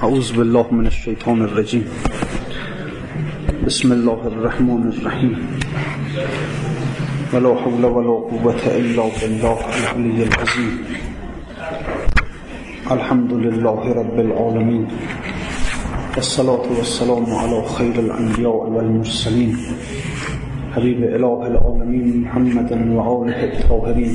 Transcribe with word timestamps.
أعوذ 0.00 0.32
بالله 0.32 0.66
من 0.72 0.86
الشيطان 0.86 1.42
الرجيم. 1.42 1.84
بسم 3.66 3.92
الله 3.92 4.20
الرحمن 4.32 4.82
الرحيم. 4.88 5.36
ولا 7.34 7.52
حول 7.60 7.84
ولا 7.84 8.16
قوة 8.32 8.62
إلا 8.80 9.04
بالله 9.20 9.58
العلي 9.60 10.20
العظيم. 10.24 10.72
الحمد 12.90 13.32
لله 13.32 13.80
رب 14.00 14.16
العالمين. 14.20 14.84
والصلاة 16.16 16.66
والسلام 16.78 17.26
على 17.28 17.58
خير 17.76 17.94
الأنبياء 18.00 18.56
والمرسلين. 18.72 19.52
حبيب 20.72 20.98
إله 21.16 21.38
العالمين 21.46 22.06
محمد 22.24 22.70
وآله 22.72 23.40
الطاهرين. 23.52 24.14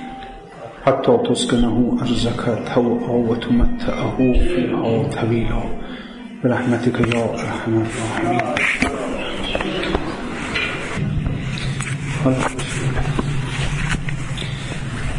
حتى 0.85 1.17
تسكنه 1.29 1.97
أرزك 2.01 2.59
توعا 2.75 3.11
وتمتعه 3.29 4.17
فيها 4.17 5.03
طويلا 5.03 5.63
برحمتك 6.43 6.99
يا 7.15 7.23
أرحم 7.33 7.73
الراحمين 7.83 8.41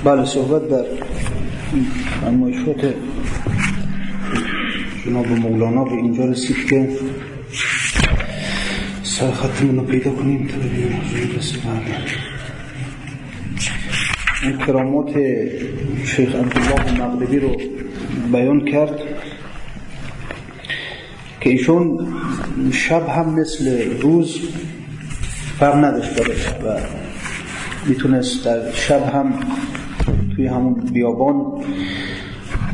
بله 0.04 0.24
صحبت 0.24 0.69
در 0.69 0.84
فرمایشات 2.20 2.94
جناب 5.06 5.26
مولانا 5.26 5.84
به 5.84 5.92
اینجا 5.92 6.24
رسید 6.24 6.69
که 6.70 6.88
سرخط 9.02 9.62
رو 9.62 9.82
پیدا 9.82 10.10
کنیم 10.10 10.47
تا 10.47 10.56
ببینیم 10.56 11.00
این 11.14 12.31
کرامات 14.50 15.12
شیخ 16.04 16.34
عبدالله 16.34 17.06
مغربی 17.06 17.38
رو 17.38 17.56
بیان 18.32 18.64
کرد 18.64 19.00
که 21.40 21.50
ایشون 21.50 22.06
شب 22.72 23.08
هم 23.08 23.40
مثل 23.40 23.90
روز 24.00 24.40
فرق 25.58 25.84
نداشت 25.84 26.18
و 26.18 26.76
می‌تونست 27.88 28.44
در 28.44 28.72
شب 28.72 29.02
هم 29.02 29.32
توی 30.36 30.46
همون 30.46 30.74
بیابان 30.74 31.64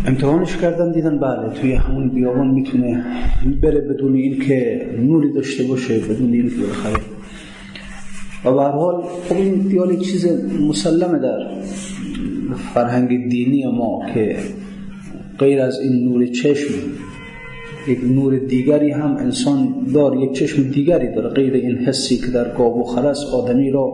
امتحانش 0.06 0.56
کردن 0.56 0.92
دیدن 0.92 1.18
بله 1.18 1.60
توی 1.60 1.72
همون 1.72 2.08
بیابان 2.08 2.46
می‌تونه 2.46 3.04
بره 3.62 3.80
بدون 3.80 4.14
این 4.14 4.38
که 4.38 4.88
نوری 4.98 5.32
داشته 5.32 5.64
باشه 5.64 5.98
بدون 5.98 6.32
این 6.32 6.48
که 6.48 6.56
و 8.44 8.52
به 8.52 8.62
حال 8.62 9.02
خب 9.28 9.36
این 9.36 9.54
دیال 9.54 9.96
چیز 9.96 10.26
مسلمه 10.68 11.18
در 11.18 11.38
فرهنگ 12.74 13.28
دینی 13.28 13.66
ما 13.66 14.00
که 14.14 14.36
غیر 15.38 15.60
از 15.60 15.80
این 15.80 16.04
نور 16.04 16.26
چشم 16.26 16.74
یک 17.88 17.98
نور 18.04 18.36
دیگری 18.36 18.90
هم 18.90 19.16
انسان 19.16 19.86
دار 19.94 20.16
یک 20.16 20.32
چشم 20.32 20.62
دیگری 20.62 21.14
داره 21.14 21.28
غیر 21.28 21.54
این 21.54 21.76
حسی 21.76 22.16
که 22.16 22.26
در 22.26 22.54
گاب 22.54 22.76
و 22.76 22.84
خرس 22.84 23.24
آدمی 23.24 23.70
را 23.70 23.92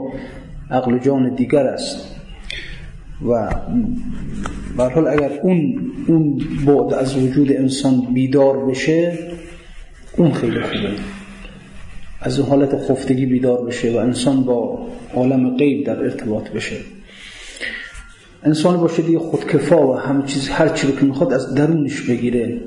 عقل 0.70 0.98
جان 0.98 1.34
دیگر 1.34 1.66
است. 1.66 2.16
و 3.28 3.50
حال 4.78 5.08
اگر 5.08 5.30
اون 5.42 5.90
اون 6.06 6.38
بعد 6.66 6.94
از 6.94 7.16
وجود 7.16 7.52
انسان 7.52 8.00
بیدار 8.14 8.66
بشه 8.66 9.18
اون 10.16 10.32
خیلی 10.32 10.60
خوبه. 10.60 10.88
از 12.24 12.40
حالت 12.40 12.76
خفتگی 12.76 13.26
بیدار 13.26 13.64
بشه 13.64 13.92
و 13.92 13.96
انسان 13.96 14.44
با 14.44 14.86
عالم 15.14 15.56
غیب 15.56 15.86
در 15.86 15.98
ارتباط 16.02 16.50
بشه. 16.50 16.76
انسان 18.42 18.76
باشه 18.76 19.02
دیگه 19.02 19.18
خودکفا 19.18 19.88
و 19.88 19.96
همه 19.96 20.26
چیز 20.26 20.48
هر 20.48 20.68
چی 20.68 20.92
که 20.92 21.04
می‌خواد 21.04 21.32
از 21.32 21.54
درونش 21.54 22.00
بگیره. 22.02 22.60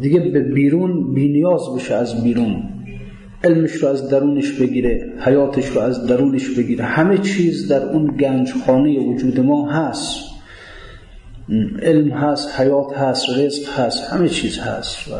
دیگه 0.00 0.20
به 0.20 0.40
بیرون 0.40 1.14
بینیاز 1.14 1.60
بشه 1.76 1.94
از 1.94 2.24
بیرون. 2.24 2.62
علمش 3.44 3.72
رو 3.72 3.88
از 3.88 4.08
درونش 4.08 4.52
بگیره 4.52 5.12
حیاتش 5.20 5.68
رو 5.68 5.80
از 5.80 6.06
درونش 6.06 6.48
بگیره. 6.48 6.84
همه 6.84 7.18
چیز 7.18 7.68
در 7.68 7.82
اون 7.82 8.06
گنجخانه 8.06 8.98
وجود 8.98 9.40
ما 9.40 9.70
هست. 9.70 10.30
علم 11.82 12.10
هست 12.10 12.60
حیات 12.60 12.98
هست 12.98 13.26
رزق 13.38 13.68
هست 13.78 14.12
همه 14.12 14.28
چیز 14.28 14.58
هست. 14.58 15.08
و 15.08 15.12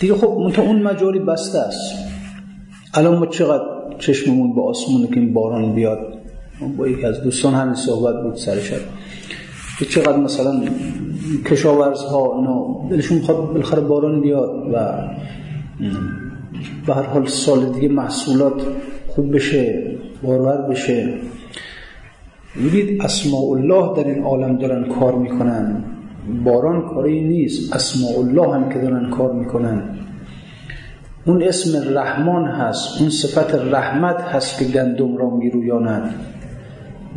دیگه 0.00 0.14
خب 0.14 0.38
منطقه 0.40 0.62
اون 0.62 0.82
مجالی 0.82 1.18
بسته 1.18 1.58
است. 1.58 1.94
الان 2.94 3.18
ما 3.18 3.26
چقدر 3.26 3.64
چشممون 3.98 4.54
با 4.54 4.62
آسمونه 4.62 5.06
که 5.06 5.20
این 5.20 5.34
باران 5.34 5.74
بیاد؟ 5.74 5.98
با 6.76 6.88
یکی 6.88 7.06
از 7.06 7.22
دوستان 7.22 7.54
همین 7.54 7.74
صحبت 7.74 8.22
بود 8.22 8.34
سر 8.34 8.58
شد 8.58 8.80
که 9.78 9.84
چقدر 9.84 10.16
مثلا 10.16 10.62
کشاورزها 11.46 12.36
اینا 12.36 12.88
دلشون 12.90 13.18
می‌خواد 13.18 13.36
بالاخره 13.36 13.80
باران 13.80 14.20
بیاد 14.20 14.50
و 14.72 15.08
به 16.86 16.94
هر 16.94 17.02
حال 17.02 17.26
سال 17.26 17.66
دیگه 17.66 17.88
محصولات 17.88 18.62
خوب 19.08 19.34
بشه 19.34 19.92
بارور 20.22 20.56
بشه. 20.56 21.14
می‌دید 22.56 23.02
اسماء 23.02 23.50
الله 23.50 23.96
در 23.96 24.10
این 24.10 24.24
عالم 24.24 24.58
دارن 24.58 24.84
کار 24.84 25.14
می‌کنن. 25.14 25.84
باران 26.44 26.88
کاری 26.88 27.20
نیست. 27.28 27.76
اسماء 27.76 28.18
الله 28.18 28.54
هم 28.54 28.68
که 28.68 28.78
دارن 28.78 29.10
کار 29.10 29.32
می‌کنن. 29.32 29.82
اون 31.26 31.42
اسم 31.42 31.94
رحمان 31.98 32.44
هست. 32.44 33.00
اون 33.00 33.10
صفت 33.10 33.54
رحمت 33.54 34.20
هست 34.20 34.58
که 34.58 34.64
گندم 34.64 35.16
را 35.16 35.30
میرویاند. 35.30 36.14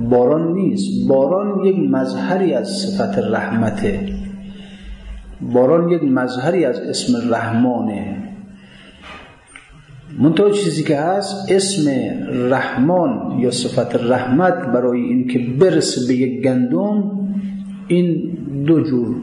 باران 0.09 0.53
نیست. 0.53 1.07
باران 1.07 1.65
یک 1.65 1.75
مظهری 1.91 2.53
از 2.53 2.69
صفت 2.69 3.19
رحمته. 3.19 3.99
باران 5.41 5.89
یک 5.89 6.03
مظهری 6.03 6.65
از 6.65 6.79
اسم 6.79 7.33
رحمانه. 7.33 8.17
منطقه 10.19 10.51
چیزی 10.51 10.83
که 10.83 10.97
هست 10.97 11.51
اسم 11.51 11.91
رحمان 12.49 13.39
یا 13.39 13.51
صفت 13.51 13.95
رحمت 13.95 14.53
برای 14.53 15.01
اینکه 15.01 15.39
برسه 15.39 16.07
به 16.07 16.13
یک 16.13 16.43
گندم 16.43 17.26
این 17.87 18.37
دو 18.67 18.81
جور 18.81 19.15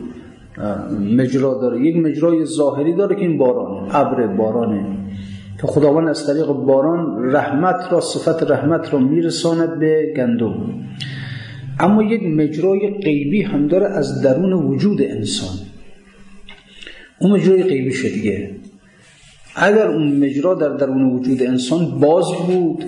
مجرا 1.01 1.55
داره. 1.55 1.87
یک 1.87 1.97
مجرای 1.97 2.45
ظاهری 2.45 2.95
داره 2.95 3.17
که 3.17 3.23
این 3.23 3.39
بارانه 3.39 3.97
ابر 3.97 4.27
بارانه. 4.27 4.87
که 5.61 5.67
خداوند 5.67 6.09
از 6.09 6.27
طریق 6.27 6.47
باران 6.47 7.33
رحمت 7.33 7.93
را 7.93 8.01
صفت 8.01 8.51
رحمت 8.51 8.93
را 8.93 8.99
میرساند 8.99 9.79
به 9.79 10.15
گندم. 10.17 10.55
اما 11.81 12.03
یک 12.03 12.23
مجرای 12.23 12.91
غیبی 12.91 13.43
هم 13.43 13.67
داره 13.67 13.87
از 13.87 14.23
درون 14.23 14.53
وجود 14.53 15.03
انسان. 15.03 15.57
اون 17.19 17.33
مجرای 17.33 17.63
غیبی 17.63 17.93
شد 17.93 18.09
دیگه. 18.09 18.51
اگر 19.57 19.87
اون 19.87 20.25
مجرا 20.25 20.55
در 20.55 20.69
درون 20.69 21.11
وجود 21.11 21.43
انسان 21.43 22.01
باز 22.01 22.25
بود 22.47 22.85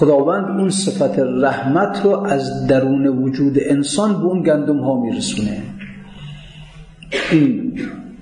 خداوند 0.00 0.60
اون 0.60 0.70
صفت 0.70 1.18
رحمت 1.18 2.00
رو 2.04 2.10
از 2.10 2.66
درون 2.66 3.06
وجود 3.06 3.56
انسان 3.60 4.12
به 4.12 4.24
اون 4.24 4.42
گندم 4.42 4.78
ها 4.78 5.00
میرسونه. 5.00 5.62
این 7.32 7.72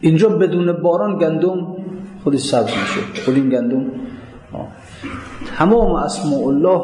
اینجا 0.01 0.29
بدون 0.29 0.73
باران 0.73 1.19
گندم 1.19 1.77
خودی 2.25 2.39
سبز 2.39 2.65
میشه. 2.65 3.23
خود 3.25 3.35
این 3.35 3.49
گندم 3.49 3.87
تمام 5.57 5.93
اسماء 5.95 6.47
الله 6.47 6.81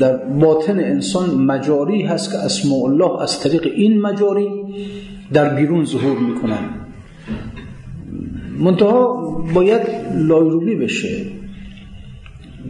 در 0.00 0.16
باطن 0.16 0.80
انسان 0.80 1.30
مجاری 1.30 2.02
هست 2.02 2.32
که 2.32 2.38
اسماء 2.38 2.84
الله 2.84 3.22
از 3.22 3.40
طریق 3.40 3.62
این 3.74 4.00
مجاری 4.00 4.48
در 5.32 5.54
بیرون 5.54 5.84
ظهور 5.84 6.18
می‌کنن. 6.18 6.64
منتها 8.58 9.14
باید 9.54 9.82
لایروبی 10.14 10.74
بشه. 10.74 11.37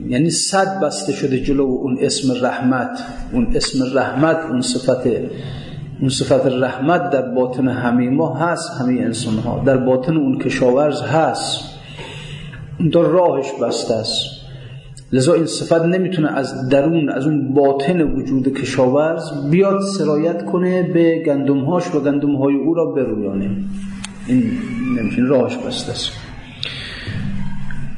یعنی 0.06 0.30
صد 0.30 0.80
بسته 0.80 1.12
شده 1.12 1.40
جلو 1.40 1.64
اون 1.64 1.98
اسم 2.00 2.46
رحمت 2.46 3.00
اون 3.32 3.46
اسم 3.54 3.98
رحمت 3.98 4.38
اون 4.50 4.60
صفت 4.60 5.06
اون 6.00 6.08
صفت 6.08 6.46
رحمت 6.46 7.10
در 7.10 7.22
باطن 7.22 7.68
همه 7.68 8.10
ما 8.10 8.34
هست 8.34 8.80
همه 8.80 8.92
انسان 8.92 9.34
ها 9.34 9.62
در 9.66 9.76
باطن 9.76 10.16
اون 10.16 10.38
کشاورز 10.38 11.02
هست. 11.02 11.60
اون 12.80 12.92
راهش 12.92 13.46
بسته 13.62 13.94
است. 13.94 14.38
لذا 15.12 15.32
این 15.34 15.46
صفت 15.46 15.82
نمی‌تونه 15.84 16.32
از 16.32 16.68
درون 16.68 17.08
از 17.08 17.26
اون 17.26 17.54
باطن 17.54 18.02
وجود 18.02 18.54
کشاورز 18.54 19.50
بیاد 19.50 19.80
سرایت 19.80 20.44
کنه 20.44 20.82
به 20.82 21.22
گندمهاش 21.26 21.94
و 21.94 22.00
گندمهای 22.00 22.54
او 22.54 22.74
را 22.74 22.86
برویانه. 22.86 23.50
این 24.26 24.50
نمیشه 24.98 25.22
راهش 25.22 25.56
بسته 25.56 25.92
است. 25.92 26.10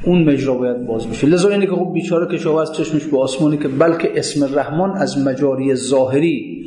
اون 0.03 0.23
مجرا 0.23 0.53
باید 0.53 0.85
باز 0.85 1.07
بشه. 1.07 1.27
لذا 1.27 1.49
اینه 1.49 1.65
که 1.65 1.71
خب 1.71 1.93
بیچاره 1.93 2.37
کشاورز 2.37 2.71
چشمش 2.71 3.05
به 3.05 3.19
آسمانی 3.19 3.57
که 3.57 3.67
بلکه 3.67 4.11
اسم 4.15 4.55
رحمان 4.55 4.97
از 4.97 5.27
مجاری 5.27 5.75
ظاهری 5.75 6.65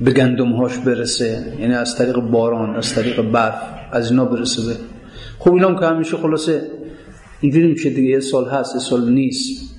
به 0.00 0.12
گندمهاش 0.12 0.78
برسه 0.78 1.52
یعنی 1.60 1.74
از 1.74 1.96
طریق 1.96 2.16
باران 2.16 2.76
از 2.76 2.94
طریق 2.94 3.22
برف 3.22 3.62
از 3.92 4.10
اینا 4.10 4.24
برسه 4.24 4.66
به. 4.66 4.76
خب 5.38 5.52
اینا 5.52 5.80
که 5.80 5.86
همیشه 5.86 6.16
خلاصه 6.16 6.62
اینجوری 7.40 7.66
میشه 7.66 7.90
دیگه 7.90 8.10
یه 8.10 8.20
سال 8.20 8.48
هست 8.48 8.74
یه 8.74 8.80
سال 8.80 9.10
نیست. 9.10 9.74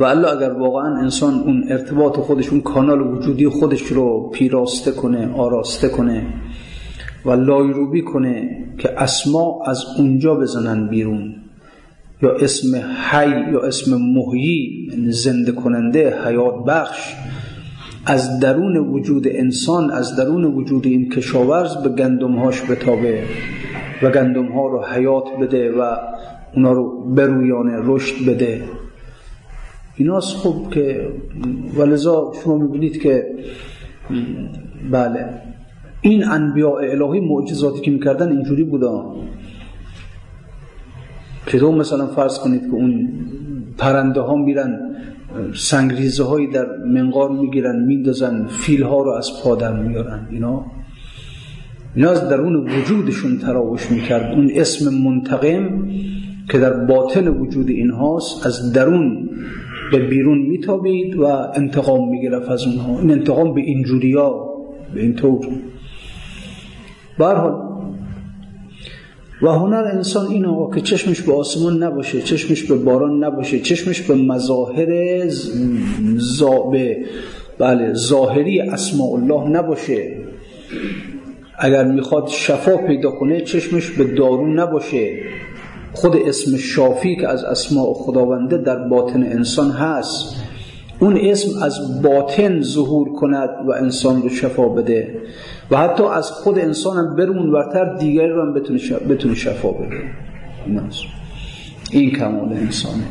و 0.00 0.04
الله 0.04 0.32
اگر 0.32 0.50
واقعا 0.50 0.96
انسان 0.96 1.34
اون 1.34 1.64
ارتباط 1.68 2.16
خودش 2.16 2.48
اون 2.48 2.60
کانال 2.60 3.00
وجودی 3.00 3.48
خودش 3.48 3.82
رو 3.82 4.30
پیراسته 4.30 4.92
کنه 4.92 5.32
آراسته 5.34 5.88
کنه 5.88 6.26
و 7.24 7.30
لایروبی 7.30 8.02
کنه 8.02 8.64
که 8.78 9.02
اسما 9.02 9.62
از 9.66 9.84
اونجا 9.98 10.34
بزنن 10.34 10.88
بیرون. 10.88 11.43
یا 12.24 12.30
اسم 12.30 12.76
حی 13.10 13.52
یا 13.52 13.60
اسم 13.60 13.96
محیی 13.96 14.88
یعنی 14.90 15.12
زنده 15.12 15.52
کننده 15.52 16.26
حیات 16.26 16.64
بخش 16.64 17.14
از 18.06 18.40
درون 18.40 18.76
وجود 18.76 19.28
انسان 19.28 19.90
از 19.90 20.16
درون 20.16 20.44
وجود 20.44 20.86
این 20.86 21.10
کشاورز 21.10 21.76
به 21.76 21.88
گندمهاش 21.88 22.70
بتابه 22.70 23.22
و 24.02 24.10
گندمها 24.10 24.68
رو 24.68 24.84
حیات 24.84 25.24
بده 25.40 25.72
و 25.72 25.96
اونا 26.54 26.72
رو 26.72 27.14
برویانه 27.14 27.72
رشد 27.84 28.26
بده. 28.28 28.62
ایناست 29.96 30.36
خوب 30.36 30.70
که 30.70 31.08
ولذا 31.76 32.32
شما 32.44 32.58
می‌بینید 32.58 33.02
که 33.02 33.26
بله 34.90 35.28
این 36.00 36.24
انبیاء 36.28 36.76
الهی 36.76 37.20
معجزاتی 37.20 37.80
که 37.80 37.90
می‌کردن 37.90 38.28
اینجوری 38.28 38.64
بودن. 38.64 39.02
چطور 41.46 41.74
مثلا 41.74 42.06
فرض 42.06 42.38
کنید 42.38 42.60
که 42.60 42.72
اون 42.72 43.08
پرنده 43.78 44.20
ها 44.20 44.34
میرن 44.34 44.78
سنگریزه 45.54 46.24
هایی 46.24 46.46
در 46.46 46.66
منقار 46.86 47.30
می‌گیرن 47.30 47.84
میندازن 47.84 48.46
فیل 48.46 48.82
ها 48.82 49.02
رو 49.02 49.10
از 49.10 49.30
پادر 49.42 49.82
میارن 49.82 50.26
اینا؟ 50.30 50.66
اینا 51.94 52.10
از 52.10 52.28
درون 52.28 52.56
وجودشون 52.56 53.38
تراوش 53.38 53.90
می‌کرد. 53.90 54.32
اون 54.32 54.50
اسم 54.54 54.94
منتقم 54.94 55.88
که 56.48 56.58
در 56.58 56.72
باطن 56.72 57.28
وجود 57.28 57.68
اینهاست 57.68 58.46
از 58.46 58.72
درون 58.72 59.30
به 59.92 59.98
بیرون 59.98 60.38
میتابید 60.38 61.16
و 61.16 61.24
انتقام 61.54 62.10
می‌گرفت 62.10 62.50
از 62.50 62.66
اونها. 62.66 63.00
این 63.00 63.10
انتقام 63.10 63.54
به 63.54 63.60
اینجوریا 63.60 64.44
به 64.94 65.00
این 65.00 65.14
طور 65.14 65.46
برحال 67.18 67.63
و 69.42 69.48
هنر 69.48 69.90
انسان 69.92 70.26
این 70.26 70.46
آقا 70.46 70.74
که 70.74 70.80
چشمش 70.80 71.22
به 71.22 71.32
آسمان 71.32 71.82
نباشه 71.82 72.22
چشمش 72.22 72.62
به 72.62 72.74
باران 72.74 73.24
نباشه 73.24 73.60
چشمش 73.60 74.02
به 74.02 74.14
مظاهر 74.14 75.22
زابه 76.16 77.04
بله 77.58 77.94
ظاهری 77.94 78.60
اسماء 78.60 79.12
الله 79.12 79.48
نباشه. 79.48 80.16
اگر 81.58 81.84
می‌خواد 81.84 82.28
شفا 82.28 82.76
پیدا 82.76 83.10
کنه 83.10 83.40
چشمش 83.40 83.90
به 83.90 84.04
دارو 84.04 84.46
نباشه. 84.46 85.18
خود 85.92 86.16
اسم 86.16 86.56
شافی 86.56 87.16
که 87.16 87.28
از 87.28 87.44
اسماء 87.44 87.92
خداونده 87.92 88.58
در 88.58 88.88
باطن 88.88 89.22
انسان 89.22 89.70
هست. 89.70 90.36
اون 91.00 91.18
اسم 91.20 91.62
از 91.62 92.02
باطن 92.02 92.60
ظهور 92.60 93.12
کند 93.12 93.48
و 93.66 93.72
انسان 93.72 94.22
رو 94.22 94.28
شفا 94.28 94.68
بده 94.68 95.20
و 95.70 95.76
حتی 95.76 96.04
از 96.04 96.30
خود 96.30 96.58
انسان 96.58 96.96
هم 96.96 97.16
برون 97.16 97.52
ورتر 97.52 97.94
دیگری 97.94 98.28
رو 98.28 98.42
هم 98.42 98.54
بتونه 99.08 99.34
شفا 99.34 99.70
بده. 99.70 100.00
این 101.90 102.10
کمال 102.10 102.52
انسانه. 102.52 103.04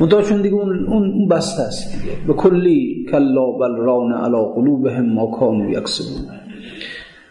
منتها 0.00 0.22
چون 0.22 0.42
دیگه 0.42 0.54
اون, 0.54 0.86
اون 0.86 1.28
بسته 1.28 1.62
است 1.62 1.92
دیگه. 1.92 2.12
به 2.26 2.32
کلی 2.32 3.06
کلا 3.10 3.52
بل 3.52 3.76
ران 3.76 4.12
علا 4.12 4.44
قلوبهم 4.44 5.12
ما 5.12 5.26
کانو 5.26 5.70
یکسبون. 5.70 6.39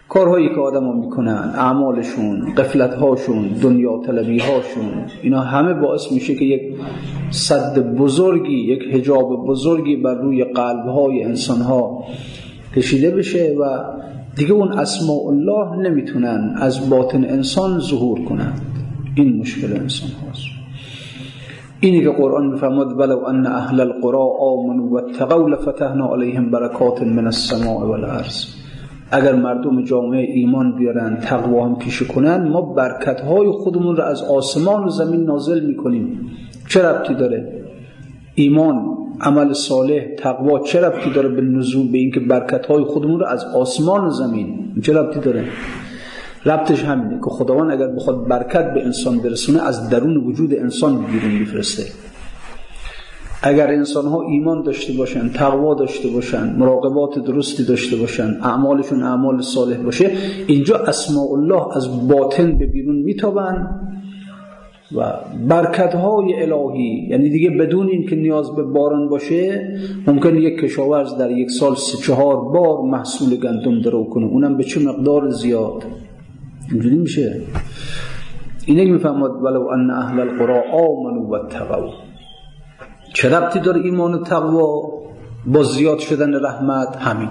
کارهایی 0.10 0.50
که 0.50 0.56
آدم 0.56 0.84
ها 0.84 0.94
می‌کنن 0.94 1.54
اعمالشون 1.56 2.56
قفلتهاشون 2.58 3.48
دنیا 3.48 4.02
طلبی 4.06 4.40
هاشون 4.40 4.92
اینا 5.24 5.40
همه 5.40 5.74
باعث 5.74 6.12
میشه 6.12 6.36
که 6.36 6.46
یک 6.46 6.62
صد 7.30 7.80
بزرگی 7.80 8.74
یک 8.74 8.96
هجاب 8.96 9.46
بزرگی 9.48 9.96
بر 9.96 10.16
روی 10.16 10.44
قلب 10.44 10.86
های 10.86 11.24
انسان 11.24 11.62
ها 11.62 12.04
کشیده 12.76 13.12
بشه 13.12 13.56
و 13.60 13.84
دیگه 14.36 14.52
اون 14.52 14.72
اسماء 14.72 15.28
الله 15.28 15.90
نمی‌تونن 15.90 16.56
از 16.58 16.90
باطن 16.90 17.24
انسان 17.24 17.80
ظهور 17.80 18.22
کنند. 18.22 18.62
این 19.16 19.38
مشکل 19.38 19.74
انسان 19.74 20.10
هاست. 20.28 20.46
اینی 21.80 22.02
که 22.02 22.10
قرآن 22.10 22.48
میفرماد 22.48 23.00
ولو 23.00 23.26
ان 23.26 23.48
اهل 23.48 23.80
القرى 23.80 24.28
آمنوا 24.40 24.90
واتقوا 24.90 25.50
لفتحنا 25.50 26.14
علیهم 26.14 26.52
برکات 26.52 27.04
من 27.04 27.26
السماء 27.26 27.86
والارض. 27.88 28.59
اگر 29.12 29.36
مردم 29.36 29.84
جامعه 29.84 30.22
ایمان 30.34 30.76
بیارن 30.76 31.18
تقوا 31.22 31.66
هم 31.66 31.76
پیشه 31.76 32.06
کنن 32.06 32.48
ما 32.48 32.62
برکت 32.62 33.22
های 33.22 33.48
خودمون 33.48 33.96
رو 33.96 34.04
از 34.04 34.24
آسمان 34.24 34.84
و 34.84 34.90
زمین 34.90 35.24
نازل 35.24 35.66
می‌کنیم. 35.66 36.32
چه 36.68 36.84
ربطی 36.84 37.14
داره؟ 37.14 37.64
ایمان 38.36 38.98
عمل 39.22 39.54
صالح 39.54 40.16
تقوا 40.18 40.60
چه 40.60 40.82
ربطی 40.82 41.10
داره 41.10 41.30
به 41.30 41.42
نزول 41.42 41.92
به 41.92 41.98
اینکه 41.98 42.20
برکت 42.20 42.66
های 42.66 42.84
خودمون 42.84 43.20
رو 43.20 43.26
از 43.26 43.46
آسمان 43.56 44.06
و 44.06 44.10
زمین؟ 44.10 44.74
چه 44.82 44.94
ربطی 44.94 45.20
داره؟ 45.20 45.44
ربطش 46.46 46.84
همینه 46.84 47.16
که 47.16 47.30
خداوند 47.30 47.72
اگر 47.72 47.88
بخواد 47.88 48.28
برکت 48.28 48.74
به 48.74 48.86
انسان 48.86 49.18
برسونه 49.18 49.68
از 49.68 49.90
درون 49.90 50.18
وجود 50.18 50.54
انسان 50.54 51.06
بیرون 51.06 51.32
میفرسته. 51.32 51.84
اگر 53.44 53.68
انسان 53.68 54.06
ها 54.06 54.22
ایمان 54.22 54.64
داشته 54.64 54.94
باشن 54.94 55.30
تقوا 55.30 55.74
داشته 55.74 56.10
باشن 56.10 56.56
مراقبات 56.56 57.20
درستی 57.20 57.64
داشته 57.64 57.96
باشن 57.96 58.38
اعمالشون 58.42 59.04
اعمال 59.04 59.42
صالح 59.42 59.78
باشه 59.78 60.12
اینجا 60.48 60.76
اسماء 60.76 61.34
الله 61.34 61.78
از 61.78 62.08
باطن 62.08 62.58
به 62.58 62.66
بیرون 62.66 62.96
میتابن 62.96 63.68
و 64.96 65.14
برکت 65.48 65.96
های 65.96 66.42
الهی 66.42 67.08
یعنی 67.10 67.30
دیگه 67.30 67.50
بدون 67.50 67.88
این 67.88 68.08
که 68.08 68.16
نیاز 68.16 68.56
به 68.56 68.64
باران 68.64 69.10
باشه 69.10 69.74
ممکن 70.08 70.36
یک 70.36 70.60
کشاورز 70.60 71.18
در 71.18 71.32
یک 71.32 71.52
سال 71.52 71.76
سه 71.76 71.98
چهار 71.98 72.36
بار 72.36 72.82
محصول 72.82 73.36
گندم 73.36 73.82
درو 73.82 74.04
کنه. 74.04 74.26
اونم 74.26 74.58
به 74.58 74.64
چه 74.64 74.80
مقدار 74.80 75.30
زیاد؟ 75.30 75.84
اینجوری 76.72 76.96
میشه؟ 76.96 77.42
اینه 78.66 78.86
که 78.86 78.92
می‌فهمد 78.92 79.32
ولو 79.32 79.68
ان 79.68 79.92
اهل 79.92 80.20
القرى 80.20 80.60
آمنوا 80.74 81.28
واتقوا 81.28 82.09
چه 83.14 83.36
ربطی 83.36 83.60
داره 83.60 83.82
ایمان 83.82 84.14
و 84.14 84.24
تقوا 84.24 84.82
با 85.46 85.64
زیاد 85.64 86.00
شدن 86.00 86.46
رحمت؟ 86.46 86.96
همین. 86.96 87.30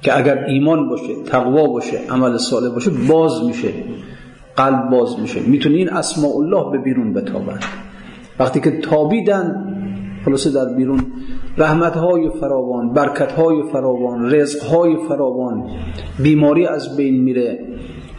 که 0.00 0.18
اگر 0.18 0.44
ایمان 0.44 0.88
باشه 0.88 1.22
تقوا 1.26 1.66
باشه 1.66 1.98
عمل 2.10 2.36
صالح 2.36 2.74
باشه 2.74 2.90
باز 3.08 3.44
میشه. 3.44 3.68
قلب 4.56 4.90
باز 4.90 5.20
میشه. 5.20 5.40
می‌تونه 5.40 5.76
این 5.76 5.90
اسماء 5.90 6.36
الله 6.36 6.70
به 6.72 6.78
بیرون 6.78 7.12
بتابن 7.12 7.58
وقتی 8.38 8.60
که 8.60 8.70
تابیدن 8.70 9.74
خلاصه 10.24 10.50
در 10.50 10.74
بیرون 10.74 11.06
رحمت 11.58 11.96
های 11.96 12.30
فراوان 12.40 12.92
برکت 12.92 13.32
های 13.32 13.62
فراوان 13.72 14.34
رزق 14.34 14.64
های 14.64 14.96
فراوان 15.08 15.66
بیماری 16.22 16.66
از 16.66 16.96
بین 16.96 17.22
میره. 17.22 17.58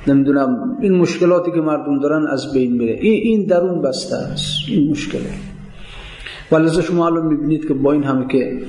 نمی‌دونم 0.07 0.77
این 0.81 0.95
مشکلاتی 0.95 1.51
که 1.51 1.61
مردم 1.61 1.99
دارن 1.99 2.27
از 2.27 2.53
بین 2.53 2.71
میره. 2.71 2.93
این 2.93 3.45
درون 3.45 3.81
بسته 3.81 4.15
است. 4.15 4.69
این 4.69 4.91
مشکله. 4.91 5.52
ولی 6.53 6.81
شما 6.81 7.05
الان 7.05 7.25
می‌بینید 7.25 7.67
که 7.67 7.73
با 7.73 7.93
این 7.93 8.03
همه 8.03 8.27
که 8.27 8.59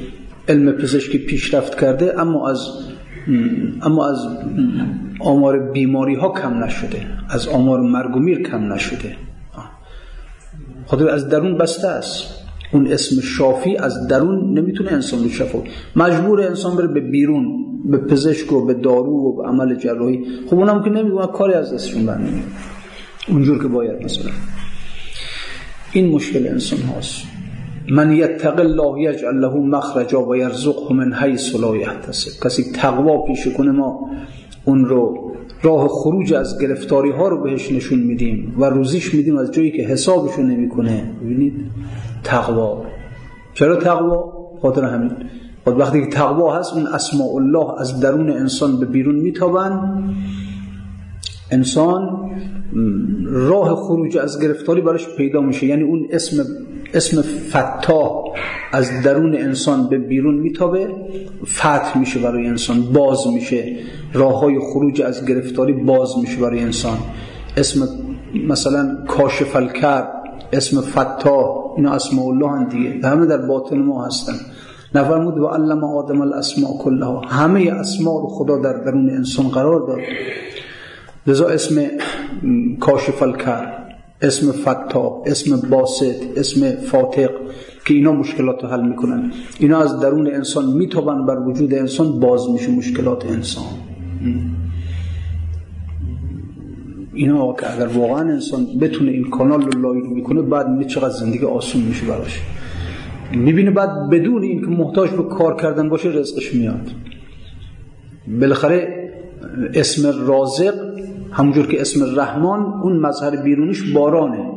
علم 0.48 0.72
پزشکی 0.72 1.18
پیشرفت 1.18 1.80
کرده 1.80 2.20
اما 2.20 2.50
از 2.50 2.58
اما 3.82 4.10
از 4.10 4.18
آمار 5.20 5.70
بیماری 5.70 6.14
ها 6.14 6.32
کم 6.32 6.64
نشده 6.64 7.06
از 7.28 7.48
آمار 7.48 7.80
مرگ 7.80 8.16
و 8.16 8.18
میر 8.18 8.42
کم 8.42 8.72
نشده. 8.72 9.16
خود 10.86 11.02
از 11.02 11.28
درون 11.28 11.58
بسته 11.58 11.88
است. 11.88 12.44
اون 12.72 12.86
اسم 12.86 13.20
شافی 13.20 13.76
از 13.76 14.08
درون 14.08 14.58
نمی‌تونه 14.58 14.92
انسان 14.92 15.22
رو 15.22 15.28
شفا 15.28 15.58
مجبور 15.96 16.40
انسان 16.40 16.76
بره 16.76 16.86
به 16.86 17.00
بیرون 17.00 17.46
به 17.84 17.98
پزشک 17.98 18.52
و 18.52 18.66
به 18.66 18.74
دارو 18.74 19.12
و 19.12 19.36
به 19.36 19.48
عمل 19.48 19.74
جراحی. 19.74 20.24
خب 20.50 20.54
اونم 20.54 20.82
که 20.82 20.90
نمیگه 20.90 21.26
کاری 21.26 21.54
از 21.54 21.74
دستشون 21.74 22.06
بر 22.06 22.18
اونجور 23.28 23.62
که 23.62 23.68
باید 23.68 24.04
مثلا. 24.04 24.30
این 25.92 26.14
مشکل 26.14 26.46
انسان 26.46 26.78
هاست. 26.78 27.22
من 27.90 28.12
یتق 28.12 28.58
الله 28.58 29.00
یجعل 29.02 29.40
له 29.40 29.54
مخرجا 29.54 30.28
و 30.28 30.36
یرزقه 30.36 30.94
من 30.94 31.12
حیث 31.12 31.56
لا 31.56 31.76
یحتسب. 31.76 32.44
کسی 32.44 32.72
تقوا 32.72 33.22
پیش 33.22 33.48
کنه 33.48 33.70
ما 33.70 34.10
اون 34.64 34.84
رو 34.84 35.32
راه 35.62 35.88
خروج 35.88 36.34
از 36.34 36.60
گرفتاری 36.60 37.10
ها 37.10 37.28
رو 37.28 37.42
بهش 37.42 37.72
نشون 37.72 37.98
میدیم 37.98 38.54
و 38.58 38.64
روزیش 38.64 39.14
میدیم 39.14 39.36
از 39.36 39.52
جایی 39.52 39.70
که 39.70 39.82
حسابشو 39.82 40.42
نمی‌کنه. 40.42 41.10
ببینید 41.22 41.54
تقوا. 42.24 42.82
چرا 43.54 43.76
تقوا؟ 43.76 44.32
خاطر 44.62 44.84
همین. 44.84 45.10
خود 45.64 45.80
وقتی 45.80 46.00
که 46.00 46.06
تقوا 46.06 46.58
هست 46.58 46.74
اون 46.74 46.86
اسماء 46.86 47.34
الله 47.34 47.80
از 47.80 48.00
درون 48.00 48.30
انسان 48.30 48.80
به 48.80 48.86
بیرون 48.86 49.14
میتابن. 49.14 50.04
انسان 51.50 52.30
راه 53.26 53.74
خروج 53.74 54.18
از 54.18 54.42
گرفتاری 54.42 54.80
براش 54.80 55.06
پیدا 55.16 55.40
میشه. 55.40 55.66
یعنی 55.66 55.82
اون 55.82 56.06
اسم 56.10 56.44
اسم 56.94 57.22
فتاح 57.22 58.22
از 58.72 59.02
درون 59.02 59.34
انسان 59.34 59.88
به 59.88 59.98
بیرون 59.98 60.34
میتابه. 60.34 60.88
فتح 61.46 61.98
میشه 61.98 62.20
برای 62.20 62.46
انسان 62.46 62.80
باز 62.80 63.26
میشه. 63.26 63.76
راه 64.12 64.40
های 64.40 64.58
خروج 64.58 65.02
از 65.02 65.26
گرفتاری 65.26 65.72
باز 65.72 66.18
میشه 66.18 66.40
برای 66.40 66.60
انسان. 66.60 66.98
اسم 67.56 67.88
مثلا 68.48 68.96
کاشف 69.08 69.56
الکر 69.56 70.04
اسم 70.52 70.80
فتاح 70.80 71.76
اینا 71.76 71.92
اسم 71.92 72.18
الله 72.18 72.48
هم 72.48 72.68
دیگه. 72.68 73.08
همه 73.08 73.26
در 73.26 73.38
باطن 73.38 73.78
ما 73.78 74.06
هستن. 74.06 74.34
نفرمود 74.94 75.38
و 75.38 75.46
علم 75.46 75.84
آدم 75.84 76.20
الاسماء 76.20 76.78
کلها. 76.78 77.20
همه 77.20 77.70
اسماء 77.70 78.20
رو 78.20 78.28
خدا 78.28 78.58
در 78.58 78.72
درون 78.72 79.10
انسان 79.10 79.48
قرار 79.48 79.80
داد. 79.80 79.98
لذا 81.26 81.48
اسم 81.48 81.82
کاشف 82.80 83.22
الکرب 83.22 83.83
اسم 84.24 84.52
فتاح 84.52 85.22
اسم 85.26 85.68
باسط 85.70 86.16
اسم 86.36 86.70
فاتق 86.70 87.30
که 87.86 87.94
اینا 87.94 88.12
مشکلات 88.12 88.64
حل 88.64 88.88
می‌کنن. 88.88 89.32
اینا 89.58 89.78
از 89.78 90.00
درون 90.00 90.26
انسان 90.26 90.72
میتوبن 90.72 91.26
بر 91.26 91.38
وجود 91.38 91.74
انسان 91.74 92.20
باز 92.20 92.50
میشه 92.50 92.70
مشکلات 92.70 93.26
انسان. 93.26 93.64
اینا 97.14 97.52
که 97.52 97.74
اگر 97.74 97.86
واقعا 97.86 98.30
انسان 98.32 98.66
بتونه 98.80 99.10
این 99.10 99.30
کانال 99.30 99.62
رو 99.62 99.80
لایروبی 99.80 100.06
کنه 100.06 100.42
بعد 100.42 100.68
می 100.68 100.84
چقدر 100.84 101.14
زندگی 101.14 101.44
آسون 101.44 101.82
میشه 101.82 102.06
براش. 102.06 102.40
می‌بینه 103.32 103.70
بعد 103.70 104.10
بدون 104.10 104.42
این 104.42 104.60
که 104.60 104.66
محتاج 104.66 105.10
به 105.10 105.22
کار 105.22 105.56
کردن 105.56 105.88
باشه 105.88 106.08
رزقش 106.08 106.54
میاد. 106.54 106.90
بالاخره 108.40 109.10
اسم 109.74 110.26
رازق 110.26 110.93
همونجور 111.34 111.66
که 111.66 111.80
اسم 111.80 112.20
رحمان 112.20 112.60
اون 112.82 112.96
مظهر 112.96 113.36
بیرونیش 113.36 113.92
بارانه. 113.92 114.50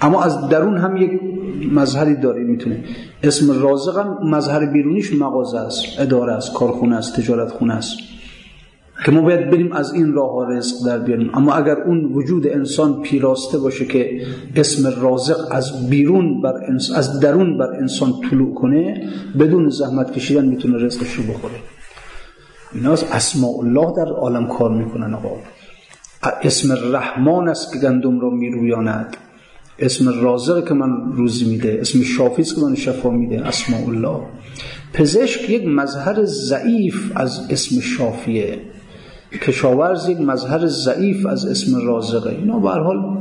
اما 0.00 0.22
از 0.22 0.48
درون 0.48 0.76
هم 0.76 0.96
یک 0.96 1.20
مظهری 1.72 2.16
داره 2.16 2.44
می‌تونه. 2.44 2.84
اسم 3.22 3.62
رازق 3.62 3.98
هم 3.98 4.30
مظهر 4.30 4.66
بیرونیش 4.66 5.14
مغازه 5.14 5.58
است 5.58 5.84
اداره 5.98 6.32
است 6.32 6.54
کارخونه 6.54 6.96
است 6.96 7.20
تجارت 7.20 7.50
خونه 7.50 7.74
است. 7.74 7.96
که 9.04 9.12
ما 9.12 9.20
باید 9.20 9.50
بریم 9.50 9.72
از 9.72 9.94
این 9.94 10.12
راه 10.12 10.30
ها 10.32 10.44
رزق 10.44 10.86
در 10.86 10.98
بیاریم. 10.98 11.30
اما 11.34 11.54
اگر 11.54 11.76
اون 11.80 12.04
وجود 12.04 12.46
انسان 12.46 13.02
پیراسته 13.02 13.58
باشه 13.58 13.84
که 13.84 14.26
اسم 14.56 15.02
رازق 15.02 15.48
از 15.50 15.90
بیرون 15.90 16.40
بر 16.40 16.54
از 16.96 17.20
درون 17.20 17.58
بر 17.58 17.72
انسان 17.74 18.12
طلوع 18.30 18.54
کنه 18.54 19.08
بدون 19.38 19.70
زحمت 19.70 20.12
کشیدن 20.12 20.44
می‌تونه 20.44 20.84
رزقش 20.84 21.14
رو 21.14 21.22
بخوره. 21.22 21.54
اینا 22.74 22.92
از 22.92 23.04
اسماء 23.12 23.58
الله 23.58 23.92
در 23.96 24.08
عالم 24.12 24.46
کار 24.46 24.70
می‌کنن 24.70 25.14
آقا. 25.14 25.28
اسم 26.22 26.94
رحمان 26.94 27.48
است 27.48 27.72
که 27.72 27.78
گندم 27.78 28.20
را 28.20 28.30
میرویاند. 28.30 29.16
اسم 29.78 30.22
رازق 30.22 30.68
که 30.68 30.74
من 30.74 31.12
روزی 31.12 31.44
میده 31.44 31.78
اسم 31.80 32.02
شافی 32.02 32.42
است 32.42 32.54
که 32.54 32.60
من 32.60 32.74
شفا 32.74 33.10
میده 33.10 33.46
اسماء 33.46 33.88
الله 33.88 34.20
پزشک 34.92 35.50
یک 35.50 35.66
مظهر 35.66 36.24
ضعیف 36.24 37.12
از 37.14 37.46
اسم 37.50 37.80
شافیه. 37.80 38.58
کشاورز 39.42 40.08
یک 40.08 40.20
مظهر 40.20 40.66
ضعیف 40.66 41.26
از 41.26 41.46
اسم 41.46 41.86
رازقه. 41.86 42.30
اینا 42.30 42.58
به 42.58 42.70
حال 42.70 43.16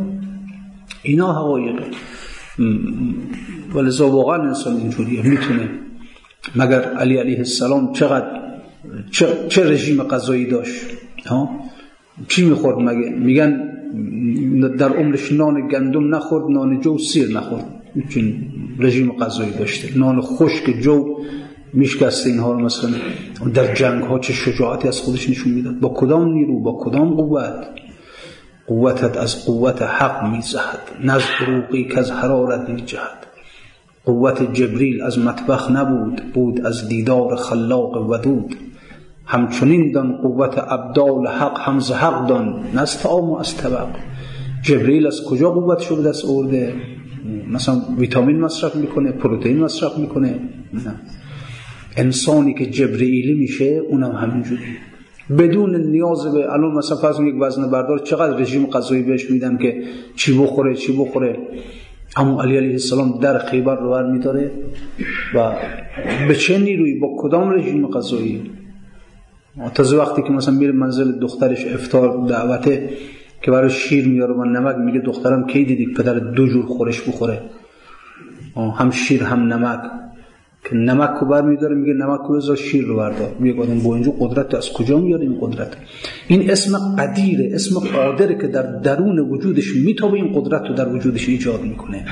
اینا 1.04 1.34
حقایقه 1.34 1.86
ولذا 3.74 4.10
واقعا 4.10 4.48
انسان 4.48 4.78
اینجوریه 4.78 5.22
می‌تونه. 5.22 5.70
مگر 6.56 6.82
علی 6.82 7.18
علیه 7.18 7.38
السلام 7.38 7.94
چقدر 7.94 8.42
چه, 9.12 9.28
چه 9.50 9.70
رژیم 9.70 10.04
غذایی 10.04 10.46
داشت؟ 10.46 10.86
ها؟ 11.26 11.50
چی 12.28 12.50
می‌خورد 12.50 12.78
مگه؟ 12.78 13.10
میگن 13.10 13.68
در 14.78 14.90
عمرش 14.90 15.32
نان 15.32 15.68
گندم 15.68 16.16
نخورد 16.16 16.52
نان 16.52 16.80
جو 16.80 16.98
سیر 16.98 17.38
نخورد. 17.38 17.66
چون 18.10 18.34
رژیم 18.80 19.12
غذایی 19.12 19.52
داشته. 19.52 19.98
نان 19.98 20.22
خشک 20.22 20.82
جو 20.82 21.18
میشکسته 21.74 22.30
اینها 22.30 22.52
رو 22.52 22.60
مثلا. 22.60 22.92
در 23.54 23.74
جنگ 23.74 24.04
ها 24.04 24.20
چه 24.20 24.34
شجاعتی 24.34 24.88
از 24.88 25.00
خودش 25.00 25.30
نشون 25.30 25.54
می‌داد؟ 25.54 25.80
با 25.80 25.94
کدام 25.98 26.34
نیرو؟ 26.34 26.60
با 26.60 26.78
کدام 26.82 27.14
قوت؟ 27.14 27.68
قوتت 28.68 29.18
از 29.18 29.46
قوت 29.46 29.82
حق 29.82 30.36
میزهد. 30.36 30.80
نز 31.04 31.22
روقی 31.48 31.84
که 31.84 32.00
از 32.00 32.12
حرارت 32.12 32.70
میجهد. 32.70 33.28
قوت 34.06 34.54
جبریل 34.54 35.02
از 35.02 35.20
مطبخ 35.20 35.72
نبود 35.72 36.22
بود 36.34 36.66
از 36.66 36.88
دیدار 36.88 37.36
خلاق 37.36 38.10
ودود. 38.10 38.56
همچنین 39.26 39.92
دان 39.92 40.18
قوت 40.18 40.58
ابدال 40.58 41.28
حق 41.28 41.60
همز 41.60 41.92
حق 41.92 42.28
دان 42.28 42.64
نست 42.76 43.06
آم 43.06 43.34
از 43.34 43.58
طبق. 43.58 43.88
جبریل 44.62 45.08
از 45.08 45.26
کجا 45.30 45.52
قوت 45.52 45.80
شده 45.80 46.10
دست 46.10 46.26
ارده 46.30 46.74
مثلا 47.52 47.82
ویتامین 47.98 48.40
مصرف 48.40 48.76
می‌کنه 48.76 49.12
پروتئین 49.12 49.60
مصرف 49.60 49.98
می‌کنه. 49.98 50.40
نه. 50.74 50.96
انسانی 51.98 52.54
که 52.54 52.66
جبرئیلی 52.66 53.34
میشه 53.34 53.66
اونم 53.66 54.12
همینجوری. 54.12 54.62
بدون 55.38 55.76
نیاز 55.76 56.34
به 56.34 56.54
الان 56.54 56.74
مثلا 56.74 56.98
فرض 56.98 57.20
یک 57.20 57.36
وزن 57.42 57.70
بردار 57.70 58.00
چقدر 58.00 58.38
رژیم 58.38 58.66
غذایی 58.66 59.04
بهش 59.04 59.32
میدن 59.32 59.58
که 59.58 59.84
چی 60.16 60.40
بخوره 60.40 60.76
چی 60.76 60.98
بخوره؟ 60.98 61.40
اما 62.16 62.44
علی 62.44 62.58
علیه 62.58 62.72
السلام 62.72 63.20
در 63.20 63.38
خیبر 63.40 63.76
رو 63.76 63.90
بر 63.90 64.12
میداره 64.12 64.52
و 65.36 65.52
به 66.28 66.36
چه 66.36 66.58
نیروی 66.58 67.00
با 67.00 67.16
کدام 67.20 67.50
رژیم 67.50 67.88
غذایی؟ 67.88 68.42
تازه 69.74 69.98
وقتی 69.98 70.22
که 70.22 70.30
مثلا 70.30 70.54
میره 70.54 70.72
منزل 70.72 71.20
دخترش 71.20 71.66
افتار 71.66 72.28
دعوته 72.28 72.90
که 73.42 73.52
برای 73.52 73.70
شیر 73.70 74.08
میاره 74.08 74.34
و 74.34 74.44
نمک 74.44 74.76
میگه 74.76 75.00
دخترم 75.00 75.48
کی 75.48 75.66
دیدی؟ 75.66 75.94
پدر 75.94 76.14
دو 76.14 76.48
جور 76.48 76.66
خورش 76.66 77.02
بخوره. 77.02 77.42
هم 78.56 78.92
شیر 78.92 79.24
هم 79.24 79.54
نمک. 79.54 79.80
که 80.64 80.76
نمک 80.76 81.10
رو 81.22 81.28
بر 81.28 81.42
میداره 81.42 81.76
میگه 81.76 81.94
نمک 81.94 82.20
رو 82.20 82.36
بذار 82.36 82.56
شیر 82.56 82.86
رو 82.86 82.98
بردار. 82.98 83.36
میگه 83.40 83.62
آدم 83.62 83.80
با 83.80 83.96
اینجا 83.96 84.12
قدرت 84.20 84.56
از 84.56 84.74
کجا 84.74 84.98
میاره 84.98 85.24
این 85.24 85.38
قدرت؟ 85.42 85.78
این 86.28 86.52
اسم 86.52 86.96
قدیره 86.96 87.50
اسم 87.54 87.80
قادره 87.80 88.36
که 88.36 88.48
در 88.48 88.80
درون 88.80 89.20
وجودش 89.20 89.76
میتابه 89.76 90.14
این 90.14 90.32
قدرت 90.34 90.68
رو 90.70 90.76
در 90.76 90.88
وجودش 90.88 91.30
ایجاد 91.30 91.62
می‌کنه. 91.62 92.06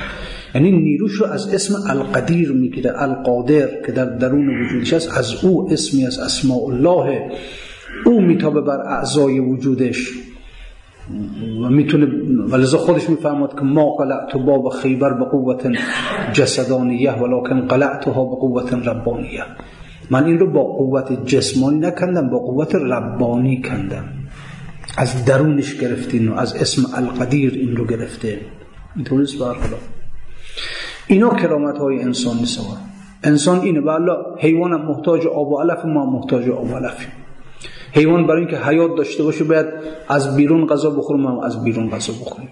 یعنی 0.54 0.70
نیروش 0.70 1.12
رو 1.12 1.26
از 1.26 1.54
اسم 1.54 1.74
القدیر 1.88 2.52
می‌گیره 2.52 3.02
القادر 3.02 3.68
که 3.86 3.92
در 3.92 4.04
درون 4.04 4.62
وجودش 4.62 4.92
هست 4.92 5.18
از 5.18 5.44
او 5.44 5.72
اسمی 5.72 6.06
از 6.06 6.18
اسماء 6.18 6.64
الله 6.66 7.30
او 8.04 8.20
میتابه 8.20 8.60
بر 8.60 8.80
اعضای 8.80 9.40
وجودش. 9.40 10.10
و 11.64 11.68
می‌تونه 11.68 12.06
ولذا 12.48 12.78
خودش 12.78 13.10
می‌فهمد 13.10 13.50
که 13.50 13.60
ما 13.60 13.96
قلعت 13.96 14.36
باب 14.36 14.68
خیبر 14.68 15.12
به 15.12 15.24
قوت 15.24 15.72
جسدانیه 16.32 17.12
ولکن 17.12 17.60
قلعتها 17.60 18.24
به 18.24 18.36
قوت 18.36 18.72
ربانیه. 18.72 19.44
من 20.10 20.24
این 20.24 20.38
رو 20.38 20.50
با 20.50 20.62
قوت 20.62 21.26
جسمانی 21.26 21.78
نکندم 21.78 22.30
با 22.30 22.38
قوت 22.38 22.74
ربانی 22.74 23.62
کندم. 23.62 24.04
از 24.96 25.24
درونش 25.24 25.74
گرفتین 25.74 26.28
و 26.28 26.34
از 26.34 26.54
اسم 26.54 26.82
القدیر 26.94 27.52
این 27.54 27.76
رو 27.76 27.86
گرفته 27.86 28.38
اینطوریست 28.96 29.38
برخلا 29.38 29.76
اینا 31.10 31.34
کرامت 31.34 31.78
های 31.78 32.02
انسان 32.02 32.36
نیست 32.36 32.60
انسان 33.22 33.60
اینه 33.60 33.80
والا 33.80 34.16
حیوان 34.38 34.70
محتاج 34.70 35.26
آب 35.26 35.52
و 35.52 35.60
علف 35.60 35.84
ما 35.84 36.06
محتاج 36.06 36.48
آب 36.48 36.70
و 36.70 36.76
علفیم 36.76 37.08
حیوان 37.92 38.26
برای 38.26 38.40
اینکه 38.40 38.56
حیات 38.56 38.90
داشته 38.96 39.22
باشه 39.22 39.44
باید 39.44 39.66
از 40.08 40.36
بیرون 40.36 40.66
غذا 40.66 40.90
بخوریم 40.90 41.26
هم 41.26 41.38
از 41.38 41.64
بیرون 41.64 41.90
غذا 41.90 42.12
بخوریم. 42.12 42.48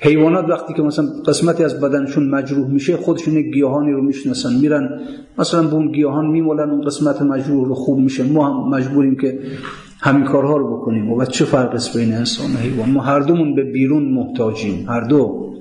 حیوانات 0.00 0.44
وقتی 0.48 0.74
که 0.74 0.82
مثلا 0.82 1.06
قسمتی 1.26 1.64
از 1.64 1.80
بدنشون 1.80 2.28
مجروح 2.28 2.68
میشه 2.68 2.96
خودشون 2.96 3.42
گیاهانی 3.42 3.92
رو 3.92 4.02
می‌شناسن 4.02 4.54
میرن 4.60 5.00
مثلا 5.38 5.62
به 5.62 5.74
اون 5.74 5.92
گیاهان 5.92 6.26
میمولن 6.26 6.70
اون 6.70 6.80
قسمت 6.80 7.22
مجروح 7.22 7.68
رو 7.68 7.74
خوب 7.74 7.98
میشه. 7.98 8.24
ما 8.24 8.46
هم 8.46 8.68
مجبوریم 8.78 9.16
که 9.16 9.38
همین 10.00 10.24
کارها 10.24 10.56
رو 10.56 10.76
بکنیم. 10.76 11.12
و 11.12 11.24
چه 11.24 11.44
فرق 11.44 11.74
است 11.74 11.96
بین 11.96 12.12
انسان 12.12 12.46
و 12.46 12.56
حیوان؟ 12.56 12.90
ما 12.90 13.02
هر 13.02 13.20
دومون 13.20 13.54
به 13.54 13.64
بیرون 13.64 14.02
محتاجیم. 14.02 14.88
هر 14.88 15.00
دو. 15.00 15.55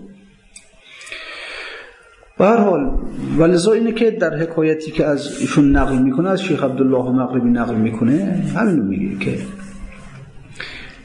به 2.38 2.46
هر 2.46 2.58
حال 2.58 2.92
ولذا 3.38 3.72
اینه 3.72 3.92
که 3.92 4.12
در 4.12 4.38
حکایتی 4.38 4.92
که 4.92 5.06
از 5.06 5.42
ایشون 5.42 5.76
نقل 5.76 5.98
می‌کنه 5.98 6.30
از 6.30 6.42
شیخ 6.42 6.64
عبدالله 6.64 7.12
مغربی 7.12 7.50
نقل 7.50 7.76
می‌کنه 7.76 8.44
همینو 8.56 8.84
میگه 8.84 9.18
که 9.20 9.38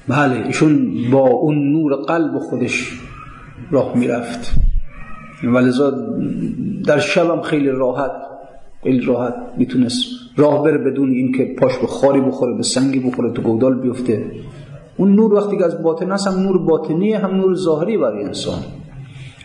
بله 0.08 0.46
ایشون 0.46 0.92
با 1.12 1.28
اون 1.28 1.72
نور 1.72 1.94
قلب 1.94 2.38
خودش 2.38 3.00
راه 3.70 3.96
می‌رفت. 3.96 4.54
ولذا 5.44 5.90
در 6.86 6.98
شبم 6.98 7.40
خیلی 7.42 7.68
راحت 7.68 8.12
خیلی 8.82 9.00
راحت 9.00 9.34
می‌تونست 9.56 10.04
راه 10.36 10.64
بره 10.64 10.78
بدون 10.78 11.10
اینکه 11.10 11.54
پاش 11.58 11.78
به 11.78 11.86
خاری 11.86 12.20
بخوره 12.20 12.56
به 12.56 12.62
سنگی 12.62 13.00
بخوره 13.00 13.32
تو 13.32 13.42
گودال 13.42 13.80
بیفته. 13.80 14.24
اون 14.96 15.14
نور 15.14 15.34
وقتی 15.34 15.58
که 15.58 15.64
از 15.64 15.82
باطن 15.82 16.10
هست 16.10 16.26
هم 16.26 16.42
نور 16.42 16.58
باطنی 16.58 17.12
هم 17.12 17.30
نور 17.30 17.54
ظاهری 17.54 17.96
برای 17.96 18.24
انسان. 18.24 18.58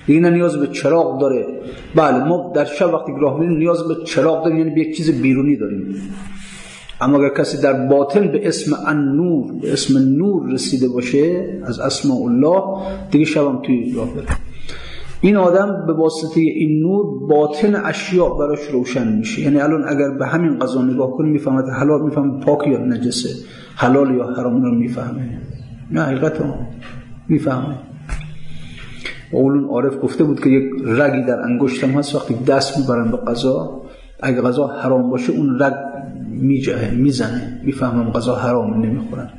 دیگه 0.08 0.20
نه 0.20 0.30
نیاز 0.30 0.58
به 0.58 0.68
چراغ 0.68 1.22
داره. 1.22 1.46
بله 1.96 2.24
ما 2.24 2.52
در 2.56 2.66
شب 2.66 2.94
وقتی 2.94 3.12
راه 3.22 3.40
میریم 3.40 3.58
نیاز 3.58 3.88
به 3.88 3.96
چراغ 4.06 4.44
داریم 4.44 4.58
یعنی 4.60 4.76
به 4.76 4.82
یک 4.82 4.98
چیز 4.98 5.22
بیرونی 5.22 5.56
داریم. 5.56 5.96
اما 7.02 7.18
اگر 7.18 7.30
کسی 7.30 7.62
در 7.62 7.88
باطن 7.88 8.28
به 8.28 8.48
اسم 8.48 8.76
النور 8.86 9.52
به 9.62 9.74
اسم 9.74 9.98
نور 9.98 10.54
رسیده 10.54 10.88
باشه 10.88 11.48
از 11.64 11.80
اسماء 11.80 12.18
الله 12.18 12.62
دیگه 13.12 13.26
شبم 13.26 13.62
توی 13.62 13.94
راه 13.96 14.14
بره 14.14 14.26
این 15.22 15.38
آدم 15.38 15.84
به 15.88 15.94
واسطه 15.94 16.40
این 16.42 16.82
نور 16.82 17.28
باطن 17.28 17.76
اشیاء 17.86 18.38
براش 18.38 18.60
روشن 18.72 19.18
میشه. 19.18 19.42
یعنی 19.42 19.60
الان 19.60 19.84
اگر 19.88 20.10
به 20.10 20.26
همین 20.26 20.60
قضا 20.60 20.82
نگاه 20.82 21.12
کنیم 21.12 21.32
می‌فهمد 21.32 21.70
حلال 21.70 22.02
می‌فهمه 22.02 22.40
پاک 22.40 22.68
یا 22.68 22.78
نجسه. 22.80 23.30
حلال 23.76 24.16
یا 24.16 24.26
حرام 24.26 24.64
رو 24.64 24.76
می‌فهمه. 24.76 25.42
نه 25.92 26.02
حقیقت 26.02 26.34
می‌فهمه. 27.30 27.76
اولون 29.38 29.66
عارف 29.66 29.94
گفته 30.04 30.24
بود 30.24 30.40
که 30.44 30.50
یک 30.50 30.64
رگی 30.86 31.24
در 31.24 31.40
انگشتم 31.40 31.90
هست 31.90 32.16
وقتی 32.16 32.34
دست 32.34 32.78
می‌برم 32.78 33.12
به 33.12 33.18
قضا 33.18 33.82
اگه 34.24 34.42
غذا 34.42 34.68
حرام 34.68 35.10
باشه 35.10 35.34
اون 35.34 35.60
رگ 35.60 35.74
میجه 36.30 36.92
می‌زنه. 36.92 37.62
می‌فهمم 37.64 38.12
غذا 38.12 38.36
حرام 38.36 38.86
نمی‌خورن 38.86 39.30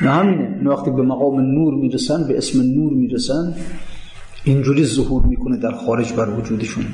نه 0.00 0.10
همینه. 0.10 0.62
نه 0.62 0.70
وقتی 0.70 0.90
به 0.90 1.02
مقام 1.02 1.40
نور 1.40 1.74
می‌رسن 1.74 2.28
به 2.28 2.36
اسم 2.36 2.62
نور 2.62 2.92
می‌رسن 2.92 3.54
اینجوری 4.44 4.84
ظهور 4.84 5.26
می‌کنه 5.26 5.56
در 5.56 5.72
خارج 5.72 6.12
بر 6.12 6.28
وجودشون. 6.28 6.84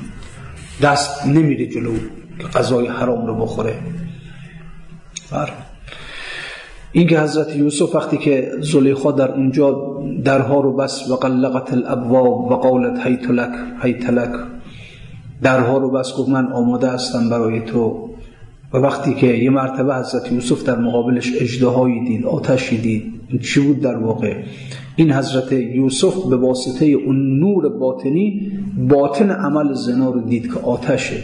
دست 0.81 1.27
نمیره 1.27 1.67
جلو 1.67 1.93
که 2.39 2.47
غذای 2.47 2.87
حرام 2.87 3.27
رو 3.27 3.35
بخوره. 3.35 3.75
بر 5.31 5.49
این 6.91 7.07
که 7.07 7.19
حضرت 7.19 7.55
یوسف 7.55 7.95
وقتی 7.95 8.17
که 8.17 8.51
زلیخا 8.59 9.11
در 9.11 9.31
اونجا 9.31 9.97
درها 10.23 10.61
رو 10.61 10.75
بس 10.75 11.09
و 11.09 11.15
قلقت 11.15 11.73
الابواب 11.73 12.51
و 12.51 12.55
قولت 12.55 13.07
هیت 13.07 13.29
لک 13.29 13.51
هیت 13.83 14.09
لک 14.09 14.31
درها 15.41 15.77
رو 15.77 15.91
بس 15.91 16.13
گفت 16.17 16.29
من 16.29 16.47
آماده 16.47 16.89
هستم 16.89 17.29
برای 17.29 17.61
تو. 17.61 18.09
و 18.73 18.77
وقتی 18.77 19.13
که 19.13 19.27
یه 19.27 19.49
مرتبه 19.49 19.95
حضرت 19.95 20.31
یوسف 20.31 20.63
در 20.63 20.79
مقابلش 20.79 21.33
اجدهایی 21.41 22.05
دید 22.05 22.25
آتشی 22.25 22.77
دید 22.77 23.13
چی 23.41 23.59
بود 23.59 23.79
در 23.79 23.97
واقع؟ 23.97 24.43
این 24.95 25.11
حضرت 25.11 25.51
یوسف 25.51 26.25
به 26.29 26.35
واسطه 26.35 26.85
اون 26.85 27.39
نور 27.39 27.69
باطنی 27.69 28.51
باطن 28.89 29.31
عمل 29.31 29.73
زنا 29.73 30.09
رو 30.09 30.21
دید 30.21 30.53
که 30.53 30.59
آتشه. 30.59 31.23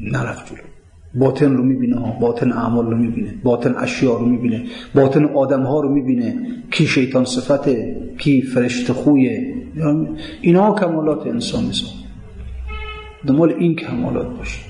نرفت 0.00 0.46
جلو. 0.46 0.79
باطن 1.14 1.56
رو 1.56 1.64
می‌بینه 1.64 1.96
باطن 2.20 2.52
اعمال 2.52 2.90
رو 2.90 2.96
می‌بینه 2.96 3.34
باطن 3.42 3.74
اشیاء 3.76 4.18
رو 4.18 4.26
می‌بینه 4.26 4.64
باطن 4.94 5.24
آدم 5.24 5.62
ها 5.62 5.80
رو 5.80 5.94
می‌بینه. 5.94 6.36
کی 6.70 6.86
شیطان 6.86 7.24
صفته 7.24 7.96
کی 8.18 8.42
فرشت 8.42 8.92
خویه. 8.92 9.54
اینا 10.40 10.74
کمالات 10.74 11.26
انسان 11.26 11.64
میسان 11.64 11.90
دمال 13.26 13.52
این 13.52 13.76
کمالات 13.76 14.26
باشه 14.38 14.60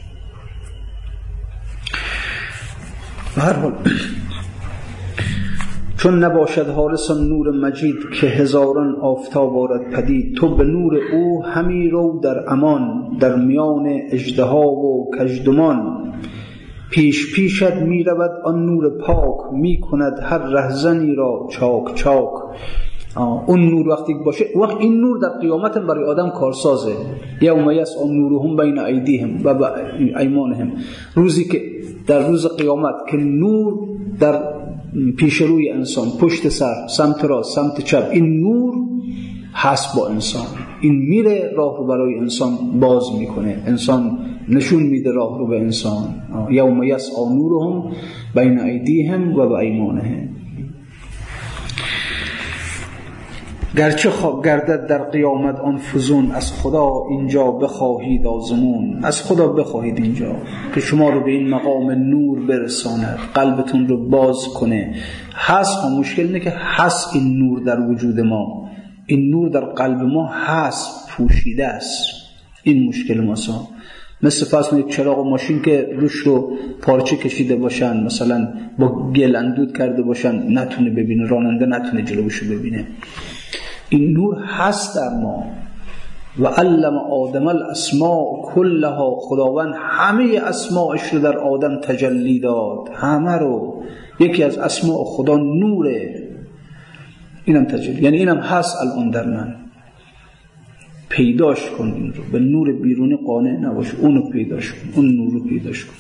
هر 3.37 3.53
حال 3.53 3.73
چون 6.01 6.25
نباشد 6.25 6.67
حارس 6.67 7.11
نور 7.11 7.51
مجید 7.51 7.97
که 8.21 8.27
هزاران 8.27 8.97
آفتاب 9.01 9.59
آرد 9.59 9.91
پدید 9.91 10.37
تو 10.37 10.57
به 10.57 10.65
نور 10.65 10.99
او 11.13 11.45
همی 11.45 11.89
رو 11.89 12.21
در 12.23 12.53
امان 12.53 13.17
در 13.21 13.37
میان 13.37 13.87
اجدها 14.11 14.69
و 14.69 15.11
کجدمان 15.19 16.13
پیش 16.91 17.35
پیشت 17.35 17.73
می 17.73 18.03
رود 18.03 18.31
آن 18.45 18.67
نور 18.67 18.99
پاک 18.99 19.53
می 19.53 19.81
کند 19.81 20.19
هر 20.23 20.39
رهزنی 20.39 21.15
را 21.15 21.47
چاک 21.51 21.95
چاک. 21.95 22.31
اون 23.47 23.61
نور 23.61 23.89
وقتی 23.89 24.15
باشه 24.15 24.45
وقت 24.57 24.77
این 24.81 25.01
نور 25.01 25.19
در 25.19 25.29
قیامت 25.29 25.79
برای 25.79 26.05
آدم 26.05 26.31
کارسازه. 26.31 26.93
یوم 27.41 27.71
یسعى 27.71 28.09
نورهم 28.09 28.57
بین 28.57 28.79
ایدیهم 28.79 29.45
و 29.45 29.71
ایمانهم. 30.19 30.73
روزی 31.15 31.45
که 31.45 31.63
در 32.07 32.29
روز 32.29 32.47
قیامت 32.57 32.95
که 33.11 33.17
نور 33.17 33.75
در 34.21 34.60
پیش 35.17 35.43
روی 35.43 35.71
انسان 35.71 36.09
پشت 36.21 36.49
سر 36.49 36.87
سمت 36.97 37.25
راست 37.25 37.55
سمت 37.55 37.81
چپ. 37.85 38.09
این 38.13 38.41
نور 38.41 38.75
هست 39.55 39.97
با 39.97 40.09
انسان. 40.09 40.47
این 40.81 40.95
میره 40.95 41.53
راه 41.57 41.79
رو 41.79 41.87
برای 41.87 42.15
انسان 42.15 42.81
باز 42.81 43.03
می‌کنه. 43.19 43.63
انسان 43.67 44.19
نشون 44.49 44.83
میده 44.83 45.13
راه 45.13 45.39
رو 45.39 45.47
به 45.47 45.61
انسان. 45.61 46.03
یوم 46.51 46.83
یسعى 46.83 47.25
نورهم 47.35 47.93
بین 48.35 48.61
ایدیهم 48.61 49.35
و 49.35 49.49
به 49.49 49.55
ایمانهم 49.55 50.30
گرچه 53.77 54.11
خواب 54.11 54.45
گردد 54.45 54.87
در 54.87 55.03
قیامت 55.05 55.61
آن 55.61 55.79
فزون 55.79 56.31
از 56.31 56.53
خدا 56.53 56.91
اینجا 57.11 57.51
بخواهید 57.51 58.27
آزمون. 58.27 59.05
از 59.05 59.23
خدا 59.23 59.49
بخواهید 59.49 59.99
اینجا 59.99 60.37
که 60.75 60.81
شما 60.81 61.11
رو 61.11 61.25
به 61.25 61.31
این 61.31 61.49
مقام 61.49 61.91
نور 61.91 62.47
برساند 62.47 63.19
قلبتون 63.35 63.89
رو 63.89 64.09
باز 64.09 64.49
کنه. 64.49 64.95
هست 65.35 65.79
ها 65.79 65.89
مشکل 65.89 66.23
اینه 66.23 66.41
که 66.41 66.53
هست 66.57 67.15
این 67.15 67.39
نور 67.39 67.61
در 67.61 67.81
وجود 67.81 68.21
ما. 68.21 68.71
این 69.07 69.31
نور 69.31 69.49
در 69.49 69.61
قلب 69.61 70.03
ما 70.03 70.27
هست 70.27 71.09
پوشیده 71.09 71.67
است. 71.67 72.07
این 72.63 72.89
مشکل 72.89 73.21
ماست. 73.21 73.51
مثل 74.23 74.47
فرض 74.47 74.73
یک 74.79 74.89
چراغ 74.89 75.27
ماشین 75.27 75.63
که 75.63 75.89
روش 75.97 76.15
رو 76.15 76.57
پارچه 76.83 77.17
کشیده 77.17 77.57
باشن 77.57 78.05
مثلا 78.05 78.49
با 78.79 79.13
گل 79.13 79.37
اندود 79.37 79.79
کرده 79.79 80.03
باشن 80.03 80.59
نتونه 80.59 80.91
ببینه 80.91 81.27
راننده 81.29 81.67
نتونه 81.67 82.03
جلوشو 82.03 82.47
ببینه. 82.47 82.87
این 83.91 84.13
نور 84.13 84.37
هست 84.39 84.97
در 84.97 85.09
ما 85.23 85.45
و 86.39 86.47
علم 86.47 86.99
آدم 86.99 87.47
الاسماء 87.47 88.43
کلها. 88.43 89.17
خداوند 89.21 89.75
همه 89.79 90.41
اسماعش 90.47 91.03
رو 91.13 91.19
در 91.19 91.39
آدم 91.39 91.81
تجلی 91.81 92.41
داد. 92.41 92.89
همه 92.95 93.33
رو. 93.33 93.83
یکی 94.21 94.43
از 94.43 94.59
اسماء 94.59 95.05
خدا 95.05 95.37
نوره. 95.37 96.29
اینم 97.45 97.65
تجلی. 97.65 98.03
یعنی 98.03 98.17
اینم 98.19 98.39
هست 98.39 98.77
الان 98.81 99.11
در 99.11 99.27
من. 99.27 99.55
پیداش 101.09 101.71
کن 101.71 101.87
این 101.87 102.13
رو. 102.13 102.23
به 102.33 102.39
نور 102.39 102.73
بیرونی 102.73 103.17
قانع 103.27 103.51
نباش. 103.51 103.95
اونو 103.95 104.31
پیداش 104.31 104.73
کن. 104.73 104.79
اون 104.97 105.15
نور 105.17 105.33
رو 105.33 105.41
پیداش 105.45 105.85
کن. 105.85 105.95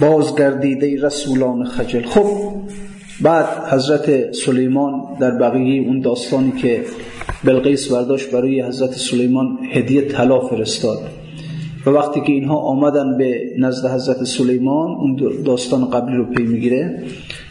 بازگردیده 0.00 1.02
رسولان 1.02 1.64
خجل. 1.64 2.02
خب 2.02 2.54
بعد 3.22 3.46
حضرت 3.70 4.32
سلیمان 4.32 5.02
در 5.20 5.30
بقیه 5.30 5.88
اون 5.88 6.00
داستانی 6.00 6.52
که 6.52 6.84
بلقیس 7.44 7.92
برداشت 7.92 8.30
برای 8.30 8.62
حضرت 8.62 8.90
سلیمان 8.90 9.58
هدیه 9.72 10.02
طلا 10.02 10.40
فرستاد. 10.40 10.98
و 11.86 11.90
وقتی 11.90 12.20
که 12.20 12.32
اینها 12.32 12.56
آمدن 12.56 13.18
به 13.18 13.40
نزد 13.58 13.90
حضرت 13.90 14.24
سلیمان 14.24 14.90
اون 14.90 15.42
داستان 15.44 15.90
قبلی 15.90 16.16
رو 16.16 16.24
پی 16.24 16.42
می‌گیره. 16.42 17.02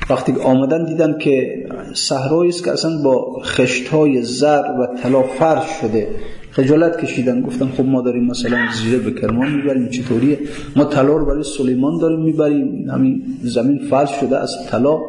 وقتی 0.10 0.32
که 0.32 0.40
آمدن 0.40 0.86
دیدن 0.86 1.18
که 1.18 1.66
صحرایی 1.94 2.50
است 2.50 2.64
که 2.64 2.72
اصلا 2.72 2.92
با 3.04 3.42
خشت 3.44 3.88
های 3.88 4.22
زر 4.22 4.64
و 4.80 4.88
طلا 5.04 5.24
فرش 5.24 5.70
شده. 5.82 6.08
خجالت 6.52 7.02
کشیدن 7.02 7.42
گفتن 7.42 7.68
خب 7.68 7.86
ما 7.86 8.02
داریم 8.02 8.24
مثلا 8.24 8.58
زیره 8.84 8.98
به 8.98 9.22
کرمان 9.22 9.52
می‌بریم 9.52 9.90
چطوریه؟ 9.90 10.40
ما 10.76 10.86
طلا 10.86 11.18
رو 11.18 11.26
برای 11.26 11.44
سلیمان 11.44 11.98
داریم 11.98 12.20
می‌بریم. 12.20 12.90
همین 12.90 13.24
زمین 13.42 13.80
فرش 13.90 14.10
شده 14.20 14.38
از 14.38 14.52
طلا. 14.70 15.00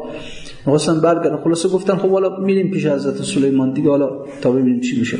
می‌خواستن 0.69 1.01
برگردن 1.01 1.37
خلاصه 1.37 1.69
گفتن 1.69 1.95
خب 1.95 2.09
حالا 2.09 2.39
میریم 2.39 2.71
پیش 2.71 2.85
حضرت 2.85 3.23
سلیمان 3.23 3.73
دیگه 3.73 3.89
حالا 3.89 4.09
تا 4.41 4.51
ببینیم 4.51 4.79
چی 4.79 4.99
میشه. 4.99 5.17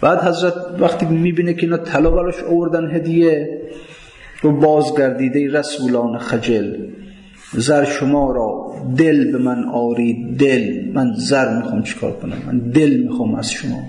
بعد 0.00 0.18
حضرت 0.18 0.54
وقتی 0.80 1.06
می‌بینه 1.06 1.54
که 1.54 1.62
اینا 1.62 1.76
طلا 1.76 2.10
براش 2.10 2.42
آوردن 2.42 2.90
هدیه 2.90 3.60
رو 4.42 4.60
بازگردیده 4.60 5.52
رسولان 5.52 6.18
خجل 6.18 6.76
زر 7.52 7.84
شما 7.84 8.32
را 8.32 8.74
دل 8.96 9.32
به 9.32 9.38
من 9.38 9.64
آرید 9.64 10.38
دل 10.38 10.92
من 10.94 11.12
زر 11.16 11.56
می‌خوام 11.56 11.82
چیکار 11.82 12.12
کنم؟ 12.12 12.36
من 12.46 12.58
دل 12.58 12.90
می‌خوام 12.90 13.34
از 13.34 13.52
شما. 13.52 13.82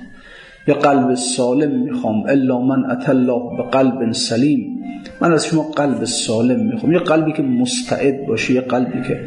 یه 0.68 0.74
قلب 0.74 1.16
سالم 1.16 1.84
می‌خوام 1.84 2.24
الا 2.28 2.62
من 2.62 2.92
اتالله 2.92 3.58
به 3.58 3.64
قلب 3.64 4.12
سلیم. 4.12 4.84
من 5.22 5.34
از 5.34 5.46
شما 5.46 5.62
قلب 5.62 6.04
سالم 6.04 6.66
می‌خوام. 6.66 6.92
یه 6.92 7.00
قلبی 7.00 7.34
که 7.34 7.44
مستعد 7.44 8.26
باشه 8.28 8.54
یه 8.54 8.62
قلبی 8.62 9.08
که 9.08 9.20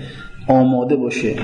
آماده 0.49 0.97
باشه 0.97 1.35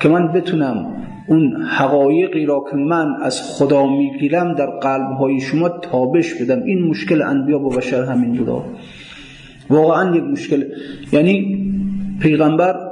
که 0.00 0.08
من 0.08 0.32
بتونم 0.32 0.86
اون 1.28 1.62
حقایقی 1.62 2.46
را 2.46 2.64
که 2.70 2.76
من 2.76 3.14
از 3.22 3.42
خدا 3.42 3.86
می‌گیرم 3.86 4.54
در 4.54 4.66
قلبهای 4.66 5.40
شما 5.40 5.68
تابش 5.68 6.34
بدم. 6.34 6.62
این 6.62 6.82
مشکل 6.82 7.22
انبیا 7.22 7.58
با 7.58 7.68
بشر 7.68 8.04
همین 8.04 8.32
بودا 8.32 8.64
واقعا 9.70 10.16
یک 10.16 10.22
مشکل. 10.22 10.64
یعنی 11.12 11.64
پیغمبر 12.20 12.88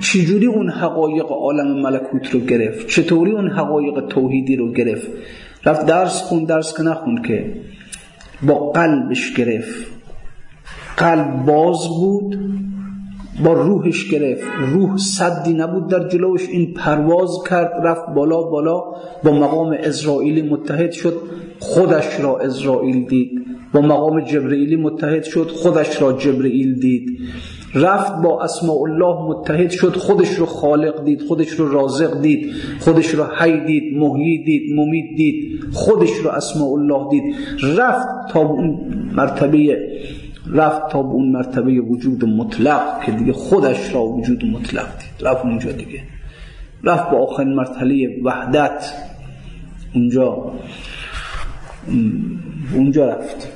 چجوری 0.00 0.46
اون 0.46 0.70
حقایق 0.70 1.32
عالم 1.32 1.82
ملکوت 1.82 2.30
رو 2.30 2.40
گرفت؟ 2.40 2.88
چطوری 2.88 3.30
اون 3.30 3.50
حقایق 3.50 4.06
توحیدی 4.06 4.56
رو 4.56 4.72
گرفت؟ 4.72 5.08
رفت 5.64 5.86
درس 5.86 6.22
خون 6.22 6.44
درس 6.44 6.76
که 6.76 6.82
نخون 6.82 7.22
که 7.22 7.52
با 8.42 8.70
قلبش 8.70 9.34
گرفت. 9.34 9.86
قلب 10.96 11.46
باز 11.46 11.88
بود 11.88 12.38
با 13.44 13.52
روحش 13.52 14.10
گرفت. 14.10 14.44
روح 14.72 14.96
صدی 14.96 15.54
نبود 15.54 15.88
در 15.88 16.08
جلوش. 16.08 16.48
این 16.48 16.74
پرواز 16.74 17.30
کرد 17.50 17.72
رفت 17.84 18.08
بالا 18.14 18.42
بالا 18.42 18.84
با 19.24 19.32
مقام 19.32 19.76
اسرائیلی 19.80 20.42
متحد 20.42 20.92
شد. 20.92 21.14
خودش 21.58 22.20
را 22.20 22.38
اسرائیل 22.38 23.06
دید. 23.06 23.30
با 23.72 23.80
مقام 23.80 24.20
جبرئیلی 24.20 24.76
متحد 24.76 25.22
شد 25.22 25.50
خودش 25.50 26.02
را 26.02 26.12
جبرئیل 26.12 26.78
دید. 26.78 27.18
رفت 27.74 28.22
با 28.22 28.42
اسماء 28.42 28.82
الله 28.82 29.28
متحد 29.28 29.70
شد 29.70 29.96
خودش 29.96 30.34
رو 30.34 30.46
خالق 30.46 31.04
دید 31.04 31.22
خودش 31.22 31.50
رو 31.50 31.68
رازق 31.72 32.20
دید 32.20 32.52
خودش 32.80 33.06
رو 33.14 33.24
حی 33.24 33.60
دید 33.66 33.96
محیی 33.96 34.44
دید 34.44 34.62
ممید 34.74 35.16
دید 35.16 35.60
خودش 35.72 36.10
رو 36.10 36.30
اسماء 36.30 36.72
الله 36.72 37.10
دید. 37.10 37.34
رفت 37.76 38.32
تا 38.32 38.40
اون 38.40 38.78
مرتبه 39.16 39.78
رفت 40.52 40.88
تا 40.88 41.02
به 41.02 41.08
اون 41.08 41.32
مرتبه 41.32 41.80
وجود 41.80 42.24
مطلق 42.24 43.04
که 43.04 43.12
دیگه 43.12 43.32
خودش 43.32 43.94
را 43.94 44.04
وجود 44.04 44.44
مطلق 44.44 44.86
دید. 44.98 45.26
رفت 45.28 45.44
اونجا 45.44 45.72
دیگه. 45.72 46.02
رفت 46.84 47.10
با 47.10 47.18
آخرین 47.18 47.54
مرتبه 47.54 48.20
وحدت. 48.24 48.92
اونجا 49.94 50.52
اونجا 52.74 53.08
رفت. 53.08 53.48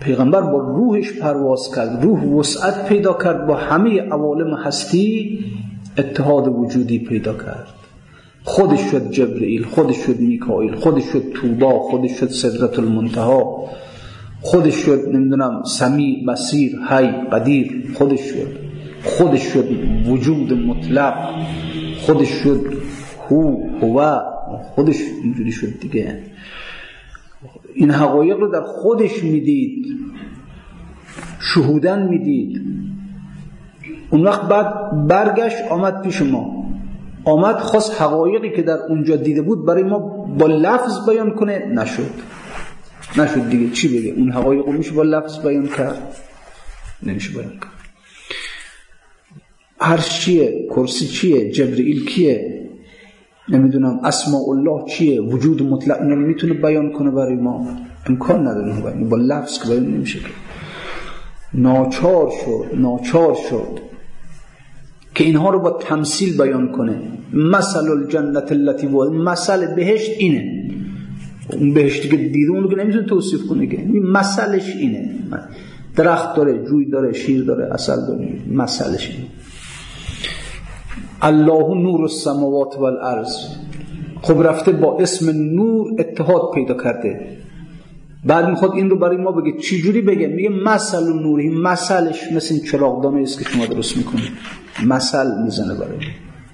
پیغمبر 0.00 0.40
با 0.40 0.58
روحش 0.58 1.12
پرواز 1.12 1.70
کرد. 1.76 2.04
روح 2.04 2.24
وسعت 2.24 2.88
پیدا 2.88 3.12
کرد. 3.12 3.46
با 3.46 3.56
همه 3.56 4.00
عوالم 4.00 4.54
هستی 4.54 5.38
اتحاد 5.98 6.48
وجودی 6.48 6.98
پیدا 6.98 7.32
کرد. 7.32 7.66
خودش 8.44 8.80
شد 8.80 9.10
جبرئیل 9.10 9.64
خودش 9.64 9.96
شد 9.96 10.20
میکائیل 10.20 10.74
خودش 10.74 11.04
شد 11.04 11.22
توبا 11.34 11.78
خودش 11.78 12.10
شد 12.10 12.30
صدرت 12.30 12.78
المنتها 12.78 13.64
خودش 14.40 14.74
شد 14.74 15.08
نمی‌دونم 15.12 15.62
سمی 15.62 16.24
بصیر 16.28 16.78
حی 16.88 17.06
قدیر 17.32 17.92
خودش 17.94 18.20
شد. 18.20 18.56
خودش 19.04 19.42
شد 19.42 19.68
وجود 20.06 20.52
مطلق. 20.52 21.14
خودش 22.00 22.28
شد 22.28 22.72
هو 23.28 23.56
هو 23.80 24.20
خودش 24.74 24.96
اینجوری 25.22 25.52
شد 25.52 25.80
دیگه. 25.80 26.18
این 27.74 27.90
حقایق 27.90 28.36
رو 28.36 28.48
در 28.52 28.62
خودش 28.62 29.24
می‌دید. 29.24 29.86
شهودن 31.40 32.08
می‌دید. 32.08 32.62
اون 34.10 34.22
وقت 34.22 34.48
بعد 34.48 34.66
برگشت 35.06 35.56
آمد 35.70 36.02
پیش 36.02 36.22
ما. 36.22 36.64
آمد 37.24 37.56
خواست 37.56 38.02
حقایقی 38.02 38.50
که 38.50 38.62
در 38.62 38.78
اونجا 38.88 39.16
دیده 39.16 39.42
بود 39.42 39.66
برای 39.66 39.82
ما 39.82 39.98
با 40.38 40.46
لفظ 40.46 41.08
بیان 41.08 41.30
کنه 41.30 41.66
نشد. 41.74 42.10
نشد 43.18 43.50
دیگه. 43.50 43.70
چی 43.70 43.98
بگه؟ 43.98 44.10
اون 44.10 44.32
حقایق 44.32 44.66
رو 44.66 44.72
میشه 44.72 44.92
با 44.92 45.02
لفظ 45.02 45.38
بیان 45.38 45.66
کرد. 45.66 46.16
نمیشه 47.02 47.32
بیان 47.32 47.50
کرد. 47.50 47.70
عرش 49.80 50.20
چیه؟ 50.20 50.66
کرسی 50.70 51.06
چیه؟ 51.06 51.50
جبرئیل 51.50 52.04
کیه؟ 52.04 52.60
نمی‌دونم. 53.48 54.00
اسماء 54.04 54.50
الله 54.50 54.84
چیه؟ 54.90 55.20
وجود 55.20 55.62
مطلق 55.62 56.00
اینو 56.00 56.16
می‌تونه 56.16 56.54
بیان 56.54 56.92
کنه 56.92 57.10
برای 57.10 57.34
ما. 57.34 57.68
امکان 58.06 58.48
نداره 58.48 58.80
بیان 58.80 59.08
با 59.08 59.16
لفظ 59.16 59.62
که 59.62 59.68
بیان 59.68 59.86
نمیشه 59.86 60.18
که 60.18 60.26
ناچار 61.54 62.30
شد 62.44 62.78
ناچار 62.78 63.34
شد 63.50 63.80
که 65.14 65.24
اینها 65.24 65.50
رو 65.50 65.58
با 65.58 65.70
تمثیل 65.70 66.36
بیان 66.42 66.72
کنه. 66.72 67.02
مثل 67.32 67.90
الجنت 67.90 68.52
التي 68.52 68.86
و 68.86 69.10
مثل 69.10 69.74
بهشت 69.74 70.10
اینه. 70.18 70.70
اون 71.56 71.74
بهشتی 71.74 72.08
که 72.08 72.16
دیده 72.16 72.52
اون 72.52 72.62
رو 72.62 72.70
که 72.70 72.76
نمی‌تونه 72.76 73.06
توصیف 73.06 73.46
کنه 73.46 73.66
که. 73.66 73.78
این 73.78 74.06
مثلش 74.06 74.76
اینه. 74.76 75.10
درخت 75.96 76.36
داره 76.36 76.64
جوی 76.64 76.90
داره 76.90 77.12
شیر 77.12 77.44
داره 77.44 77.74
اصل 77.74 78.06
داره. 78.06 78.28
مثلش 78.52 79.10
اینه. 79.10 79.26
الله 81.22 81.82
نور 81.82 82.00
السماوات 82.02 82.76
والارض. 82.78 83.36
خب 84.22 84.42
رفته 84.42 84.72
با 84.72 84.98
اسم 84.98 85.30
نور 85.30 85.90
اتحاد 85.98 86.50
پیدا 86.54 86.74
کرده. 86.74 87.20
بعد 88.24 88.48
می‌خواد 88.48 88.72
این 88.74 88.90
رو 88.90 88.98
برای 88.98 89.16
ما 89.16 89.32
بگه. 89.32 89.58
چی 89.58 89.82
جوری 89.82 90.00
بگه؟ 90.00 90.26
میگه 90.26 90.48
مثل 90.48 91.12
نوری. 91.12 91.48
مثلش 91.48 92.32
مثل 92.32 92.54
این 92.54 92.64
چراغدانه 92.64 93.22
است 93.22 93.38
که 93.38 93.44
شما 93.44 93.66
درست 93.66 93.96
می‌کنید. 93.96 94.30
مثل 94.86 95.42
می‌زنه 95.44 95.74
برای 95.74 95.96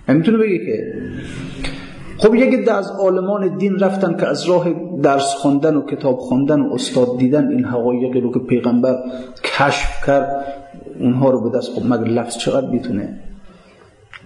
نمی‌تونه 0.09 0.39
بگه 0.39 0.59
که. 0.59 0.95
خب 2.19 2.35
یک 2.35 2.55
عده 2.55 2.73
از 2.73 2.91
عالمان 2.91 3.57
دین 3.57 3.79
رفتن 3.79 4.17
که 4.17 4.27
از 4.27 4.49
راه 4.49 4.67
درس 5.03 5.35
خوندن 5.35 5.77
و 5.77 5.87
کتاب 5.87 6.19
خوندن 6.19 6.61
و 6.61 6.75
استاد 6.75 7.19
دیدن 7.19 7.49
این 7.49 7.65
حقایقی 7.65 8.21
رو 8.21 8.33
که 8.33 8.39
پیغمبر 8.39 8.97
کشف 9.45 10.07
کرد 10.07 10.45
اونها 11.01 11.31
رو 11.31 11.51
به 11.51 11.59
دست 11.59 11.73
خب 11.73 11.87
مگر 11.87 12.05
لفظ 12.05 12.37
چقدر 12.37 12.71
می‌تونه؟ 12.71 13.21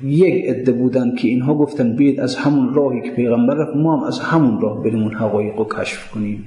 یک 0.03 0.45
عده 0.45 0.73
بودن 0.73 1.15
که 1.15 1.29
اینها 1.29 1.55
گفتن 1.55 1.97
بید 1.97 2.21
از 2.21 2.37
همون 2.37 2.75
راهی 2.75 3.01
که 3.01 3.11
پیغمبر 3.11 3.55
رفت 3.55 3.77
ما 3.77 3.97
هم 3.97 4.03
از 4.03 4.19
همون 4.19 4.61
راه 4.61 4.83
بریم 4.83 5.03
اون 5.03 5.15
حقایق 5.15 5.57
رو 5.57 5.65
کشف 5.65 6.11
کنیم. 6.11 6.45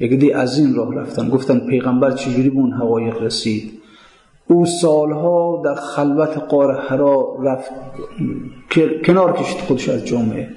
یک 0.00 0.12
عده 0.12 0.36
از 0.38 0.58
این 0.58 0.74
راه 0.74 0.94
رفتن 0.94 1.28
گفتن 1.28 1.58
پیغمبر 1.58 2.10
چجوری 2.10 2.50
به 2.50 2.56
اون 2.56 2.72
حقایق 2.72 3.22
رسید؟ 3.22 3.83
او 4.46 4.66
سالها 4.66 5.62
در 5.64 5.74
خلوت 5.74 6.38
قار 6.38 6.80
حرا 6.80 7.36
رفت 7.42 7.70
کنار 9.06 9.32
کشید 9.32 9.60
خودش 9.60 9.88
از 9.88 10.04
جامعه. 10.04 10.48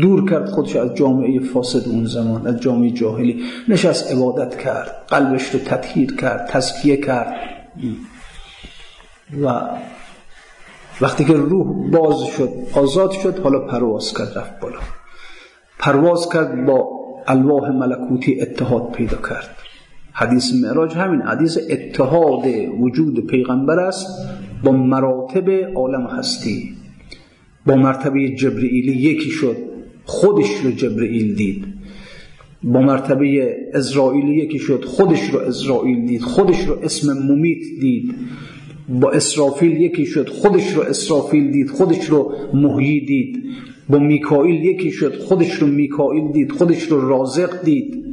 دور 0.00 0.30
کرد 0.30 0.48
خودش 0.48 0.76
از 0.76 0.94
جامعه 0.94 1.40
فاسد 1.40 1.88
اون 1.88 2.04
زمان 2.04 2.46
از 2.46 2.60
جامعه 2.60 2.90
جاهلی. 2.90 3.44
نشست 3.68 4.12
عبادت 4.12 4.58
کرد 4.58 5.04
قلبش 5.08 5.54
رو 5.54 5.60
تطهیر 5.60 6.16
کرد 6.16 6.46
تزکیه 6.46 6.96
کرد. 6.96 7.34
و 9.42 9.60
وقتی 11.00 11.24
که 11.24 11.32
روح 11.32 11.90
باز 11.90 12.24
شد 12.24 12.50
آزاد 12.74 13.10
شد 13.10 13.38
حالا 13.38 13.58
پرواز 13.58 14.14
کرد 14.14 14.38
رفت 14.38 14.60
بالا. 14.60 14.78
پرواز 15.78 16.28
کرد 16.28 16.66
با 16.66 16.88
الواح 17.26 17.70
ملکوتی 17.70 18.40
اتحاد 18.40 18.90
پیدا 18.92 19.16
کرد. 19.16 19.67
حدیث 20.18 20.54
معراج 20.54 20.94
همین. 20.94 21.20
حدیث 21.20 21.58
اتحاد 21.70 22.44
وجود 22.80 23.26
پیغمبر 23.26 23.80
است 23.80 24.06
با 24.64 24.72
مراتب 24.72 25.50
عالم 25.74 26.06
هستی. 26.06 26.74
با 27.66 27.76
مرتبه 27.76 28.28
جبرئیلی 28.28 28.92
یکی 28.92 29.30
شد 29.30 29.56
خودش 30.04 30.50
رو 30.64 30.70
جبرئیل 30.70 31.34
دید. 31.34 31.64
با 32.62 32.80
مرتبه 32.80 33.56
اسرائیلی 33.74 34.34
یکی 34.34 34.58
شد 34.58 34.84
خودش 34.84 35.30
رو 35.30 35.38
اسرائیل 35.38 36.06
دید 36.06 36.22
خودش 36.22 36.60
رو 36.60 36.78
اسم 36.82 37.12
ممیت 37.12 37.80
دید. 37.80 38.14
با 38.88 39.10
اسرافیل 39.10 39.80
یکی 39.80 40.06
شد 40.06 40.28
خودش 40.28 40.72
رو 40.72 40.82
اسرافیل 40.82 41.50
دید 41.50 41.70
خودش 41.70 42.04
رو 42.04 42.32
محیی 42.54 43.00
دید. 43.00 43.44
با 43.88 43.98
میکائیل 43.98 44.64
یکی 44.64 44.90
شد 44.90 45.18
خودش 45.18 45.54
رو 45.54 45.66
میکائیل 45.66 46.32
دید 46.32 46.52
خودش 46.52 46.82
رو 46.82 47.08
رازق 47.08 47.64
دید. 47.64 48.04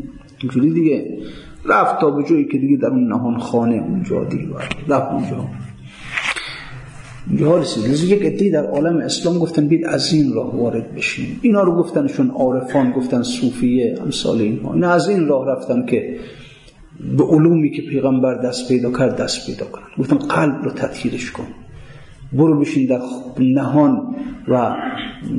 اینجوری 0.41 0.69
دیگه. 0.69 1.17
رفت 1.65 2.01
تا 2.01 2.12
به 2.12 2.23
جایی 2.23 2.45
که 2.45 2.58
دیگه 2.58 2.78
در 2.78 2.88
اون 2.88 3.08
نهان 3.08 3.38
خانه 3.38 3.75
اونجا 3.75 4.23
دید 4.23 4.49
رفت. 4.89 5.12
اونجا. 5.12 5.45
اینجا 7.30 7.58
رسید 7.58 8.12
یک 8.12 8.21
عده 8.21 8.49
در 8.49 8.65
عالم 8.65 8.97
اسلام 8.97 9.39
گفتن 9.39 9.67
بید 9.67 9.86
از 9.86 10.13
این 10.13 10.34
راه 10.34 10.58
وارد 10.58 10.95
بشین. 10.95 11.25
اینا 11.41 11.62
رو 11.62 11.75
گفتنشون 11.75 12.30
عارفان 12.30 12.91
گفتن 12.91 13.23
صوفیه 13.23 13.97
امثال 14.01 14.41
اینها. 14.41 14.75
نه 14.75 14.88
از 14.88 15.10
این 15.10 15.28
راه 15.28 15.47
رفتن 15.47 15.86
که 15.86 16.19
به 17.17 17.23
علومی 17.23 17.71
که 17.71 17.82
پیغمبر 17.82 18.34
دست 18.34 18.67
پیدا 18.67 18.91
کرد 18.91 19.15
دست 19.15 19.45
پیدا 19.45 19.65
کنن. 19.65 19.86
گفتن 19.99 20.17
قلب 20.17 20.63
رو 20.63 20.71
تطهیرش 20.71 21.32
کن. 21.32 21.47
برو 22.34 22.60
بشین 22.60 22.86
در 22.86 22.99
نهان 23.39 24.15
و 24.47 24.75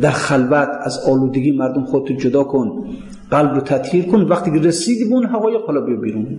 در 0.01 0.11
خلوت 0.11 0.69
از 0.83 0.99
آلودگی 0.99 1.53
مردم 1.53 1.85
خودتو 1.85 2.15
جدا 2.15 2.45
کن. 2.45 2.85
قلب 3.31 3.55
رو 3.55 3.61
تطهیر 3.61 4.05
کن. 4.05 4.21
وقتی 4.21 4.51
که 4.51 4.59
رسیدی 4.59 5.05
به 5.05 5.15
اون 5.15 5.27
حقایق 5.27 5.61
حالا 5.61 5.81
بیا 5.81 5.97
بیرون. 5.97 6.39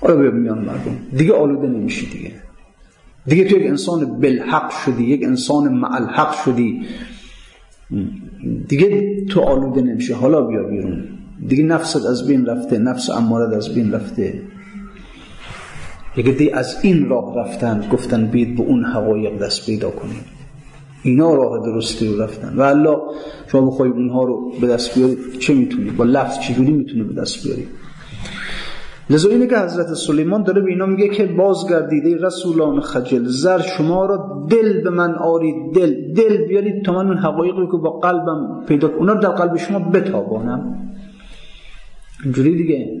حالا 0.00 0.16
بیا 0.16 0.30
میان 0.30 0.58
مردم؟ 0.58 0.98
دیگه 1.16 1.32
آلوده 1.32 1.66
نمیشی 1.68 2.06
دیگه. 2.06 2.30
دیگه 3.26 3.44
تو 3.44 3.56
یک 3.56 3.66
انسان 3.66 4.20
بالحق 4.20 4.70
شدی 4.70 5.04
یک 5.04 5.24
انسان 5.24 5.72
معلحق 5.72 6.32
شدی. 6.44 6.82
دیگه 8.68 9.16
تو 9.30 9.40
آلوده 9.40 9.82
نمیشه 9.82 10.14
حالا 10.14 10.40
بیا 10.40 10.62
بیرون. 10.62 11.04
دیگه 11.48 11.62
نفست 11.62 12.06
از 12.06 12.26
بین 12.26 12.46
رفته 12.46 12.78
نفس 12.78 13.10
امارت 13.10 13.54
از 13.54 13.74
بین 13.74 13.92
رفته. 13.92 14.42
یک 16.16 16.36
دی 16.38 16.50
از 16.50 16.76
این 16.82 17.08
راه 17.08 17.38
رفتن 17.38 17.88
گفتن 17.92 18.26
بید 18.26 18.56
به 18.56 18.62
اون 18.62 18.84
حقایق 18.84 19.38
دست 19.38 19.66
پیدا 19.66 19.90
کنید 19.90 20.41
اینا 21.02 21.34
راه 21.34 21.64
درستی 21.64 22.06
رو 22.06 22.22
رفتن. 22.22 22.56
و 22.56 22.62
الله 22.62 22.96
شما 23.46 23.66
بخوای 23.66 23.90
اونها 23.90 24.24
رو 24.24 24.52
به 24.60 24.66
دست 24.66 24.98
بیاری. 24.98 25.16
چه 25.40 25.54
می‌تونی؟ 25.54 25.90
با 25.90 26.04
لفظ 26.04 26.38
چجوری 26.38 26.72
می‌تونی 26.72 27.02
به 27.02 27.20
دست 27.20 27.44
بیاری؟ 27.44 27.66
لذا 29.10 29.28
اینه 29.28 29.46
که 29.46 29.58
حضرت 29.58 29.94
سلیمان 29.94 30.42
داره 30.42 30.60
به 30.60 30.70
اینا 30.70 30.86
میگه 30.86 31.08
که 31.08 31.26
بازگردیده 31.26 32.16
رسولان 32.16 32.80
خجل 32.80 33.24
زر 33.24 33.60
شما 33.60 34.06
را 34.06 34.46
دل 34.50 34.82
به 34.82 34.90
من 34.90 35.14
آرید. 35.14 35.54
دل 35.74 36.12
دل 36.14 36.46
بیارید 36.46 36.84
تا 36.84 36.92
من 36.92 37.06
اون 37.06 37.16
حقایقی 37.16 37.66
که 37.66 37.76
با 37.76 37.90
قلبم 37.90 38.64
پیدا 38.66 38.88
اونا 38.88 39.12
رو 39.12 39.20
در 39.20 39.28
قلب 39.28 39.56
شما 39.56 39.78
بتابانم. 39.78 40.76
اینجوری 42.24 42.56
دیگه. 42.56 43.00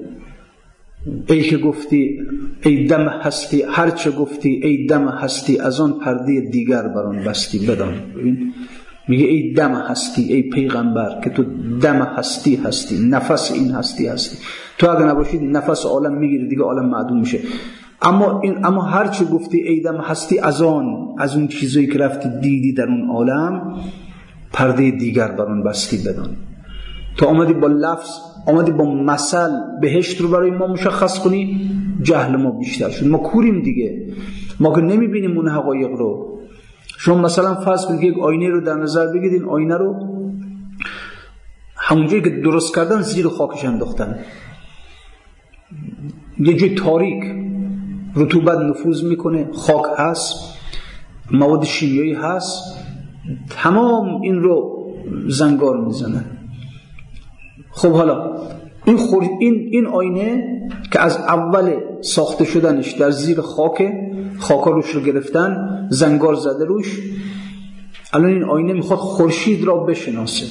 ای 1.26 1.42
که 1.42 1.58
گفتی 1.58 2.20
ای 2.64 2.86
دم 2.86 3.08
هستی 3.08 3.62
هرچه 3.62 4.10
گفتی 4.10 4.48
ای 4.48 4.86
دم 4.86 5.08
هستی 5.08 5.58
از 5.58 5.80
آن 5.80 5.92
پرده 5.92 6.40
دیگر 6.40 6.82
بر 6.82 7.02
آن 7.02 7.24
بستی 7.24 7.66
بدان. 7.66 7.94
میگه 9.08 9.26
ای 9.26 9.52
دم 9.52 9.74
هستی 9.74 10.32
ای 10.32 10.42
پیغمبر 10.42 11.20
که 11.24 11.30
تو 11.30 11.44
دم 11.80 12.02
هستی 12.02 12.56
هستی 12.56 13.08
نفس 13.08 13.52
این 13.52 13.70
هستی 13.70 14.06
هستی. 14.06 14.38
تو 14.78 14.90
اگر 14.90 15.06
نباشید 15.06 15.42
نفس 15.42 15.84
عالم 15.84 16.14
می‌گیری 16.14 16.48
دیگه 16.48 16.62
عالم 16.62 16.88
معدوم 16.88 17.20
میشه. 17.20 17.38
اما 18.02 18.40
این 18.40 18.64
اما 18.64 18.82
هر 18.82 19.08
چه 19.08 19.24
گفتی 19.24 19.58
ای 19.58 19.80
دم 19.80 19.96
هستی 19.96 20.38
از 20.38 20.62
آن 20.62 20.84
از 21.18 21.36
اون 21.36 21.48
چیزایی 21.48 21.86
که 21.86 21.98
رفتی 21.98 22.28
دیدی 22.40 22.72
در 22.72 22.86
اون 22.86 23.10
عالم 23.10 23.80
پرده 24.52 24.90
دیگر 24.90 25.28
بر 25.28 25.44
اون 25.44 25.62
بستی 25.62 25.98
بدان. 26.08 26.36
تو 27.16 27.26
آمدی 27.26 27.52
با 27.52 27.68
لفظ 27.68 28.31
آمدی 28.46 28.72
با 28.72 28.84
مثل 28.84 29.50
بهشت 29.80 30.20
رو 30.20 30.28
برای 30.28 30.50
ما 30.50 30.66
مشخص 30.66 31.18
کنی 31.18 31.70
جهل 32.02 32.36
ما 32.36 32.50
بیشتر 32.50 32.90
شد. 32.90 33.06
ما 33.06 33.18
کوریم 33.18 33.62
دیگه. 33.62 34.06
ما 34.60 34.74
که 34.74 34.80
نمی‌بینیم 34.80 35.36
اون 35.38 35.48
حقایق 35.48 35.90
رو. 35.90 36.38
شما 36.98 37.18
مثلا 37.18 37.54
فرض 37.54 37.86
کنید 37.86 38.02
یک 38.02 38.18
آینه 38.18 38.48
رو 38.48 38.60
در 38.60 38.74
نظر 38.74 39.06
بگیرید 39.06 39.32
این 39.32 39.44
آینه 39.44 39.76
رو 39.76 39.94
همونجایی 41.76 42.22
که 42.22 42.30
درست 42.30 42.74
کردن 42.74 43.00
زیر 43.00 43.28
خاکش 43.28 43.64
انداختن. 43.64 44.18
یه 46.38 46.54
جای 46.54 46.74
تاریک 46.74 47.24
رطوبت 48.16 48.58
نفوذ 48.58 49.04
می‌کنه 49.04 49.48
خاک 49.52 49.84
هست 49.98 50.58
مواد 51.30 51.64
شیمیایی 51.64 52.14
هست 52.14 52.78
تمام 53.50 54.22
این 54.22 54.42
رو 54.42 54.86
زنگار 55.28 55.80
می‌زنن. 55.80 56.24
خب 57.72 57.92
حالا 57.92 58.36
این, 58.84 58.98
این, 59.40 59.68
این 59.70 59.86
آینه 59.86 60.44
که 60.92 61.00
از 61.00 61.16
اول 61.16 61.74
ساخته 62.00 62.44
شدنش 62.44 62.92
در 62.92 63.10
زیر 63.10 63.40
خاک 63.40 63.92
خاکا 64.38 64.70
روش 64.70 64.90
رو 64.90 65.00
گرفتن 65.00 65.56
زنگار 65.90 66.34
زده 66.34 66.64
روش 66.64 67.00
الان 68.12 68.30
این 68.30 68.44
آینه 68.44 68.72
می‌خواد 68.72 68.98
خورشید 68.98 69.64
را 69.64 69.76
بشناسه. 69.76 70.46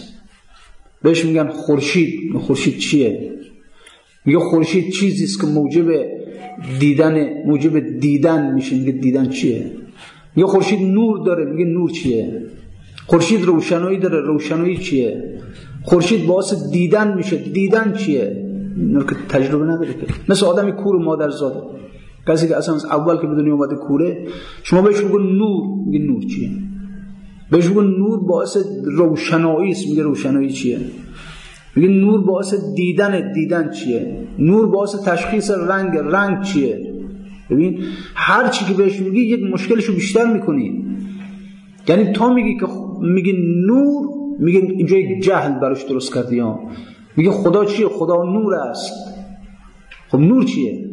بهش 1.03 1.25
میگن 1.25 1.47
خورشید. 1.47 2.37
خورشید 2.37 2.77
چیه؟ 2.77 3.31
میگه 4.25 4.39
خورشید 4.39 4.93
چیزی 4.93 5.23
است 5.23 5.41
که 5.41 5.47
موجب 5.47 6.05
دیدن 6.79 7.43
موجب 7.45 7.99
دیدن 7.99 8.53
میشه. 8.53 8.75
میگه 8.75 8.91
دیدن 8.91 9.29
چیه؟ 9.29 9.71
میگه 10.35 10.47
خورشید 10.47 10.81
نور 10.81 11.25
داره. 11.25 11.45
میگه 11.45 11.65
نور 11.65 11.89
چیه؟ 11.89 12.41
خورشید 13.07 13.43
روشنایی 13.43 13.97
داره. 13.97 14.21
روشنایی 14.21 14.77
چیه؟ 14.77 15.39
خورشید 15.83 16.27
باعث 16.27 16.71
دیدن 16.71 17.17
میشه. 17.17 17.37
دیدن 17.37 17.93
چیه؟ 17.93 18.45
نور 18.77 19.05
که 19.05 19.15
تجربه 19.29 19.65
نداره 19.65 19.93
که 19.93 20.07
مثل 20.29 20.45
آدمی 20.45 20.71
کور 20.71 21.03
مادر 21.03 21.29
زاده 21.29 21.61
کسی 22.27 22.47
که 22.47 22.57
اصلا 22.57 22.75
از 22.75 22.85
اول 22.85 23.17
که 23.17 23.27
بدونی 23.27 23.49
اومده 23.49 23.75
کوره 23.75 24.27
شما 24.63 24.81
بهش 24.81 25.01
بگو 25.01 25.17
نور. 25.19 25.85
میگه 25.85 26.05
نور 26.05 26.23
چیه؟ 26.23 26.49
بهش 27.51 27.67
بگو 27.67 27.81
نور 27.81 28.19
باعث 28.19 28.57
روشنایی 28.83 29.71
است. 29.71 29.87
میگه 29.87 30.03
روشنایی 30.03 30.49
چیه؟ 30.49 30.79
میگه 31.75 31.89
نور 31.89 32.21
باعث 32.21 32.53
دیدن. 32.75 33.33
دیدن 33.33 33.69
چیه؟ 33.69 34.17
نور 34.39 34.67
باعث 34.67 34.95
تشخیص 35.05 35.51
رنگ. 35.51 35.97
رنگ 35.97 36.41
چیه؟ 36.43 36.93
ببین 37.49 37.79
هر 38.15 38.47
چی 38.47 38.65
که 38.65 38.73
بهش 38.73 38.99
میگی 38.99 39.21
یک 39.21 39.53
مشکلشو 39.53 39.93
بیشتر 39.93 40.33
می‌کنی. 40.33 40.85
یعنی 41.87 42.11
تا 42.11 42.33
میگی 42.33 42.57
که 42.59 42.67
میگه 43.01 43.33
نور 43.67 44.20
میگه 44.39 44.59
اینجا 44.59 44.97
یک 44.97 45.23
جهل 45.23 45.59
براش 45.59 45.83
درست 45.83 46.13
کردی 46.13 46.39
ها. 46.39 46.59
میگه 47.17 47.31
خدا 47.31 47.65
چیه؟ 47.65 47.87
خدا 47.87 48.23
نور 48.23 48.55
است. 48.55 48.93
خب 50.09 50.19
نور 50.19 50.43
چیه؟ 50.43 50.85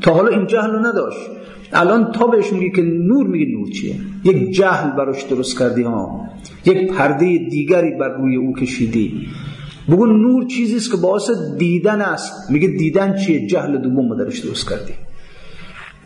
تا 0.00 0.14
حالا 0.14 0.28
این 0.28 0.46
جهل 0.46 0.70
رو 0.70 0.78
نداشت. 0.78 1.30
الان 1.72 2.12
تا 2.12 2.26
بهش 2.26 2.52
میگه 2.52 2.70
که 2.70 2.82
نور 2.82 3.26
میگه 3.26 3.46
نور 3.52 3.68
چیه؟ 3.70 3.94
یک 4.24 4.50
جهل 4.50 4.90
براش 4.90 5.22
درست 5.22 5.58
کردی 5.58 5.82
ها. 5.82 6.20
یک 6.64 6.92
پرده 6.92 7.38
دیگری 7.38 7.90
بر 7.90 8.08
روی 8.08 8.36
او 8.36 8.54
کشیدی. 8.54 9.26
بگو 9.88 10.06
نور 10.06 10.46
چیزی 10.46 10.76
است 10.76 10.90
که 10.90 10.96
باعث 10.96 11.30
دیدن 11.58 12.00
است. 12.00 12.50
میگه 12.50 12.68
دیدن 12.68 13.16
چیه؟ 13.16 13.46
جهل 13.46 13.78
دوم 13.78 14.24
درش 14.24 14.38
درست 14.38 14.70
کردی. 14.70 14.92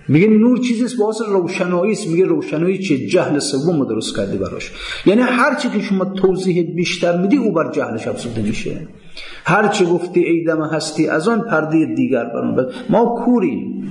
میگه 0.09 0.27
نور 0.27 0.59
چیزی 0.59 0.85
است؟ 0.85 0.97
باعث 0.97 1.21
روشنایی 1.29 1.93
است. 1.93 2.09
میگه 2.09 2.25
روشنایی 2.25 2.79
چیه 2.79 3.07
جهل 3.07 3.39
سوم 3.39 3.85
درست 3.85 4.17
کردی 4.17 4.37
براش. 4.37 4.73
یعنی 5.07 5.21
هر 5.21 5.55
چی 5.55 5.69
که 5.69 5.81
شما 5.81 6.05
توضیح 6.05 6.63
بیشتر 6.63 7.21
میدی 7.21 7.37
او 7.37 7.53
بر 7.53 7.73
جهلش 7.73 8.09
افزوده 8.09 8.43
میشه. 8.43 8.89
هر 9.45 9.69
چی 9.69 9.85
گفتی 9.85 10.25
ای 10.25 10.45
دم 10.45 10.63
هستی 10.63 11.09
از 11.09 11.29
آن 11.29 11.41
پرده 11.41 11.95
دیگر 11.97 12.25
برون 12.25 12.67
ما 12.91 13.05
کوریم 13.25 13.85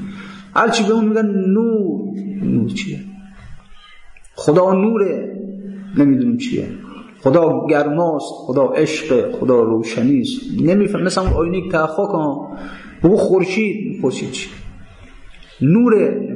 هر 0.56 0.69
چی 0.69 0.84
به 0.84 0.93
اون 0.93 1.06
میگن 1.06 1.25
نور. 1.25 2.10
نور 2.43 2.69
چیه؟ 2.69 2.99
خدا 4.36 4.73
نوره. 4.73 5.41
نمی‌دونیم 5.97 6.38
چیه. 6.38 6.67
خدا 7.19 7.67
گرماست. 7.69 8.25
خدا 8.30 8.63
عشق. 8.63 9.32
خدا 9.32 9.62
روشنیست 9.62 10.41
نمیفهم. 10.62 11.03
مثلا 11.03 11.23
اون 11.23 11.34
آینه 11.34 11.69
که 11.69 11.77
ها 11.77 12.49
بگو 13.03 13.17
خورشید. 13.17 14.01
خورشید 14.01 14.32
چی 14.32 14.49
نوره 15.62 16.28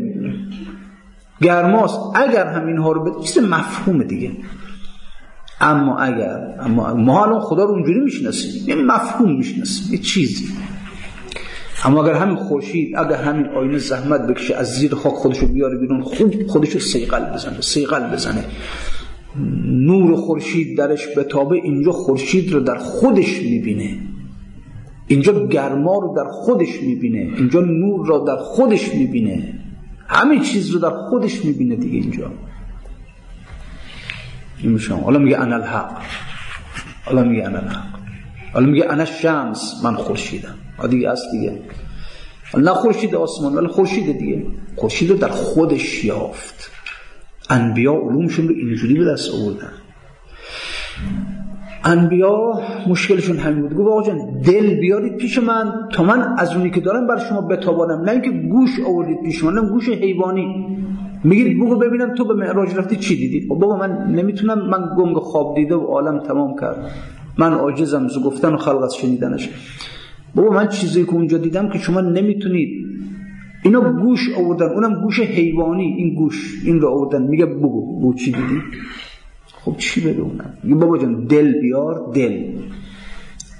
گرماست. 1.41 1.99
اگر 2.15 2.45
همین 2.45 2.77
ها 2.77 2.91
رو 2.91 3.03
به 3.03 3.23
چیز 3.23 3.37
مفهوم 3.37 4.03
دیگه. 4.03 4.31
اما 5.61 5.97
اگر 5.97 6.55
اما 6.59 6.93
ما 6.93 7.25
الان 7.25 7.39
خدا 7.39 7.63
رو 7.63 7.71
اونجوری 7.71 7.99
می‌شناسیم. 7.99 8.69
یه 8.69 8.75
مفهوم 8.75 9.37
می‌شناسیم. 9.37 9.93
یه 9.93 9.97
چیزی. 9.97 10.45
اما 11.83 12.03
اگر 12.03 12.13
همین 12.13 12.35
خورشید 12.35 12.97
اگر 12.97 13.15
همین 13.15 13.45
آینه 13.45 13.77
زحمت 13.77 14.27
بکشه 14.27 14.55
از 14.55 14.75
زیر 14.75 14.95
خاک 14.95 15.13
خودشو 15.13 15.47
بیاره 15.47 15.77
بیرون 15.77 16.01
خوب 16.01 16.47
خودشو 16.47 16.79
سیقل 16.79 17.33
بزنه 17.33 17.61
سیقل 17.61 18.13
بزنه. 18.13 18.45
نور 19.65 20.15
خورشید 20.15 20.77
درش 20.77 21.17
بتابه 21.17 21.55
اینجا 21.55 21.91
خورشید 21.91 22.53
رو 22.53 22.59
در 22.59 22.77
خودش 22.77 23.41
می‌بینه. 23.41 23.97
اینجا 25.11 25.47
گرما 25.47 25.99
رو 25.99 26.13
در 26.17 26.31
خودش 26.31 26.81
می‌بینه 26.81 27.19
اینجا 27.37 27.59
نور 27.59 28.07
رو 28.07 28.25
در 28.27 28.37
خودش 28.37 28.93
می‌بینه. 28.93 29.53
همه 30.07 30.39
چیز 30.39 30.69
رو 30.69 30.79
در 30.79 30.89
خودش 30.89 31.45
می‌بینه 31.45 31.75
دیگه 31.75 31.97
اینجا. 31.97 32.31
این 34.63 34.79
حالا 35.03 35.19
میگه 35.19 35.39
انا 35.39 35.55
الحق. 35.55 36.01
حالا 37.05 37.23
میگه 37.23 37.45
انا 37.45 37.59
الحق. 37.59 37.99
حالا 38.53 38.65
میگه 38.65 38.91
انا 38.91 39.05
شمس 39.05 39.81
من 39.83 39.95
خورشیدم. 39.95 40.55
دیگه 40.89 41.09
است 41.09 41.31
دیگه. 41.31 41.61
نه 42.57 42.71
خورشید 42.71 43.15
آسمان 43.15 43.55
ولی 43.55 43.67
خورشید 43.67 44.17
دیگه. 44.17 44.45
خورشید 44.75 45.09
رو 45.09 45.17
در 45.17 45.27
خودش 45.27 46.05
یافت. 46.05 46.71
انبیا 47.49 47.93
علومشون 47.93 48.47
رو 48.47 48.55
اینجوری 48.55 48.93
به 48.93 49.05
دست 49.05 49.33
آوردن. 49.33 49.73
انبیا 51.83 52.59
مشکلشون 52.87 53.37
همین 53.37 53.61
بود. 53.61 53.73
گفت 53.75 54.07
جان 54.07 54.41
دل 54.45 54.79
بیارید 54.79 55.17
پیش 55.17 55.37
من. 55.37 55.73
تا 55.93 56.03
من 56.03 56.35
از 56.37 56.55
اونی 56.55 56.69
که 56.69 56.81
دارم 56.81 57.07
بر 57.07 57.17
شما 57.17 57.41
بتابانم. 57.41 58.01
نه 58.01 58.11
اینکه 58.11 58.31
گوش 58.31 58.79
آوردید 58.87 59.21
پیش 59.23 59.43
من 59.43 59.67
گوش 59.67 59.89
حیوانی. 59.89 60.77
میگید 61.23 61.57
بگو 61.57 61.75
ببینم 61.75 62.15
تو 62.15 62.25
به 62.25 62.33
معراج 62.33 62.75
رفتی 62.75 62.95
چی 62.95 63.15
دیدی 63.15 63.47
خب 63.47 63.55
بابا 63.55 63.77
من 63.77 64.07
نمی‌تونم. 64.15 64.69
من 64.69 64.89
گنگ 64.97 65.15
خواب 65.15 65.55
دیده 65.55 65.75
و 65.75 65.85
عالم 65.85 66.19
تمام 66.19 66.55
کرد. 66.61 66.91
من 67.37 67.53
عاجزم. 67.53 68.07
ز 68.07 68.17
گفتن 68.25 68.53
و 68.53 68.57
خلق 68.57 68.83
از 68.83 68.95
شنیدنش. 68.95 69.49
بابا 70.35 70.49
من 70.49 70.67
چیزی 70.67 71.03
که 71.03 71.13
اونجا 71.13 71.37
دیدم 71.37 71.69
که 71.69 71.79
شما 71.79 72.01
نمی‌تونید. 72.01 72.69
اینا 73.63 73.93
گوش 73.93 74.37
آوردن. 74.37 74.65
اونم 74.65 75.01
گوش 75.01 75.19
حیوانی. 75.19 75.95
این 75.97 76.15
گوش 76.15 76.61
این 76.65 76.81
رو 76.81 76.89
آوردن. 76.89 77.21
میگه 77.21 77.45
بگو 77.45 77.99
بگو 77.99 78.13
چی 78.13 78.31
دیدی؟ 78.31 78.61
خب 79.65 79.75
چی 79.77 80.01
بدونم 80.01 80.53
میگه 80.63 80.75
بابا 80.75 80.97
جان 80.97 81.25
دل 81.25 81.61
بیار 81.61 82.11
دل. 82.13 82.43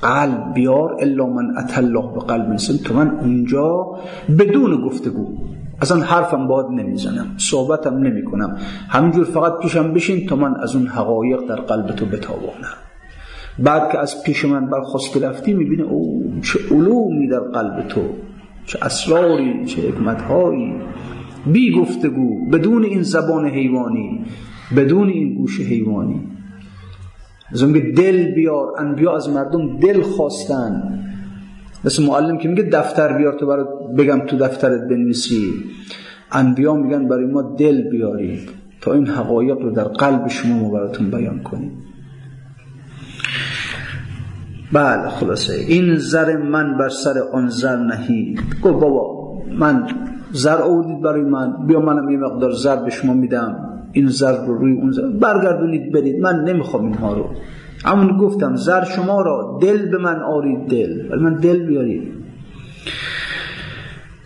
قلب 0.01 0.53
بیار 0.53 0.97
الا 0.99 1.25
من 1.25 1.57
اتالله 1.57 2.13
به 2.13 2.19
قلب 2.19 2.57
سلیم. 2.57 2.79
تو 2.83 2.93
من 2.93 3.09
اونجا 3.09 3.85
بدون 4.39 4.87
گفتگو. 4.87 5.37
اصلا 5.81 5.99
حرفم 5.99 6.47
باد 6.47 6.65
نمی‌زنم 6.71 7.27
صحبتم 7.37 7.97
نمی 7.97 8.23
کنم 8.23 8.57
همینجور 8.89 9.25
فقط 9.25 9.59
پیشم 9.59 9.93
بشین 9.93 10.27
تا 10.27 10.35
من 10.35 10.55
از 10.55 10.75
اون 10.75 10.87
حقایق 10.87 11.39
در 11.47 11.55
قلب 11.55 11.87
تو 11.87 12.05
بتابانم. 12.05 12.77
بعد 13.59 13.91
که 13.91 13.99
از 13.99 14.23
پیش 14.23 14.45
من 14.45 14.65
برخواست 14.65 15.23
رفتی 15.23 15.53
می‌بینه 15.53 15.83
او 15.83 16.33
چه 16.41 16.59
علومی 16.71 17.27
در 17.27 17.39
قلب 17.39 17.87
تو. 17.87 18.01
چه 18.65 18.79
اسراری 18.81 19.65
چه 19.65 19.81
حکمتهایی. 19.89 20.73
بی 21.45 21.79
گفتگو 21.79 22.49
بدون 22.49 22.83
این 22.83 23.01
زبان 23.01 23.45
حیوانی. 23.45 24.25
بدون 24.75 25.10
این 25.10 25.36
گوش 25.36 25.62
حیوانی. 25.62 26.27
از 27.51 27.63
اون 27.63 27.71
دل 27.71 28.31
بیار 28.31 28.67
انبیا 28.77 29.15
از 29.15 29.29
مردم 29.29 29.77
دل 29.79 30.01
خواستن. 30.01 30.99
مثل 31.86 32.05
معلم 32.05 32.38
که 32.38 32.49
میگه 32.49 32.63
دفتر 32.63 33.17
بیار 33.17 33.34
تو 33.34 33.45
برای 33.47 33.65
بگم 33.97 34.19
تو 34.19 34.38
دفترت 34.38 34.81
بنویسی. 34.89 35.53
انبیا 36.31 36.73
میگن 36.73 37.07
برای 37.07 37.25
ما 37.25 37.41
دل 37.41 37.89
بیارید 37.89 38.49
تا 38.81 38.93
این 38.93 39.07
حقایق 39.07 39.57
رو 39.57 39.71
در 39.71 39.84
قلب 39.84 40.27
شما 40.27 40.60
ما 40.60 40.69
براتون 40.69 41.12
بیان 41.12 41.43
کنیم. 41.43 41.71
بله 44.71 45.10
خلاصه. 45.10 45.53
این 45.53 45.95
زر 45.95 46.38
من 46.38 46.77
بر 46.77 46.89
سر 46.89 47.19
آن 47.34 47.49
زر 47.49 47.75
نهی. 47.75 48.36
گفت 48.63 48.79
بابا 48.79 49.21
من 49.60 49.88
زر 50.31 50.57
آوردید 50.57 51.01
برای 51.01 51.21
من. 51.21 51.67
بیا 51.67 51.79
منم 51.79 52.10
یه 52.10 52.17
مقدار 52.17 52.51
زر 52.51 52.75
به 52.75 52.89
شما 52.89 53.13
میدم. 53.13 53.70
این 53.91 54.08
زر 54.08 54.45
رو 54.45 54.58
روی 54.58 54.73
اون 54.73 54.91
زر 54.91 55.08
برگردونید 55.08 55.91
برید. 55.91 56.21
من 56.21 56.43
نمی‌خوام 56.43 56.86
اینها 56.86 57.13
رو. 57.13 57.25
همون 57.86 58.17
گفتم 58.17 58.56
زر 58.56 58.84
شما 58.84 59.21
را 59.21 59.60
دل 59.62 59.89
به 59.89 59.97
من 59.97 60.21
آرید 60.21 60.67
دل. 60.69 61.12
ولی 61.12 61.21
من 61.21 61.34
دل 61.34 61.65
بیارید. 61.65 62.13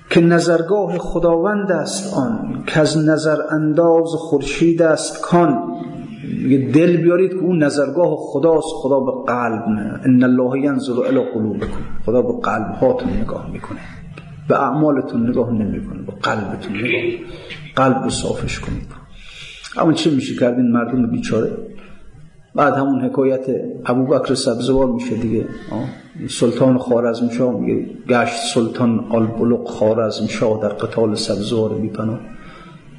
که 0.10 0.21
نظرگاه 0.21 0.97
خداوند 0.97 1.71
است 1.71 2.17
آن. 2.17 2.63
که 2.67 2.80
از 2.80 3.08
نظر 3.08 3.38
انداز 3.51 4.08
خورشید 4.08 4.82
است 4.82 5.21
کان. 5.21 5.60
یه 6.47 6.71
دل 6.71 6.97
بیارید 6.97 7.32
که 7.32 7.38
اون 7.38 7.63
نظرگاه 7.63 8.15
خداست. 8.17 8.67
خدا 8.82 8.99
به 8.99 9.12
قلب 9.28 9.67
نه. 9.67 9.99
ان 10.06 10.23
الله 10.23 10.60
ینظر 10.60 10.93
الی 11.08 11.32
قلوبکم. 11.34 11.84
خدا 12.06 12.21
به 12.21 12.34
قلب 12.43 12.71
هاتون 12.82 13.10
نگاه 13.13 13.51
می‌کنه. 13.51 13.80
به 14.49 14.63
اعمالتون 14.63 15.30
نگاه 15.30 15.51
نمی‌کنه. 15.51 16.01
به 16.01 16.12
قلبتون 16.21 16.73
نگاه. 16.73 17.19
قلب 17.75 18.10
صافش 18.10 18.60
کنید. 18.60 19.04
اما 19.77 19.93
چه 19.93 20.11
میشه 20.11 20.35
کردین 20.35 20.71
مردم 20.71 21.07
بیچاره. 21.07 21.51
بعد 22.55 22.73
همون 22.73 23.01
حکایت 23.01 23.45
ابوبکر 23.85 24.33
سبزوار 24.33 24.88
میشه 24.88 25.15
دیگه. 25.15 25.45
سلطان 26.29 26.77
خارزمشاه 26.77 27.59
میگه 27.59 27.85
گشت 28.09 28.35
سلطان 28.53 29.05
آلبلق 29.09 29.67
خارزمشاه 29.67 30.59
در 30.61 30.69
قتال 30.69 31.15
سبزوار 31.15 31.73
بیپناه. 31.73 32.19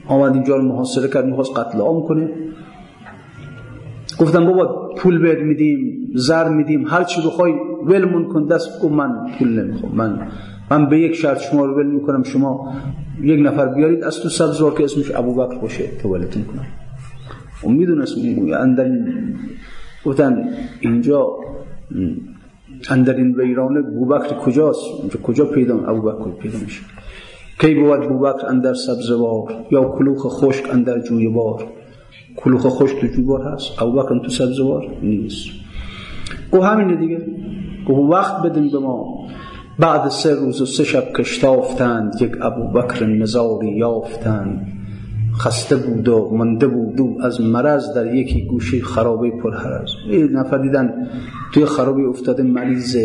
آمد 0.08 0.34
اینجا 0.34 0.56
رو 0.56 0.62
محاصره 0.62 1.08
کرد 1.08 1.26
می‌خواست 1.26 1.58
قتل 1.58 1.78
عام 1.78 2.02
کنه. 2.02 2.30
گفتم 4.18 4.46
بابا 4.46 4.94
پول 4.96 5.18
بهت 5.18 5.38
میدیم 5.38 6.08
زر 6.14 6.48
میدیم 6.48 6.86
هر 6.86 7.04
چی 7.04 7.20
بخوای 7.26 7.52
ولمون 7.86 8.28
کن 8.32 8.46
دست 8.46 8.82
گفت 8.82 8.92
من 8.92 9.10
پول 9.38 9.48
نمی‌خوام. 9.62 9.94
من 9.94 10.18
من 10.70 10.88
به 10.88 11.00
یک 11.00 11.14
شرط 11.14 11.40
شما 11.40 11.64
رو 11.64 11.74
ول 11.74 11.87
می‌کنم 11.87 12.22
شما 12.22 12.74
یک 13.22 13.40
نفر 13.46 13.66
بیارید 13.66 14.05
از 14.05 14.20
تو 14.20 14.29
سبزوار 14.29 14.74
که 14.74 14.85
اسمش 14.85 15.11
ابوبکر 15.14 15.59
باشه 15.59 15.87
تولتون 16.02 16.44
کنم. 16.44 16.66
و 17.64 17.68
می‌دونست 17.68 18.16
اندر 18.61 18.90
گفتن 20.05 20.48
اینجا 20.81 21.29
اندر 22.90 23.14
این 23.14 23.35
ویرانه 23.35 23.83
بوبکر 23.83 24.35
کجاست؟ 24.35 24.85
اینجا 25.00 25.20
کجا 25.22 25.44
پیدا 25.44 25.79
ابوبکر 25.79 26.31
پیدا 26.31 26.59
میشه؟ 26.59 26.83
کی 27.61 27.74
بود 27.74 28.09
بوبکر 28.09 28.46
اندر 28.46 28.74
سبزوار 28.74 29.55
یا 29.70 29.85
کلوخ 29.85 30.26
خشک 30.26 30.64
اندر 30.72 31.00
جویبار 31.00 31.64
کلوخ 32.37 32.66
خشک 32.66 33.00
تو 33.00 33.07
جویبار 33.07 33.42
هست 33.42 33.83
ابوبکر 33.83 34.18
تو 34.18 34.29
سبزوار 34.29 34.87
نیست. 35.02 35.46
او 36.50 36.64
همینه 36.64 36.96
دیگه. 36.96 37.26
او 37.88 38.11
وقت 38.11 38.42
بدیم 38.42 38.70
به 38.70 38.79
ما. 38.79 39.26
بعد 39.78 40.08
سه 40.08 40.34
روز 40.34 40.60
و 40.60 40.66
سه 40.66 40.84
شب 40.84 41.12
کشتافتند 41.12 42.22
یک 42.22 42.32
ابوبکر 42.40 43.06
نزاری 43.06 43.76
یافتند. 43.76 44.72
خسته 45.38 45.76
بود 45.76 46.08
و 46.08 46.30
منده 46.30 46.66
بود 46.66 47.00
و 47.00 47.16
از 47.22 47.40
مرض 47.40 47.94
در 47.94 48.14
یکی 48.14 48.46
گوشه 48.46 48.82
خرابه 48.82 49.30
پرهرز 49.30 49.90
یه 50.10 50.26
نفر 50.26 50.58
دیدن 50.58 51.10
توی 51.52 51.64
خرابه 51.64 52.02
افتاده 52.08 52.42
مریض 52.42 52.96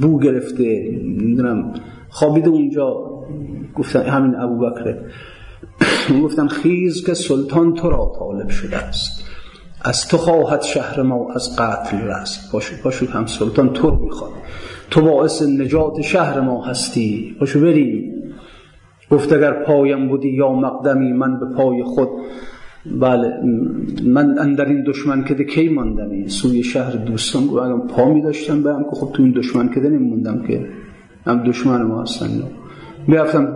بو 0.00 0.18
گرفته 0.18 0.90
نمی‌دونم 1.02 1.72
خوابیده 2.08 2.48
اونجا. 2.48 3.04
گفتن 3.74 4.02
همین 4.02 4.34
ابو 4.36 4.70
بکره 4.70 5.02
گفتن 6.24 6.48
خیز 6.48 7.06
که 7.06 7.14
سلطان 7.14 7.74
تو 7.74 7.90
را 7.90 8.12
طالب 8.18 8.48
شده 8.48 8.76
است. 8.76 9.24
از 9.84 10.08
تو 10.08 10.16
خواهد 10.16 10.62
شهر 10.62 11.02
ما 11.02 11.32
از 11.34 11.56
قتل 11.56 11.96
رست. 11.98 12.52
پاشو 12.52 12.76
پاشو 12.82 13.06
هم 13.06 13.26
سلطان 13.26 13.72
تو 13.72 13.90
می‌خواد. 13.90 14.30
تو 14.90 15.00
باعث 15.00 15.42
نجات 15.42 16.00
شهر 16.00 16.40
ما 16.40 16.64
هستی. 16.64 17.36
پاشو 17.40 17.60
بریم. 17.60 18.14
گفت 19.10 19.32
اگر 19.32 19.52
پایم 19.52 20.08
بودی 20.08 20.28
یا 20.28 20.52
مقدمی 20.52 21.12
من 21.12 21.40
به 21.40 21.46
پای 21.56 21.82
خود 21.82 22.08
بله 23.00 23.32
من 24.04 24.38
اندر 24.38 24.64
این 24.64 24.84
دشمن 24.84 25.24
کده 25.24 25.44
کی 25.44 25.68
ماندمی؟ 25.68 26.28
سوی 26.28 26.62
شهر 26.62 26.96
دوستان 26.96 27.42
اگر 27.42 27.76
پا 27.86 28.12
می 28.12 28.22
داشتم 28.22 28.62
برم 28.62 28.84
که 28.84 28.90
خب 28.90 29.12
تو 29.12 29.22
این 29.22 29.32
دشمن 29.32 29.68
کده 29.68 29.88
نمیموندم 29.88 30.42
که. 30.42 30.66
هم 31.26 31.44
دشمن 31.44 31.82
ما 31.82 32.02
هستن. 32.02 32.26
می‌رفتم 33.06 33.48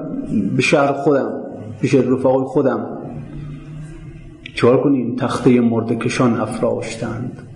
به 0.57 0.63
شهر 0.63 0.93
خودم 0.93 1.33
پیش 1.81 1.95
رفاقای 1.95 2.45
خودم. 2.45 2.99
چهار 4.55 4.83
کنیم؟ 4.83 5.17
تخته 5.17 5.61
مردکشان 5.61 6.41
افراشتند. 6.41 7.52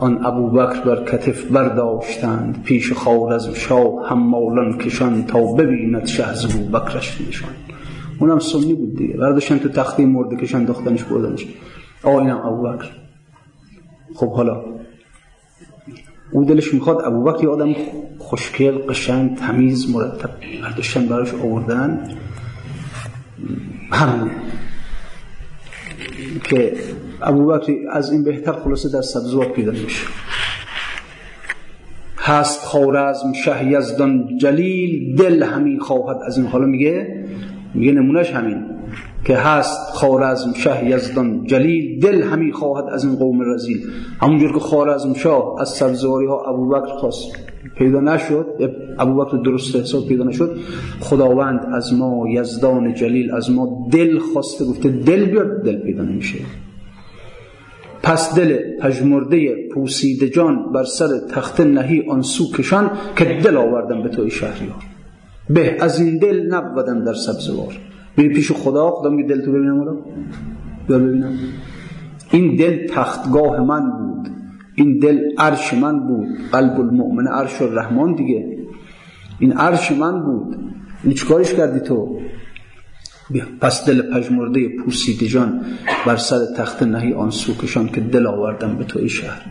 آن 0.00 0.26
ابوبکر 0.26 0.80
بر 0.80 1.04
کتف 1.04 1.44
برداشتند 1.44 2.62
پیش 2.62 2.92
خوارزم 2.92 3.54
شاه 3.54 4.08
حمالان 4.08 4.78
کشان 4.78 5.24
تا 5.24 5.52
ببیند 5.52 6.06
شه 6.06 6.24
از 6.24 6.44
ابوبکرش 6.44 7.20
نشان. 7.28 7.50
اونم 8.20 8.38
سنی 8.38 8.74
بود 8.74 8.96
دیگه 8.96 9.16
برداشتن 9.16 9.58
تو 9.58 9.68
تخته 9.68 10.06
مرده 10.06 10.36
کشان 10.36 10.64
دختنش 10.64 11.02
بردنش. 11.02 11.46
آه 12.02 12.14
اینم 12.14 12.36
ابوبکر. 12.36 12.90
خب 14.14 14.32
حالا 14.32 14.64
او 16.32 16.44
دلش 16.44 16.74
می‌خواد 16.74 17.04
ابوبکر 17.04 17.44
یه 17.44 17.50
آدم 17.50 17.74
خوشکل 18.18 18.78
قشنگ 18.78 19.36
تمیز 19.36 19.90
مرتب. 19.90 20.30
برداشتن 20.62 21.06
براش 21.06 21.34
آوردن. 21.34 22.08
که 26.44 26.72
ابوبکر 27.22 27.72
از 27.90 28.12
این 28.12 28.24
بهتر 28.24 28.52
خلاصه 28.52 28.88
در 28.88 29.02
سبزوار 29.02 29.46
پیدا 29.46 29.72
میشه 29.72 30.06
هست 32.18 32.64
خارزم 32.64 33.32
شه 33.32 33.66
یزدان 33.66 34.36
جلیل 34.36 35.16
دل 35.16 35.42
همین 35.42 35.78
خواهد. 35.80 36.16
از 36.26 36.38
این 36.38 36.46
حالا 36.46 36.66
میگه 36.66 37.24
میگه 37.74 37.92
نمونش 37.92 38.30
همین. 38.30 38.62
که 39.24 39.36
هست 39.36 39.94
خارزم 39.94 40.52
شه 40.52 40.86
یزدان 40.86 41.44
جلیل 41.44 42.00
دل 42.00 42.22
همین 42.22 42.52
خواهد 42.52 42.84
از 42.92 43.04
این 43.04 43.16
قوم 43.16 43.54
رزیل. 43.54 43.86
همونجور 44.20 44.52
که 44.52 44.58
خارزم 44.58 45.14
شاه 45.14 45.60
از 45.60 45.68
سبزواری 45.68 46.26
ها 46.26 46.44
ابوبکر 46.48 46.96
خواست. 46.96 47.36
پیدا 47.80 48.00
نشد 48.00 48.46
ابوبکر 48.98 49.36
درست 49.36 49.76
حساب 49.76 50.06
پیدا 50.06 50.24
نشد 50.24 50.56
خداوند 51.00 51.66
از 51.72 51.94
ما 51.94 52.28
یزدان 52.28 52.94
جلیل 52.94 53.30
از 53.30 53.50
ما 53.50 53.88
دل 53.92 54.18
خواسته 54.18 54.64
گفته 54.64 54.88
دل 54.88 55.24
بیاد 55.24 55.62
دل 55.62 55.76
پیدا 55.76 56.02
نمیشه. 56.02 56.38
پس 58.02 58.34
دل 58.34 58.58
پژمرده 58.80 59.68
پوسیده 59.72 60.28
جان 60.28 60.72
بر 60.72 60.84
سر 60.84 61.06
تخت 61.30 61.60
نهی 61.60 62.02
آن 62.08 62.22
سو 62.22 62.52
کشان 62.52 62.90
که 63.16 63.24
دل 63.24 63.56
آوردن 63.56 64.02
به 64.02 64.08
توی 64.08 64.30
شهریار. 64.30 64.82
به 65.50 65.76
از 65.80 66.00
این 66.00 66.18
دل 66.18 66.54
نبودن 66.54 67.04
در 67.04 67.14
سبزوار. 67.14 67.78
میری 68.16 68.34
پیش 68.34 68.52
خدا 68.52 68.90
خدا 68.90 69.10
میگه 69.10 69.28
دل 69.28 69.40
تو 69.44 69.52
ببینم 69.52 69.80
رو 69.80 69.96
ببینم. 70.88 71.38
این 72.30 72.56
دل 72.56 72.86
تختگاه 72.86 73.60
من 73.60 73.90
بود. 73.90 74.29
این 74.80 74.98
دل 74.98 75.18
عرش 75.38 75.74
من 75.74 76.06
بود 76.06 76.28
قلب 76.52 76.80
المؤمن 76.80 77.26
عرش 77.26 77.62
الرحمن 77.62 78.14
دیگه. 78.14 78.58
این 79.38 79.52
عرش 79.52 79.92
من 79.92 80.22
بود. 80.22 80.56
این 81.04 81.14
چیکارش 81.14 81.54
کردی 81.54 81.80
تو؟ 81.80 82.20
پس 83.60 83.86
دل 83.86 84.02
پژمرده 84.02 84.68
پوسیده 84.84 85.26
جان 85.26 85.60
بر 86.06 86.16
سر 86.16 86.38
تخت 86.56 86.82
نهی 86.82 87.12
آن 87.12 87.30
سوکشان 87.30 87.88
که 87.88 88.00
دل 88.00 88.26
آوردم 88.26 88.76
به 88.76 88.84
توی 88.84 89.08
شهر. 89.08 89.42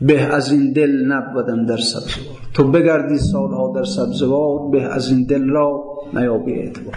به 0.00 0.20
از 0.22 0.52
این 0.52 0.72
دل 0.72 0.90
نبودم 1.12 1.66
در 1.66 1.76
سبزوار. 1.76 2.36
تو 2.54 2.64
بگردی 2.70 3.18
سالها 3.18 3.72
در 3.76 3.84
سبزوار 3.84 4.70
به 4.70 4.82
از 4.82 5.12
این 5.12 5.24
دل 5.24 5.44
را 5.48 5.84
نیابی 6.14 6.52
اعتبار. 6.52 6.94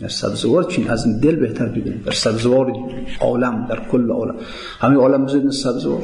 در 0.00 0.08
سبزوار 0.08 0.64
چین 0.64 0.90
از 0.90 1.20
دل 1.20 1.36
بهتر 1.36 1.66
ببینید 1.66 2.04
در 2.04 2.12
سبزوار 2.12 2.72
عالم 3.20 3.66
در 3.70 3.80
کل 3.92 4.10
عالم. 4.10 4.34
همین 4.80 4.98
عالم 4.98 5.24
بزنید 5.24 5.50
سبزوار 5.50 6.02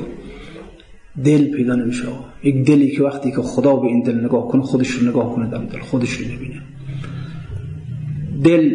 دل 1.25 1.51
پیدا 1.51 1.75
نمیشه 1.75 2.05
یک 2.43 2.67
دلی 2.67 2.91
که 2.91 3.03
وقتی 3.03 3.31
که 3.31 3.43
خدا 3.43 3.77
به 3.77 3.87
این 3.87 4.03
دل 4.03 4.25
نگاه 4.25 4.49
کنه 4.49 4.63
خودش 4.63 4.91
رو 4.91 5.09
نگاه 5.09 5.35
کنه 5.35 5.51
در 5.51 5.59
دل 5.59 5.79
خودش 5.79 6.13
رو 6.13 6.35
نبینه. 6.35 6.63
دل 8.45 8.73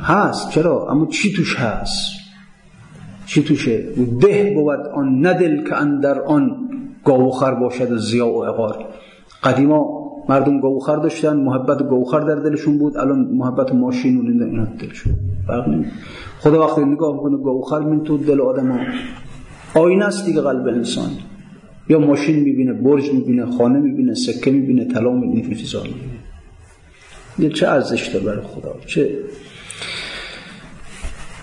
هست 0.00 0.50
چرا؟ 0.50 0.90
اما 0.90 1.06
چی 1.06 1.32
توش 1.32 1.56
هست؟ 1.56 2.12
چی 3.26 3.42
توشه؟ 3.42 3.84
ده 4.20 4.52
بود 4.54 4.86
آن 4.94 5.26
ندل 5.26 5.64
که 5.68 5.76
اندر 5.76 6.20
آن 6.20 6.70
گاوخر 7.04 7.54
باشد 7.54 7.92
و 7.92 7.98
زیا 7.98 8.28
و 8.28 8.44
اقار 8.44 8.84
قدیما 9.42 10.03
مردم 10.28 10.60
گاوخر 10.60 10.96
داشتن 10.96 11.36
محبت 11.36 11.88
گاوخر 11.88 12.20
در 12.20 12.34
دلشون 12.34 12.78
بود. 12.78 12.96
الان 12.96 13.18
محبت 13.18 13.72
ماشین 13.72 14.18
و 14.18 14.44
اینا 14.44 14.64
دلشون. 14.64 15.14
فرق 15.46 15.84
خدا 16.38 16.66
وقتی 16.66 16.84
نگاه 16.84 17.22
کنه 17.22 17.36
گاوخر 17.36 17.78
من 17.78 18.04
تو 18.04 18.18
دل 18.18 18.40
آدم 18.40 18.70
ها 18.70 18.78
آینه 19.80 20.04
است 20.04 20.26
دیگه 20.26 20.40
قلب 20.40 20.66
انسان. 20.68 21.10
یا 21.88 21.98
ماشین 21.98 22.36
می‌بینه 22.36 22.72
برج 22.72 23.10
می‌بینه 23.12 23.46
خانه 23.46 23.78
می‌بینه 23.78 24.14
سکه 24.14 24.50
می‌بینه 24.50 24.84
طلا 24.84 25.12
می‌بینه 25.12 25.54
چیزا 25.54 25.82
می‌بینه. 25.82 27.54
چه 27.54 27.68
ارزش 27.68 28.06
داره 28.08 28.26
برای 28.26 28.42
خدا؟ 28.42 28.74
چه 28.86 29.18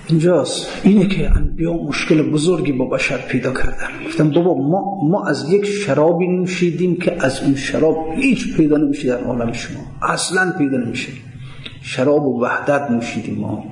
اینجاست. 0.08 0.68
اینه 0.84 1.08
که 1.08 1.32
انبیا 1.32 1.74
مشکل 1.74 2.22
بزرگی 2.22 2.72
با 2.72 2.86
بشر 2.86 3.18
پیدا 3.18 3.54
کردن 3.54 4.06
گفتم 4.06 4.30
بابا 4.30 4.54
ما, 4.54 5.10
ما 5.10 5.28
از 5.28 5.54
یک 5.54 5.66
شرابی 5.66 6.28
نوشیدیم 6.28 6.96
که 6.96 7.26
از 7.26 7.42
اون 7.44 7.56
شراب 7.56 7.98
هیچ 8.16 8.56
پیدا 8.58 8.78
نمیشه 8.78 9.08
در 9.08 9.24
عالم 9.24 9.52
شما. 9.54 9.80
اصلا 10.02 10.54
پیدا 10.58 10.78
نمیشه. 10.78 11.12
شراب 11.82 12.28
و 12.28 12.42
وحدت 12.42 12.92
نوشیدیم 12.92 13.36
ما. 13.36 13.64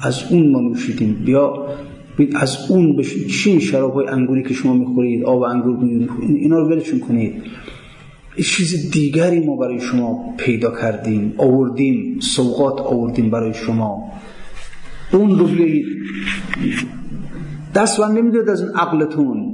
از 0.00 0.22
اون 0.30 0.50
ما 0.50 0.60
نوشیدیم. 0.60 1.14
بیا 1.24 1.66
از 2.34 2.70
اون 2.70 2.96
بشید 2.96 3.26
چین 3.26 3.60
شراب 3.60 3.94
های 3.94 4.06
انگوری 4.06 4.42
که 4.42 4.54
شما 4.54 4.74
می‌خورید 4.74 5.24
آب 5.24 5.42
انگور 5.42 5.78
اینا 6.20 6.58
رو 6.58 6.68
ولشون 6.68 7.00
کنید. 7.00 7.42
چیز 8.44 8.90
دیگری 8.90 9.46
ما 9.46 9.56
برای 9.56 9.80
شما 9.80 10.34
پیدا 10.36 10.70
کردیم 10.80 11.34
آوردیم 11.38 12.20
سوقات 12.20 12.80
آوردیم 12.80 13.30
برای 13.30 13.54
شما. 13.54 14.12
اون 15.12 15.38
رو 15.38 15.48
دست 17.74 18.00
من 18.00 18.12
نمی‌داد 18.12 18.48
از 18.48 18.62
این 18.62 18.70
عقلتون. 18.70 19.48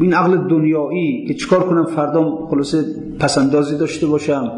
این 0.00 0.14
عقل 0.14 0.48
دنیایی 0.48 1.26
که 1.28 1.34
چیکار 1.34 1.60
کنم 1.60 1.84
فردا 1.84 2.46
خلاصه 2.50 2.84
پسندازی 3.18 3.78
داشته 3.78 4.06
باشم. 4.06 4.52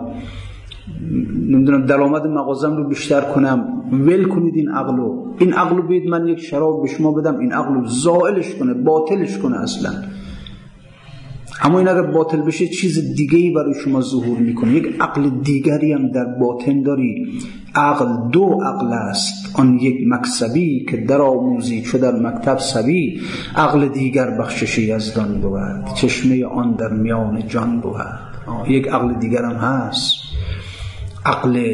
نمی‌دونم 1.48 1.86
درآمد 1.86 2.26
مغازم 2.26 2.76
رو 2.76 2.88
بیشتر 2.88 3.20
کنم. 3.20 3.82
ول 3.92 4.24
کنید 4.24 4.54
این 4.56 4.68
عقلو 4.68 5.34
این 5.38 5.52
عقلو 5.52 5.82
بید 5.82 6.08
من 6.08 6.26
یک 6.26 6.38
شراب 6.38 6.82
به 6.82 6.88
شما 6.88 7.12
بدم. 7.12 7.38
این 7.38 7.52
عقلو 7.52 7.86
زائلش 7.86 8.54
کنه 8.54 8.74
باطلش 8.74 9.38
کنه 9.38 9.60
اصلا. 9.60 9.90
اما 11.64 11.78
این 11.78 11.88
اگر 11.88 12.02
باطل 12.02 12.40
بشه 12.40 12.66
چیز 12.66 13.14
دیگه 13.16 13.38
ای 13.38 13.50
برای 13.50 13.74
شما 13.84 14.00
ظهور 14.00 14.38
می‌کنه. 14.38 14.72
یک 14.72 14.86
عقل 15.00 15.30
دیگری 15.30 15.92
هم 15.92 16.08
در 16.08 16.24
باطن 16.24 16.82
داری. 16.82 17.26
عقل 17.74 18.30
دو 18.30 18.44
عقل 18.44 18.92
است. 18.92 19.60
آن 19.60 19.78
یک 19.78 19.96
مکسبی 20.06 20.86
که 20.90 20.96
در 20.96 21.20
آموزی 21.20 21.82
چو 21.82 21.98
در 21.98 22.12
مکتب 22.20 22.58
سبی. 22.58 23.20
عقل 23.56 23.88
دیگر 23.88 24.30
بخشش 24.30 24.78
یزدان 24.78 25.40
بود. 25.40 25.94
چشمه 25.94 26.44
آن 26.44 26.72
در 26.72 26.92
میان 26.92 27.48
جان 27.48 27.80
بود. 27.80 28.00
یک 28.68 28.88
عقل 28.88 29.14
دیگر 29.14 29.44
هم 29.44 29.56
هست. 29.56 30.14
عقل 31.26 31.64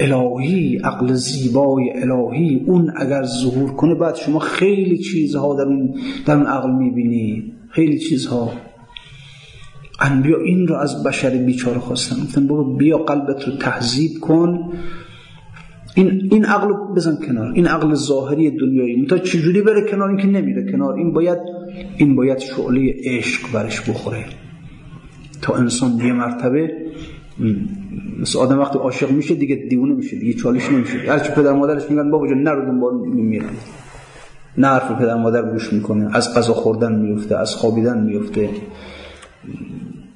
الهی 0.00 0.78
عقل 0.84 1.12
زیبای 1.12 1.90
الهی. 1.94 2.64
اون 2.66 2.92
اگر 2.96 3.22
ظهور 3.22 3.70
کنه 3.70 3.94
بعد 3.94 4.14
شما 4.14 4.38
خیلی 4.38 4.98
چیزها 4.98 5.54
در 5.54 5.64
اون, 5.64 5.94
در 6.26 6.36
اون 6.36 6.46
عقل 6.46 6.70
می‌بینید 6.70 7.52
خیلی 7.70 7.98
چیزها. 7.98 8.50
انبیا 10.00 10.38
این 10.38 10.68
رو 10.68 10.74
از 10.76 11.02
بشر 11.02 11.30
بیچاره 11.30 11.78
خواستن. 11.78 12.16
گفتن 12.24 12.46
بابا 12.46 12.62
بیا 12.62 12.98
قلبت 12.98 13.48
رو 13.48 13.56
تهذیب 13.56 14.20
کن. 14.20 14.72
این 15.94 16.28
این 16.30 16.44
عقل 16.44 16.72
بزن 16.96 17.16
کنار. 17.26 17.52
این 17.52 17.66
عقل 17.66 17.94
ظاهری 17.94 18.50
دنیایی. 18.50 19.06
تا 19.06 19.18
چجوری 19.18 19.62
بره 19.62 19.90
کنار؟ 19.90 20.08
این 20.08 20.18
که 20.18 20.26
نمیره 20.26 20.72
کنار. 20.72 20.94
این 20.94 21.12
باید 21.12 21.38
این 21.96 22.16
باید 22.16 22.38
شعله 22.38 22.94
عشق 23.04 23.52
برش 23.52 23.80
بخوره. 23.90 24.24
تا 25.42 25.54
انسان 25.54 25.98
یه 25.98 26.12
مرتبه 26.12 26.72
مثل 28.20 28.38
آدم 28.38 28.58
وقتی 28.58 28.78
عاشق 28.78 29.10
میشه 29.10 29.34
دیگه 29.34 29.56
دیونه 29.70 29.94
میشه 29.94 30.16
دیگه 30.18 30.32
چالش 30.32 30.70
نمیشه. 30.70 30.98
هرچی 31.08 31.32
پدر 31.32 31.52
مادرش 31.52 31.90
میگن 31.90 32.10
بابا 32.10 32.28
جان 32.28 32.42
نرو 32.42 32.66
دنبال 32.66 32.94
میره 33.08 33.46
نه 34.58 34.66
حرف 34.66 34.92
پدر 34.92 35.14
مادر 35.14 35.50
گوش 35.50 35.72
می‌کنه. 35.72 36.16
از 36.16 36.34
غذا 36.34 36.52
خوردن 36.52 37.00
میفته 37.00 37.36
از 37.36 37.54
خوابیدن 37.54 38.04
میفته 38.04 38.48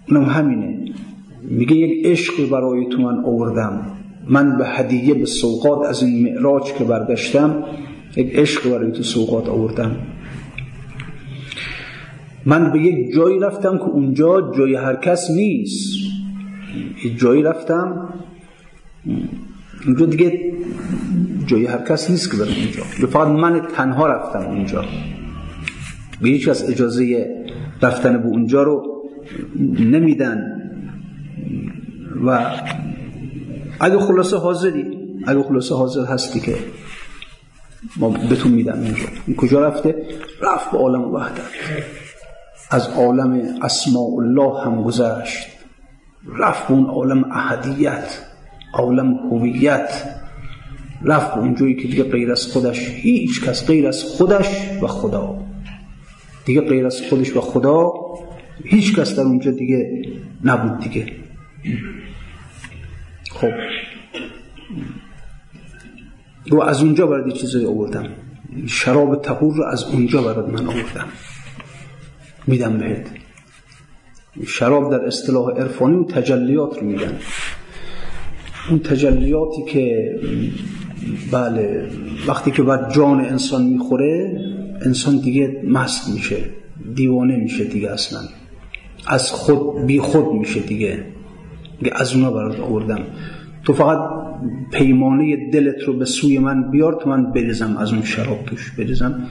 اونم 0.09 0.25
همینه. 0.25 0.79
میگه 1.43 1.77
یک 1.77 2.07
عشق 2.07 2.49
برای 2.51 2.87
تو 2.89 3.03
من 3.03 3.25
آوردم. 3.25 3.87
من 4.29 4.59
به 4.59 4.69
هدیه 4.69 5.15
به 5.15 5.27
سوقات 5.27 5.89
از 5.89 6.03
این 6.03 6.23
معراج 6.23 6.73
که 6.73 6.85
برگشتم 6.85 7.65
یک 8.17 8.35
عشق 8.35 8.71
برای 8.71 8.93
تو 8.93 9.03
سوقات 9.03 9.49
آوردم. 9.49 9.97
من 12.47 12.73
به 12.73 12.79
یک 12.79 13.15
جایی 13.15 13.39
رفتم 13.39 13.79
که 13.79 13.85
اونجا 13.85 14.53
جای 14.57 14.75
هر 14.75 14.97
کس 14.97 15.31
نیست. 15.31 15.97
یک 17.05 17.19
جایی 17.19 17.43
رفتم. 17.43 18.09
اونجا 19.87 20.07
دیگه 20.07 20.53
جای 21.47 21.67
هر 21.67 21.83
کس 21.89 22.11
نیست 22.11 22.31
که 22.31 22.37
برم 22.37 22.49
اونجا. 22.49 22.83
فقط 23.07 23.29
من 23.29 23.61
تنها 23.77 24.07
رفتم 24.07 24.47
اونجا. 24.47 24.85
به 26.23 26.29
هیچ 26.29 26.49
از 26.49 26.71
اجازه 26.71 27.29
رفتن 27.83 28.23
به 28.23 28.29
اونجا 28.29 28.63
رو 28.63 28.92
نمیدن. 29.79 30.63
و 32.27 32.51
اگه 33.81 33.99
خلاصه 33.99 34.37
حاضری 34.37 34.99
اگه 35.27 35.43
خلاصه 35.43 35.75
حاضر 35.75 36.05
هستی 36.05 36.41
که 36.41 36.55
ما 37.97 38.09
بهتون 38.09 38.53
میدم 38.53 38.81
اینجا. 38.83 39.05
این 39.27 39.37
کجا 39.37 39.67
رفته؟ 39.67 40.07
رفت 40.43 40.71
به 40.71 40.79
عالم 40.79 41.15
وحدت 41.15 41.43
از 42.71 42.89
عالم 42.89 43.43
اسماء 43.63 44.17
الله 44.19 44.65
هم 44.65 44.83
گذشت. 44.83 45.47
رفت 46.39 46.69
به 46.69 46.75
اون 46.75 46.87
عالم 46.87 47.25
احدیت 47.33 48.19
عالم 48.75 49.15
هویت. 49.15 50.05
رفت 51.05 51.35
به 51.35 51.41
اونجایی 51.41 51.75
که 51.75 51.89
دیگه 51.89 52.05
غیر 52.05 52.33
از 52.33 52.47
خودش 52.47 52.89
هیچ 52.89 53.45
کس 53.45 53.67
غیر 53.67 53.89
از 53.89 54.03
خودش 54.05 54.49
و 54.83 54.87
خدا. 54.87 55.39
دیگه 56.45 56.61
غیر 56.61 56.87
از 56.87 57.03
خودش 57.11 57.37
و 57.37 57.41
خدا 57.41 57.93
هیچ 58.65 58.97
کس 58.97 59.17
در 59.17 59.23
اونجا 59.23 59.51
دیگه 59.51 60.03
نبود 60.45 60.79
دیگه. 60.79 61.07
خب. 63.31 63.53
و 66.51 66.61
از 66.61 66.83
اونجا 66.83 67.07
برای 67.07 67.33
چیزایی 67.33 67.67
آوردم. 67.67 68.07
شراب 68.67 69.23
تهور 69.23 69.57
رو 69.57 69.65
از 69.65 69.85
اونجا 69.85 70.23
برای 70.23 70.51
من 70.51 70.67
آوردم. 70.67 71.09
میدم 72.47 72.79
بهت. 72.79 73.07
شراب 74.47 74.91
در 74.91 75.05
اصطلاح 75.07 75.51
عرفانی 75.51 75.97
و 75.97 76.05
تجلیات 76.05 76.79
رو 76.79 76.87
میگن. 76.87 77.13
اون 78.71 78.79
تجلیاتی 78.79 79.63
که 79.69 80.17
بله 81.33 81.89
وقتی 82.27 82.51
که 82.51 82.63
بعد 82.63 82.95
جان 82.95 83.21
انسان 83.21 83.63
می‌خوره 83.67 84.41
انسان 84.83 85.17
دیگه 85.17 85.63
مست 85.69 86.09
میشه 86.15 86.37
دیوانه 86.95 87.37
میشه 87.37 87.65
دیگه 87.65 87.91
اصلا. 87.91 88.21
از 89.07 89.31
خود 89.31 89.87
بی 89.87 89.99
خود 89.99 90.33
میشه 90.33 90.61
دیگه. 90.61 91.05
از 91.93 92.15
اونا 92.15 92.31
برات 92.31 92.61
آوردم. 92.61 93.01
تو 93.65 93.73
فقط 93.73 93.99
پیمانه 94.71 95.51
دلت 95.51 95.83
رو 95.87 95.93
به 95.93 96.05
سوی 96.05 96.39
من 96.39 96.71
بیار 96.71 96.99
تو 97.03 97.09
من 97.09 97.33
بریزم 97.33 97.77
از 97.77 97.93
اون 97.93 98.03
شراب 98.03 98.45
توش. 98.45 98.71
بریزم. 98.71 99.27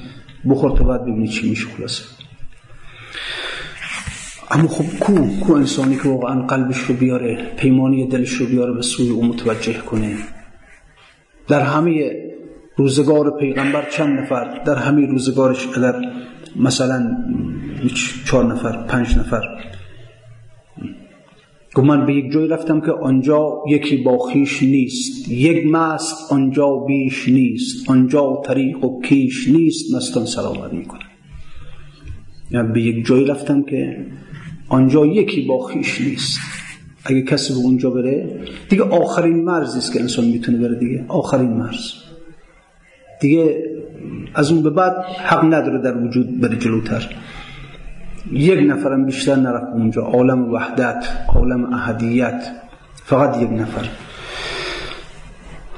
بخور 0.50 0.78
تو 0.78 0.84
بعد 0.84 1.02
ببینی 1.02 1.28
چی 1.28 1.50
میشه 1.50 1.68
خلاصه. 1.78 2.04
اما 4.52 4.68
خب 4.68 5.00
کو 5.00 5.28
کو 5.40 5.54
انسانی 5.54 5.96
که 5.96 6.10
واقعا 6.10 6.42
قلبش 6.42 6.78
رو 6.78 6.96
بیاره 6.96 7.38
پیمانی 7.58 8.08
دلش 8.08 8.32
رو 8.32 8.46
بیاره 8.46 8.74
به 8.74 8.82
سوی 8.82 9.10
او 9.10 9.26
متوجه 9.26 9.74
کنه. 9.74 10.16
در 11.48 11.62
همه 11.62 12.12
روزگار 12.76 13.38
پیغمبر 13.40 13.90
چند 13.90 14.20
نفر 14.20 14.64
در 14.66 14.76
همه 14.76 15.06
روزگارش 15.06 15.68
اگر 15.78 15.96
مثلا 16.56 17.18
چهار 18.26 18.54
نفر 18.54 18.84
پنج 18.84 19.18
نفر. 19.18 19.42
گفت 21.76 21.88
من 21.88 22.06
به 22.06 22.14
یک 22.14 22.32
جای 22.32 22.48
رفتم 22.48 22.82
که 22.82 22.92
آنجا 22.92 23.64
یکی 23.70 23.98
با 23.98 24.18
خیش 24.20 24.64
نیست 24.64 25.30
یک 25.32 25.68
مست 25.68 26.32
آنجا 26.32 26.70
بیش 26.70 27.30
نیست 27.30 27.90
آنجا 27.90 28.42
طریق 28.46 28.84
و 28.84 29.02
کیش 29.02 29.48
نیست 29.48 29.96
مستان 29.96 30.26
سلامت 30.26 30.74
می‌کنه 30.74 31.04
یعنی 32.52 32.74
به 32.74 32.82
یک 32.82 33.06
جای 33.06 33.26
رفتم 33.26 33.64
که 33.64 34.06
آنجا 34.70 35.06
یکی 35.06 35.42
با 35.42 35.68
خیش 35.68 36.02
نیست. 36.02 36.40
اگه 37.06 37.22
کسی 37.22 37.54
به 37.54 37.60
اونجا 37.60 37.90
بره 37.90 38.40
دیگه 38.70 38.84
آخرین 38.84 39.44
مرزی 39.44 39.78
است 39.78 39.94
که 39.94 40.00
انسان 40.00 40.26
می‌تونه 40.26 40.58
بره 40.58 40.80
دیگه. 40.80 41.06
آخرین 41.08 41.54
مرز. 41.54 41.94
دیگه 43.22 43.64
از 44.34 44.52
اون 44.52 44.64
به 44.64 44.70
بعد 44.70 44.96
حق 45.26 45.46
نداره 45.46 45.82
در 45.82 45.98
وجود 45.98 46.40
بره 46.40 46.58
جلوتر. 46.58 47.10
یک 48.32 48.72
نفرم 48.72 49.06
بیشتر 49.06 49.36
نرفت 49.36 49.74
اونجا. 49.74 50.02
عالم 50.02 50.54
وحدت 50.54 51.06
عالم 51.36 51.74
احدیت. 51.74 52.48
فقط 52.94 53.42
یک 53.42 53.50
نفر. 53.52 53.90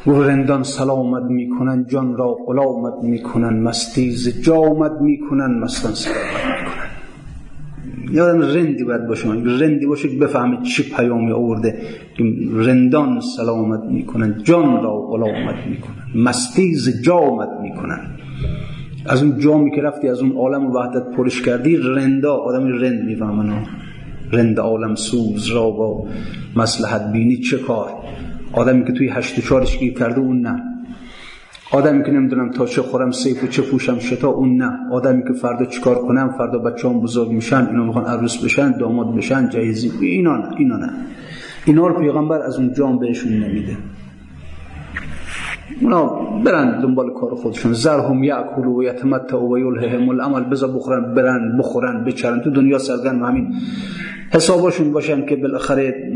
رندان 0.06 0.64
سلامت 0.64 1.24
می‌کنن 1.24 1.86
جان 1.90 2.18
را 2.18 2.38
غلامت 2.48 2.94
می‌کنن 3.04 3.60
مستیز 3.60 4.42
جامت 4.42 4.92
می‌کنن 5.02 5.60
مستان 5.60 5.94
سلامت 5.94 6.20
می‌کنن. 6.46 8.14
یادم 8.16 8.42
رندی 8.42 8.84
باید 8.84 9.08
باشه. 9.08 9.30
رندی 9.30 9.86
باشه 9.86 10.10
که 10.10 10.18
بفهمه 10.18 10.62
چی 10.64 10.84
پیامی 10.96 11.32
آورده. 11.32 11.82
رندان 12.54 13.22
سلامت 13.38 13.84
می‌کنن 13.84 14.42
جان 14.44 14.84
را 14.84 15.02
غلامت 15.02 15.68
می‌کنن 15.70 16.22
مستیز 16.24 17.02
جامت 17.02 17.50
می‌کنن. 17.62 18.00
از 19.06 19.24
اون 19.24 19.40
جامی 19.40 19.72
که 19.72 19.82
رفتی 19.82 20.08
از 20.08 20.20
اون 20.20 20.32
عالم 20.32 20.72
وحدت 20.72 21.04
پرش 21.18 21.42
کردی 21.42 21.78
رندا 21.78 22.34
آدم 22.36 22.68
رند 22.68 23.04
می‌فهمن 23.06 23.54
رند 24.32 24.60
عالم 24.60 24.96
سوز 24.96 25.48
را 25.48 25.70
با 25.70 26.08
مسلحت 26.56 27.12
بینی 27.12 27.38
چه 27.38 27.58
کار؟ 27.58 27.90
آدمی 28.54 28.86
که 28.86 28.94
توی 28.94 29.10
هشت 29.10 29.40
چارش 29.40 29.78
گیر 29.78 29.94
کرده 29.94 30.20
اون 30.20 30.40
نه. 30.40 30.64
آدمی 31.72 32.04
که 32.04 32.12
نمی‌دونم 32.12 32.52
تا 32.52 32.66
چه 32.66 32.82
خورم 32.82 33.12
سیف 33.12 33.44
و 33.44 33.48
چه 33.48 33.62
پوشم 33.62 34.00
شتا 34.00 34.30
اون 34.30 34.56
نه. 34.56 34.72
آدمی 34.92 35.24
که 35.24 35.34
فردا 35.34 35.66
چیکار 35.66 35.96
کنم 35.96 36.36
فردا 36.38 36.60
بچه 36.60 36.90
هم 36.90 37.00
بزرگ 37.00 37.30
میشن 37.30 37.68
اینا 37.72 37.86
می‌خوان 37.86 38.06
عروس 38.06 38.44
بشن 38.46 38.78
داماد 38.78 39.16
بشن 39.16 39.50
جهیزی 39.50 39.92
اینا 40.02 40.38
نه 40.38 40.56
اینا 40.58 40.78
نه. 40.78 40.90
اینا 41.66 41.88
رو 41.88 42.00
پیغمبر 42.00 42.42
از 42.42 42.58
اون 42.58 42.74
جام 42.74 43.00
بهشون 43.00 43.34
نمیده. 43.34 43.78
اونا 45.82 46.06
برن 46.46 46.82
دنبال 46.82 47.14
کار 47.14 47.36
خودشون. 47.36 47.74
زرهم 47.74 48.24
یاکلوا 48.24 48.74
و 48.74 48.84
یتمتعوا 48.84 49.48
و 49.48 49.60
یلههم 49.60 50.10
الامل 50.10 50.44
بزا 50.44 50.68
بخورن 50.68 51.14
برن 51.14 51.58
بخورن 51.60 52.04
بچرن. 52.04 52.42
تو 52.42 52.50
دنیا 52.50 52.78
سرگرم 52.78 53.24
همین. 53.24 53.54
حسابشون 54.32 54.92
باشن 54.92 55.26
که 55.26 55.36
بالاخره 55.36 56.12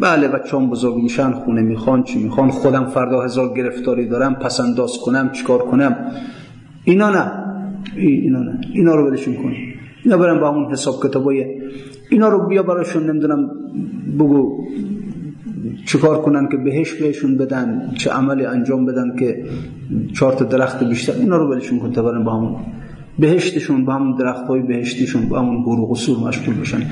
بله 0.00 0.28
بچه‌ام 0.28 0.70
بزرگ 0.70 0.94
میشن 0.94 1.30
خونه 1.30 1.62
می‌خوان 1.62 2.02
چی 2.02 2.22
می‌خوان. 2.22 2.50
خودم 2.50 2.84
فردا 2.84 3.20
هزار 3.22 3.54
گرفتاری 3.54 4.08
دارم 4.08 4.34
پس 4.34 4.60
انداز 4.60 4.98
کنم 5.04 5.30
چیکار 5.32 5.58
کنم. 5.58 5.96
اینا 6.84 7.10
نه. 7.10 7.32
اینا 7.96 8.38
نه. 8.38 8.60
اینا 8.74 8.94
رو 8.94 9.10
ولشون 9.10 9.34
کن. 9.34 9.52
اینا 10.04 10.18
برن 10.18 10.40
با 10.40 10.50
همون 10.50 10.72
حساب 10.72 10.94
کتابای 11.02 11.46
اینا 12.10 12.28
رو 12.28 12.46
بیا 12.46 12.62
براشون 12.62 13.10
نمی‌دونم 13.10 13.50
بگو. 14.18 14.64
چیکار 15.86 16.22
کنن 16.22 16.48
که 16.48 16.56
بهش 16.56 16.92
بهشون 16.92 17.36
بدن؟ 17.36 17.92
چه 17.98 18.10
عملی 18.10 18.44
انجام 18.46 18.86
بدن 18.86 19.16
که 19.18 19.44
چهار 20.14 20.32
تا 20.32 20.44
درخت 20.44 20.84
بیشتر؟ 20.84 21.12
اینا 21.12 21.36
رو 21.36 21.50
ولشون 21.50 21.78
کن 21.78 21.92
تا 21.92 22.02
برن 22.02 22.24
با 22.24 22.36
همون 22.36 22.56
بهشتشون 23.18 23.84
با 23.84 23.94
همون 23.94 24.16
درخت 24.16 24.44
های 24.44 24.60
بهشتیشون 24.60 25.28
با 25.28 25.38
همون 25.38 25.62
حروق 25.62 25.90
و 25.90 25.94
سور 25.94 26.28
مشغول 26.28 26.54
بشن. 26.60 26.82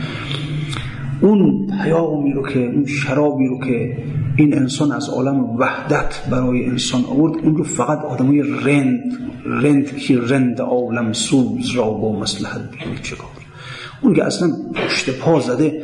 اون 1.20 1.66
پیامی 1.82 2.32
رو 2.32 2.42
که 2.42 2.66
اون 2.66 2.86
شرابی 2.86 3.46
رو 3.46 3.60
که 3.60 3.96
این 4.36 4.54
انسان 4.54 4.92
از 4.92 5.08
عالم 5.08 5.40
وحدت 5.40 6.28
برای 6.30 6.66
انسان 6.66 7.04
آورد 7.04 7.44
اون 7.44 7.56
رو 7.56 7.64
فقط 7.64 7.98
آدمای 7.98 8.42
رند 8.42 9.02
رند 9.44 9.96
که 9.96 10.20
رند 10.20 10.60
عالم 10.60 11.12
سوز 11.12 11.70
را 11.76 11.90
با 11.90 12.20
مسلحت 12.20 12.60
بیاد 12.60 13.02
چکار؟ 13.02 13.37
اون 14.00 14.14
که 14.14 14.24
اصلا 14.24 14.48
پشت 14.74 15.18
پا 15.18 15.40
زده 15.40 15.82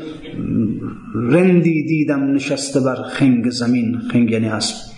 رندی 1.15 1.83
دیدم 1.83 2.35
نشسته 2.35 2.81
بر 2.81 3.03
خنگ 3.03 3.51
زمین 3.51 3.99
خنگ 4.13 4.31
یعنی 4.31 4.49
اسب. 4.49 4.95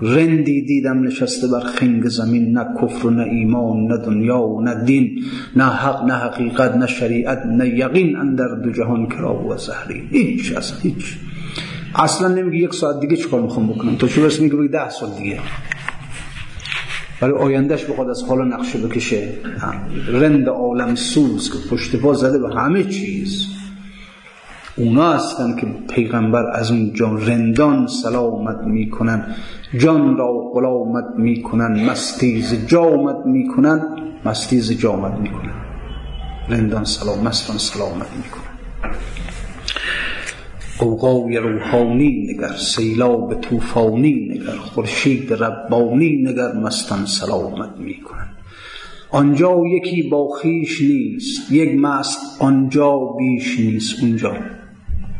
رندی 0.00 0.62
دیدم 0.62 1.02
نشسته 1.02 1.46
بر 1.48 1.60
خنگ 1.60 2.08
زمین 2.08 2.52
نه 2.58 2.64
کفر 2.82 3.06
و 3.06 3.10
نه 3.10 3.22
ایمان 3.22 3.86
نه 3.86 3.96
دنیا 3.96 4.40
و 4.40 4.60
نه 4.60 4.84
دین 4.84 5.24
نه 5.56 5.64
حق 5.64 6.04
نه 6.04 6.14
حقیقت 6.14 6.76
نه 6.76 6.86
شریعت 6.86 7.46
نه 7.46 7.68
یقین 7.68 8.16
اندر 8.16 8.48
دو 8.64 8.72
جهان 8.72 9.06
کرا 9.06 9.46
و 9.46 9.56
زهری. 9.56 10.08
هیچ 10.10 10.56
اصلا 10.56 10.78
هیچ. 10.82 11.16
اصلا 11.94 12.28
نمیگه 12.28 12.64
یک 12.64 12.74
ساعت 12.74 13.00
دیگه 13.00 13.16
چیکار 13.16 13.42
می‌خوام 13.42 13.68
بکنم؟ 13.68 13.96
تو 13.96 14.08
چه 14.08 14.22
برس 14.22 14.40
میگه 14.40 14.56
ده 14.72 14.88
سال 14.90 15.10
دیگه. 15.18 15.38
برای 17.20 17.38
آیندهش 17.38 17.84
بخواد 17.84 18.08
از 18.10 18.22
حالا 18.22 18.44
نقشه 18.44 18.78
بکشه. 18.78 19.28
رند 20.08 20.48
عالم 20.48 20.94
سوز 20.94 21.52
که 21.52 21.68
پشت 21.70 21.96
پا 21.96 22.14
زده 22.14 22.38
به 22.38 22.54
همه 22.54 22.84
چیز. 22.84 23.46
اونا 24.76 25.12
هستن 25.12 25.56
که 25.56 25.66
پیغمبر 25.94 26.50
از 26.52 26.70
اون 26.70 26.92
جان 26.92 27.26
رندان 27.26 27.86
سلامت 27.86 28.58
می‌کنن 28.64 29.34
جان 29.78 30.16
را 30.16 30.50
غلامت 30.54 31.04
می‌کنن 31.16 31.90
مستیز 31.90 32.66
جامت 32.66 33.26
می‌کنن 33.26 33.86
مستیز 34.24 34.72
جامت 34.72 35.20
می‌کنن. 35.20 35.54
رندان 36.48 36.84
سلام 36.84 37.22
مستان 37.22 37.58
سلامت 37.58 38.06
می‌کنن. 38.16 38.46
قوقای 40.78 41.36
روحانی 41.36 42.26
نگر 42.28 42.56
سیلاب 42.56 43.40
توفانی 43.40 44.28
نگر 44.30 44.56
خورشید 44.56 45.32
ربانی 45.32 46.22
نگر 46.22 46.52
مستان 46.52 47.06
سلامت 47.06 47.76
می‌کنن 47.78 48.28
آنجا 49.10 49.62
یکی 49.66 50.02
با 50.02 50.28
خیش 50.42 50.80
نیست 50.80 51.52
یک 51.52 51.78
مست 51.78 52.42
آنجا 52.42 52.98
بیش 53.18 53.60
نیست. 53.60 54.02
اونجا 54.02 54.36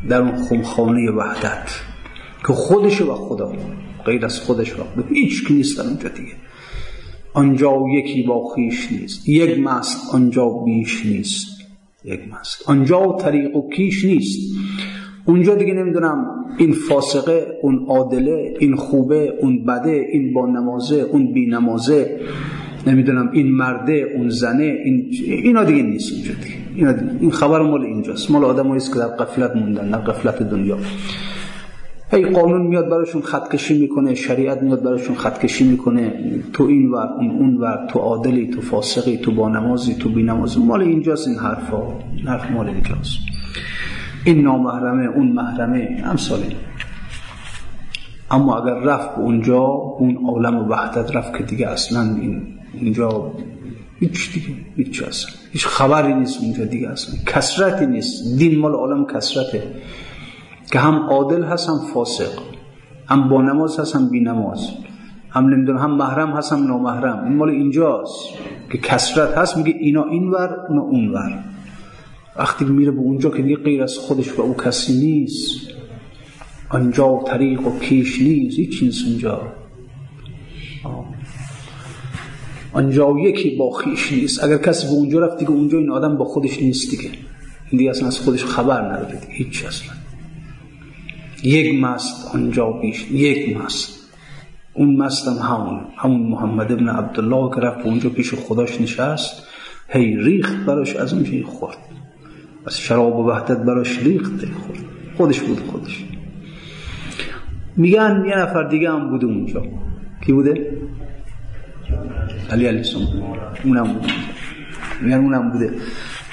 در 0.08 0.20
اون 0.20 0.36
خمخانه 0.36 1.10
وحدت 1.10 1.70
که 2.46 2.52
خودش 2.52 3.00
و 3.00 3.14
خدا 3.14 3.52
غیر 4.04 4.24
از 4.24 4.40
خودش 4.40 4.72
و 4.72 4.76
خدا 4.76 5.04
هیچ 5.08 5.46
کی 5.46 5.54
نیست 5.54 5.78
در 5.78 5.84
اونجا 5.84 6.08
دیگه. 6.08 6.32
آنجا 7.32 7.82
یکی 7.94 8.22
با 8.22 8.48
خیش 8.54 8.92
نیست 8.92 9.28
یک 9.28 9.58
مست 9.58 10.14
آنجا 10.14 10.48
بیش 10.48 11.06
نیست. 11.06 11.46
یک 12.04 12.20
مست. 12.32 12.62
آنجا 12.68 13.16
طریق 13.20 13.56
و 13.56 13.70
کیش 13.70 14.04
نیست. 14.04 14.56
اونجا 15.26 15.54
دیگه 15.54 15.74
نمی‌دونم 15.74 16.26
این 16.58 16.72
فاسقه 16.72 17.46
اون 17.62 17.86
عادله 17.88 18.54
این 18.58 18.76
خوبه 18.76 19.32
اون 19.40 19.64
بده 19.64 20.06
این 20.12 20.32
با 20.32 20.46
نمازه 20.46 20.96
اون 20.96 21.32
بی 21.32 21.46
نمازه 21.46 22.20
نمی‌دونم 22.86 23.30
این 23.32 23.52
مرده 23.52 24.12
اون 24.16 24.28
زنه 24.28 24.64
این 24.84 25.10
اینا 25.26 25.64
دیگه 25.64 25.82
نیست 25.82 26.12
اینجا 26.12 26.32
دیگه. 26.42 26.56
اینا 26.74 26.92
دیگه. 26.92 27.12
این 27.20 27.30
خبر 27.30 27.62
مال 27.62 27.82
اینجاست. 27.82 28.30
مال 28.30 28.44
آدمایی 28.44 28.76
است 28.76 28.92
که 28.92 28.98
در 28.98 29.06
قفلت 29.06 29.56
موندن 29.56 29.90
در 29.90 29.98
قفلت 29.98 30.42
دنیا. 30.42 30.78
هی 32.10 32.24
قانون 32.24 32.66
میاد 32.66 32.88
براشون 32.88 33.22
خطکشی 33.22 33.80
می‌کنه 33.80 34.14
شریعت 34.14 34.62
میاد 34.62 34.82
براشون 34.82 35.16
خطکشی 35.16 35.68
می‌کنه. 35.68 36.12
تو 36.52 36.64
این 36.64 36.90
ور 36.90 37.08
اون 37.18 37.30
اون 37.30 37.56
ور 37.56 37.86
تو 37.90 37.98
عادلی 37.98 38.46
تو 38.46 38.60
فاسقی 38.60 39.16
تو 39.16 39.30
با 39.30 39.48
نمازی 39.48 39.94
تو 39.94 40.08
بی 40.08 40.22
نمازی. 40.22 40.60
مال 40.60 40.82
اینجاست 40.82 41.28
این 41.28 41.36
حرفا. 41.38 41.82
حرف 42.26 42.50
مال 42.50 42.68
اینجاست. 42.68 43.18
این 44.26 44.42
نامحرمه 44.42 45.04
اون 45.04 45.28
محرمه 45.32 46.02
امثال 46.04 46.40
اما 48.30 48.58
اگر 48.58 48.74
رفت 48.74 49.14
به 49.14 49.20
اونجا 49.20 49.58
اون 49.58 50.18
عالم 50.28 50.56
و 50.56 50.68
وحدت 50.68 51.16
رفت 51.16 51.36
که 51.38 51.42
دیگه 51.44 51.68
اصلا 51.68 52.00
این 52.00 52.42
اینجا 52.74 53.32
هیچ 54.00 54.32
دیگه 54.32 54.54
هیچ 54.76 55.02
اصلا. 55.02 55.30
هیچ 55.52 55.66
خبری 55.66 56.14
نیست 56.14 56.42
اونجا 56.42 56.64
دیگه 56.64 56.88
اصلا. 56.88 57.14
کسرتی 57.26 57.86
نیست. 57.86 58.38
دین 58.38 58.58
مال 58.58 58.72
عالم 58.72 59.06
کسرته 59.06 59.62
که 60.72 60.78
هم 60.78 60.94
عادل 60.94 61.44
هست 61.44 61.68
هم 61.68 61.78
فاسق. 61.94 62.32
هم 63.08 63.28
با 63.28 63.42
نماز 63.42 63.80
هست 63.80 63.96
هم 63.96 64.08
بی 64.08 64.20
نماز. 64.20 64.70
هم 65.30 65.46
نمی‌دونم 65.46 65.78
هم 65.78 65.90
محرم 65.90 66.30
هست 66.30 66.52
هم 66.52 66.66
نامحرم. 66.66 67.24
این 67.24 67.36
مال 67.36 67.50
اینجاست. 67.50 68.28
که 68.72 68.78
کسرت 68.78 69.38
هست 69.38 69.56
میگه 69.56 69.74
اینا 69.80 70.04
اینور 70.04 70.66
اونا 70.68 70.82
اونور. 70.82 71.44
وقتی 72.38 72.64
میره 72.64 72.90
به 72.90 72.98
اونجا 72.98 73.30
که 73.30 73.42
دیگه 73.42 73.56
غیر 73.56 73.82
از 73.82 73.98
خودش 73.98 74.38
و 74.38 74.42
او 74.42 74.54
کسی 74.54 74.92
نیست. 74.92 75.60
آنجا 76.68 77.24
طریق 77.26 77.66
و 77.66 77.78
کیش 77.78 78.22
نیست. 78.22 78.58
هیچ 78.58 78.82
نیست 78.82 79.06
اونجا 79.06 79.52
آنجا 82.72 83.14
یکی 83.18 83.56
با 83.56 83.70
خیش 83.70 84.12
نیست. 84.12 84.44
اگر 84.44 84.58
کسی 84.58 84.86
به 84.86 84.92
اونجا 84.92 85.18
رفت 85.20 85.38
دیگه 85.38 85.50
اونجا 85.50 85.78
این 85.78 85.90
آدم 85.90 86.16
با 86.16 86.24
خودش 86.24 86.62
نیست 86.62 86.90
دیگه. 86.90 87.10
این 87.70 87.78
دیگه 87.78 87.90
اصلا 87.90 88.06
از 88.06 88.18
خودش 88.18 88.44
خبر 88.44 88.92
نداره. 88.92 89.20
دیگه 89.20 89.32
هیچ 89.32 89.64
اصلا. 89.64 89.94
یک 91.42 91.80
مست 91.80 92.34
آنجا 92.34 92.70
بیش 92.70 93.10
یک 93.10 93.56
مست. 93.56 94.10
اون 94.74 94.96
مستم 94.96 95.38
همون. 95.38 95.80
همون 95.96 96.20
محمد 96.20 96.72
ابن 96.72 96.88
عبدالله 96.88 97.54
که 97.54 97.60
رفت 97.60 97.86
اونجا 97.86 98.10
پیش 98.10 98.34
خداش 98.34 98.80
نشست. 98.80 99.42
هی 99.88 100.16
ریخت 100.16 100.56
براش 100.66 100.96
از 100.96 101.12
اونجا 101.12 101.46
خورد. 101.46 101.95
از 102.66 102.78
شراب 102.78 103.18
و 103.18 103.28
وحدت 103.28 103.58
براش 103.58 104.02
ریخت 104.02 104.32
خورد 104.32 104.78
خودش 105.16 105.40
بود 105.40 105.60
خودش. 105.60 106.04
میگن 107.76 108.24
یه 108.28 108.38
نفر 108.38 108.62
دیگه 108.62 108.90
هم 108.90 109.10
بوده 109.10 109.26
اونجا. 109.26 109.62
کی 110.26 110.32
بوده؟ 110.32 110.78
علی 112.50 112.66
علی 112.66 112.76
السلام. 112.76 113.06
اونم 113.64 113.92
بوده 113.92 114.12
میگن 115.02 115.18
اونم 115.18 115.50
بوده. 115.50 115.70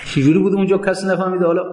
چجوری 0.06 0.40
بوده 0.40 0.56
اونجا؟ 0.56 0.78
کسی 0.78 1.08
نفهمیده. 1.08 1.46
حالا 1.46 1.64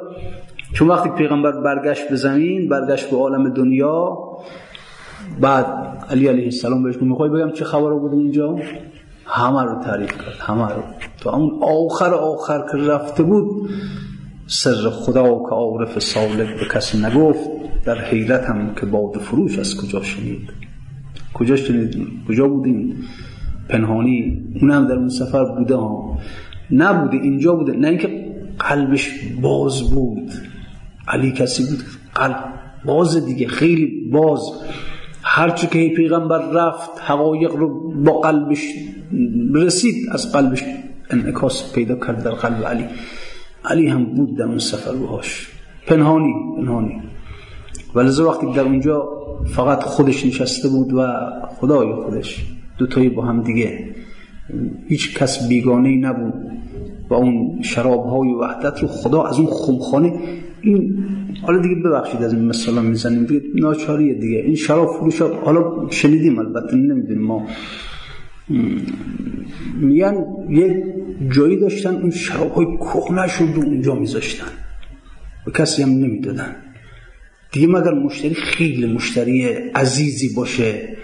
چون 0.72 0.88
وقتی 0.88 1.08
پیغمبر 1.08 1.52
برگشت 1.60 2.08
به 2.08 2.16
زمین 2.16 2.68
برگشت 2.68 3.10
به 3.10 3.16
عالم 3.16 3.48
دنیا 3.54 4.18
بعد 5.40 5.66
علی 6.10 6.28
علیه 6.28 6.44
السلام 6.44 6.82
بهش 6.82 6.96
می‌خوای 6.96 7.30
بگم 7.30 7.52
چه 7.52 7.64
خبر 7.64 7.90
بود 7.92 8.12
اونجا؟ 8.12 8.58
همه 9.26 9.62
رو 9.62 9.82
تعریف 9.82 10.12
کرد. 10.12 10.36
همه 10.40 10.68
رو. 10.68 10.82
تو 11.20 11.30
اون 11.30 11.60
آخر 11.62 12.14
آخر 12.14 12.64
که 12.72 12.78
رفته 12.78 13.22
بود 13.22 13.70
سر 14.52 14.90
خدا 14.90 15.22
که 15.22 15.54
عارف 15.54 15.98
سالک 15.98 16.60
به 16.60 16.66
کسی 16.74 16.98
نگفت 16.98 17.50
در 17.84 18.04
حیرت 18.04 18.44
هم 18.44 18.74
که 18.74 18.86
باد 18.86 19.16
فروش 19.16 19.58
از 19.58 19.76
کجا 19.76 20.02
شنید؟ 20.02 20.48
کجا 21.34 21.56
شنید؟ 21.56 21.96
کجا 22.28 22.48
بودین؟ 22.48 22.96
پنهانی؟ 23.68 24.44
اونم 24.60 24.86
در 24.86 24.94
اون 24.94 25.08
سفر 25.08 25.44
بوده 25.44 25.74
ها. 25.74 26.18
نبوده 26.70 27.16
اینجا 27.16 27.54
بوده. 27.54 27.72
نه 27.72 27.88
اینکه 27.88 28.32
قلبش 28.58 29.10
باز 29.42 29.90
بود. 29.90 30.30
علی 31.08 31.32
کسی 31.32 31.64
بود. 31.64 31.84
قلب 32.14 32.44
باز 32.84 33.26
دیگه 33.26 33.48
خیلی 33.48 34.10
باز. 34.12 34.40
هرچی 35.22 35.66
که 35.66 35.94
پیغمبر 35.96 36.50
رفت 36.50 36.90
حقایق 37.06 37.52
رو 37.52 37.92
با 38.02 38.20
قلبش 38.20 38.64
رسید 39.54 39.94
از 40.10 40.32
قلبش 40.32 40.64
انعکاس 41.10 41.72
پیدا 41.72 41.94
کرد 41.94 42.24
در 42.24 42.30
قلب 42.30 42.66
علی. 42.66 42.84
علی 43.64 43.86
هم 43.86 44.04
بود 44.04 44.36
در 44.36 44.44
اون 44.44 44.58
سفر 44.58 44.92
باش 44.92 45.48
پنهانی 45.86 46.34
پنهانی. 46.56 47.00
ولذا 47.94 48.28
وقتی 48.28 48.52
در 48.52 48.62
اونجا 48.62 49.08
فقط 49.46 49.82
خودش 49.82 50.26
نشسته 50.26 50.68
بود 50.68 50.92
و 50.92 51.06
خدای 51.48 51.94
خودش 51.94 52.46
دوتایی 52.78 53.08
با 53.08 53.22
هم 53.22 53.42
دیگه 53.42 53.94
هیچ 54.88 55.18
کس 55.18 55.48
بیگانه 55.48 55.96
نبود 55.96 56.34
و 57.10 57.14
اون 57.14 57.62
شراب 57.62 58.06
های 58.06 58.34
وحدت 58.34 58.82
رو 58.82 58.88
خدا 58.88 59.22
از 59.22 59.38
اون 59.38 59.46
خمخانه 59.46 60.12
این 60.60 61.04
حالا 61.42 61.58
دیگه 61.58 61.74
ببخشید 61.74 62.22
از 62.22 62.34
این 62.34 62.44
مثلا 62.44 62.82
می‌زنیم 62.82 63.24
دیگه 63.24 63.42
ناچاریه 63.54 64.14
دیگه. 64.14 64.38
این 64.38 64.54
شراب 64.54 64.88
فروش 64.88 65.22
حالا 65.22 65.88
شنیدیم 65.90 66.38
البته 66.38 66.76
نمی‌دونیم 66.76 67.22
ما. 67.22 67.46
میگن 69.74 70.24
یه 70.48 70.94
جایی 71.30 71.60
داشتن 71.60 71.94
اون 71.94 72.10
شراب 72.10 72.52
های 72.52 72.66
کهنه 72.66 73.38
رو 73.38 73.62
اونجا 73.62 73.94
میذاشتن. 73.94 74.46
و 75.46 75.50
کسی 75.50 75.82
هم 75.82 75.88
نمی‌دادن. 75.88 76.56
دیگه 77.52 77.66
مگر 77.66 77.94
مشتری 77.94 78.34
خیلی 78.34 78.92
مشتری 78.92 79.44
عزیزی 79.74 80.34
باشه؟ 80.34 80.96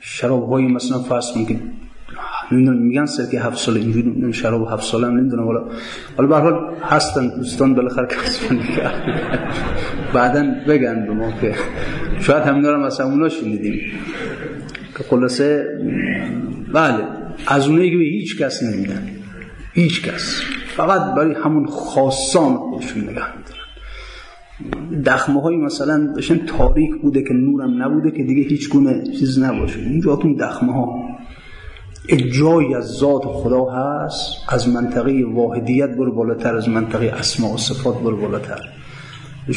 شراب 0.00 0.48
های 0.48 0.66
مثلا 0.66 0.98
فرض 0.98 1.32
که 1.32 1.60
نمی‌دونم 2.52 2.82
میگن 2.82 3.04
که 3.30 3.40
هفت 3.40 3.58
سال 3.58 3.76
اینجوری 3.76 4.08
نمی‌دونم 4.08 4.32
شراب 4.32 4.68
هفت 4.72 4.82
سال 4.84 5.04
هم 5.04 5.16
نمی‌دونم. 5.16 5.44
حالا 5.44 5.68
حالا 6.16 6.28
به 6.28 6.36
حال 6.36 6.74
هستن 6.82 7.28
دوستان 7.28 7.74
بالاخره 7.74 8.06
کسب 8.06 8.42
بعدا 10.14 10.54
بگن 10.68 11.06
به 11.06 11.12
ما 11.12 11.32
که 11.40 11.54
شاید 12.20 12.42
هم 12.42 12.62
دارم 12.62 12.80
مثلا 12.80 13.06
اونا 13.06 13.28
شنیدیم. 13.28 13.80
که 14.98 15.04
خلاصه 15.04 15.66
بله 16.72 17.04
از 17.46 17.68
اونایی 17.68 17.90
که 17.90 17.96
به 17.96 18.04
هیچ 18.04 18.38
کس 18.38 18.62
نمیدن 18.62 19.08
هیچ 19.72 20.02
کس. 20.02 20.42
فقط 20.76 21.14
برای 21.14 21.34
همون 21.34 21.66
خاصان 21.66 22.56
خودشون 22.56 23.02
نگه 23.02 23.12
میدارن. 23.36 25.02
دخمه 25.06 25.42
های 25.42 25.56
مثلا 25.56 26.12
داشتن 26.14 26.46
تاریک 26.46 26.90
بوده 27.02 27.22
که 27.22 27.34
نورم 27.34 27.82
نبوده 27.82 28.10
که 28.10 28.22
دیگه 28.22 28.48
هیچ 28.48 28.68
گونه 28.68 29.02
چیز 29.18 29.38
نباشه. 29.38 29.80
اینجا 29.80 30.16
تو 30.16 30.36
دخمه 30.36 30.72
ها 30.72 31.08
جایی 32.32 32.74
از 32.74 32.84
ذات 32.84 33.22
خدا 33.24 33.64
هست 33.64 34.36
از 34.48 34.68
منطقه 34.68 35.24
واحدیت 35.34 35.90
برو 35.90 36.14
بالاتر 36.14 36.56
از 36.56 36.68
منطقه 36.68 37.06
اسماء 37.06 37.54
و 37.54 37.56
صفات 37.56 37.98
برو 37.98 38.16
بالاتر. 38.16 38.60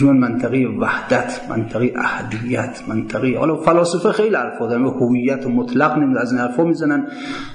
من 0.01 0.17
منطقه 0.17 0.67
وحدت 0.79 1.41
منطقه 1.49 1.93
احدیت 1.95 2.81
منطقه 2.87 3.37
حالا 3.37 3.55
فلاسفه 3.55 4.11
خیلی 4.11 4.35
حرفا 4.35 4.67
دارن 4.67 4.85
هویت 4.85 5.47
مطلق 5.47 5.97
نمید 5.97 6.17
از 6.17 6.31
این 6.31 6.41
حرفا 6.41 6.63
می‌زنن. 6.63 7.07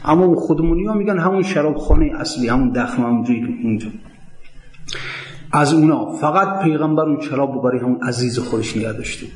اما 0.04 0.34
خودمونی 0.34 0.84
ها 0.84 0.94
میگن 0.94 1.18
همون 1.18 1.42
شراب 1.42 1.76
خانه 1.76 2.12
اصلی 2.20 2.48
همون 2.48 2.68
دخم 2.68 3.02
همونجوری 3.02 3.58
اونجا. 3.64 3.88
از 5.52 5.72
اونا 5.72 6.06
فقط 6.12 6.62
پیغمبر 6.62 7.02
اون 7.02 7.20
شراب 7.20 7.62
برای 7.62 7.78
همون 7.78 7.98
عزیز 8.02 8.38
خودش 8.38 8.76
نگه 8.76 8.92
داشته 8.92 9.26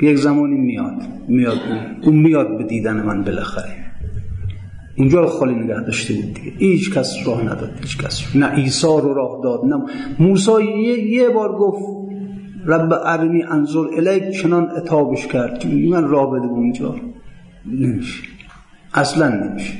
یک 0.00 0.16
زمانی 0.16 0.54
میاد 0.54 1.02
میاد 1.28 1.58
اون 2.02 2.16
میاد 2.16 2.58
به 2.58 2.64
دیدن 2.64 3.02
من 3.02 3.22
بالاخره. 3.22 3.76
اونجا 4.98 5.20
رو 5.20 5.26
خالی 5.26 5.54
نگه 5.54 5.80
داشته 5.80 6.14
بود 6.14 6.34
دیگه. 6.34 6.52
هیچ 6.58 6.94
کس 6.94 7.16
راه 7.26 7.42
نداد 7.42 7.70
هیچ 7.80 7.98
کس. 7.98 8.36
نه 8.36 8.46
عیسی 8.46 8.86
رو 8.86 9.14
راه 9.14 9.40
داد 9.44 9.64
نه 9.64 9.84
موسی. 10.18 10.52
یه, 10.62 11.12
یه 11.12 11.28
بار 11.28 11.52
گفت 11.52 12.05
رب 12.66 12.92
ارنی 12.92 13.42
انظر 13.42 13.86
الیک 13.96 14.30
چنان 14.30 14.70
اتابش 14.70 15.26
کرد 15.26 15.66
من 15.66 16.08
راه 16.08 16.30
بده 16.30 16.46
اونجا. 16.46 16.94
نمیشه. 17.66 18.22
اصلا 18.94 19.28
نمیشه. 19.28 19.72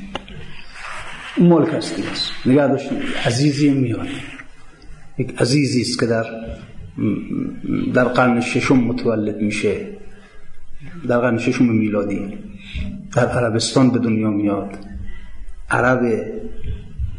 اون 1.37 1.49
مال 1.49 1.65
کس 1.65 1.95
دیگه 1.95 2.11
است 2.11 2.31
نگه 2.45 2.67
داشته 2.67 2.95
عزیزی 3.25 3.69
میاد. 3.69 4.07
یک 5.17 5.41
عزیزی 5.41 5.81
است 5.81 5.99
که 5.99 6.05
در 6.05 6.25
در 7.93 8.03
قرن 8.03 8.41
ششم 8.41 8.77
متولد 8.77 9.41
میشه. 9.41 9.87
در 11.07 11.19
قرن 11.19 11.37
ششم 11.37 11.65
میلادی. 11.65 12.33
در 13.15 13.27
عربستان 13.27 13.89
به 13.91 13.99
دنیا 13.99 14.29
میاد. 14.29 14.77
عرب 15.69 16.01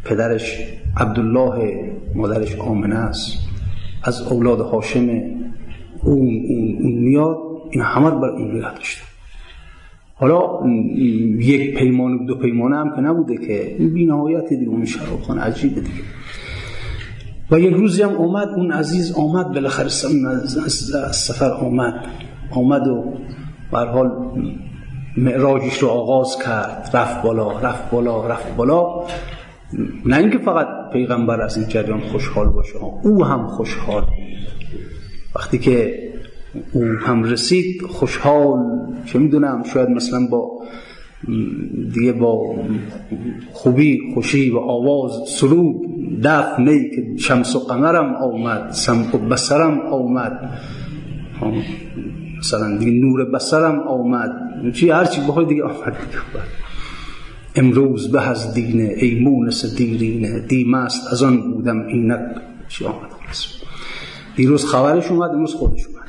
پدرش 0.05 0.59
عبدالله 0.97 1.93
مادرش 2.15 2.57
آمنه 2.57 2.97
است. 2.97 3.39
از 4.03 4.23
اولاد 4.23 4.61
هاشم 4.61 5.38
اون, 6.05 6.25
میاد 6.81 7.37
این 7.71 7.83
همه 7.83 8.11
بر 8.11 8.31
این 8.31 8.51
نگه 8.51 8.75
داشته. 8.75 9.03
حالا 10.15 10.67
یک 11.39 11.79
پیمان 11.79 12.27
دو 12.27 12.35
پیمانه 12.35 12.77
هم 12.77 12.95
که 12.95 13.01
نبوده 13.01 13.37
که 13.47 13.77
بی 13.95 14.07
نهایت 14.07 14.49
دیگه 14.49 14.69
اون 14.69 14.85
شرابخان 14.85 15.39
عجیبه 15.39 15.81
دیگه. 15.81 16.03
و 17.51 17.61
یک 17.61 17.75
روزی 17.75 18.03
هم 18.03 18.17
آمد 18.17 18.49
اون 18.49 18.73
عزیز 18.73 19.13
آمد 19.13 19.53
بالاخره 19.53 19.89
سفر 21.13 21.51
آمد. 21.51 22.07
آمد 22.51 22.87
و 22.87 23.05
حال 23.73 24.11
معراجش 25.17 25.79
رو 25.79 25.89
آغاز 25.89 26.39
کرد. 26.45 26.91
رفت 26.95 27.23
بالا 27.23 27.59
رفت 27.61 27.91
بالا 27.91 28.27
رفت 28.27 28.57
بالا. 28.57 29.05
نه 30.07 30.17
اینکه 30.17 30.39
فقط 30.39 30.67
پیغمبر 30.93 31.41
از 31.41 31.57
این 31.57 31.69
جریان 31.69 32.01
خوشحال 32.01 32.49
باشه 32.49 32.77
او 33.03 33.25
هم 33.25 33.47
خوشحال. 33.47 34.05
وقتی 35.37 35.59
که 35.59 36.09
او 36.73 36.85
هم 36.85 37.23
رسید 37.23 37.83
خوشحال 37.83 38.59
چه 39.07 39.19
می‌دونم 39.19 39.63
شاید 39.73 39.89
مثلا 39.89 40.27
با 40.31 40.65
دیگه 41.95 42.13
با 42.13 42.57
خوبی 43.53 44.01
خوشی 44.15 44.51
و 44.51 44.59
آواز 44.59 45.29
سرود 45.29 45.77
دف 46.23 46.59
نی 46.59 46.91
که 46.91 47.07
شمس 47.19 47.57
و 47.57 47.59
قمرم 47.59 48.15
آمد 48.15 48.71
سمق 48.71 49.15
و 49.15 49.19
بسرم 49.19 49.81
آمد. 49.81 50.61
مثلا 52.39 52.79
دیگه 52.79 52.93
نور 52.93 53.25
بسرم 53.25 53.81
آمد. 53.81 54.31
چی؟ 54.75 54.91
هرچی 54.91 55.21
بخوای 55.21 55.47
دیگه 55.47 55.63
آمد. 55.63 55.97
امروز 57.57 58.13
به 58.13 58.29
از 58.29 58.55
دینه 58.55 58.95
ای 58.97 59.21
مونس 59.21 59.77
دیرینه 59.77 60.41
دیمست 60.41 61.13
از 61.13 61.23
آن 61.23 61.41
بودم 61.41 61.87
اینک. 61.87 62.21
چی 62.69 62.85
آمد؟ 62.85 63.19
دیروز 64.39 64.67
خبرش 64.67 65.11
اومد 65.11 65.31
امروز 65.31 65.55
خودش 65.55 65.87
اومد. 65.87 66.09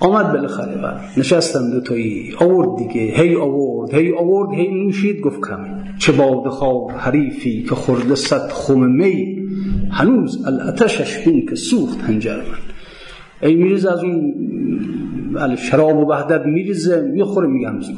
آمد 0.00 0.32
بالاخره 0.32 0.74
بر. 0.74 1.00
نشستم 1.16 1.70
دوتایی 1.70 2.34
آورد 2.40 2.78
دیگه. 2.78 3.00
هی 3.00 3.36
آورد 3.36 3.94
هی 3.94 4.12
آورد 4.12 4.58
هی 4.58 4.84
نوشید. 4.84 5.20
گفت 5.20 5.40
کم 5.40 5.84
چه 5.98 6.12
باد 6.12 6.48
خواب 6.48 6.90
حریفی 6.90 7.62
که 7.62 7.74
خورده 7.74 8.14
صد 8.14 8.48
خم 8.52 8.80
می. 8.80 9.48
هنوز 9.90 10.46
الاتشش 10.46 11.18
بین 11.24 11.46
که 11.48 11.54
سوخت 11.54 12.00
هنجر 12.00 12.36
من. 12.36 12.58
ای 13.42 13.54
میریزه 13.54 13.92
از 13.92 14.04
اون 14.04 14.34
بله، 15.34 15.56
شراب 15.56 15.96
و 15.96 16.10
وحدت 16.10 16.46
میریزه 16.46 17.12
می‌خوره 17.14 17.48
میگه 17.48 17.68
هنوز 17.68 17.90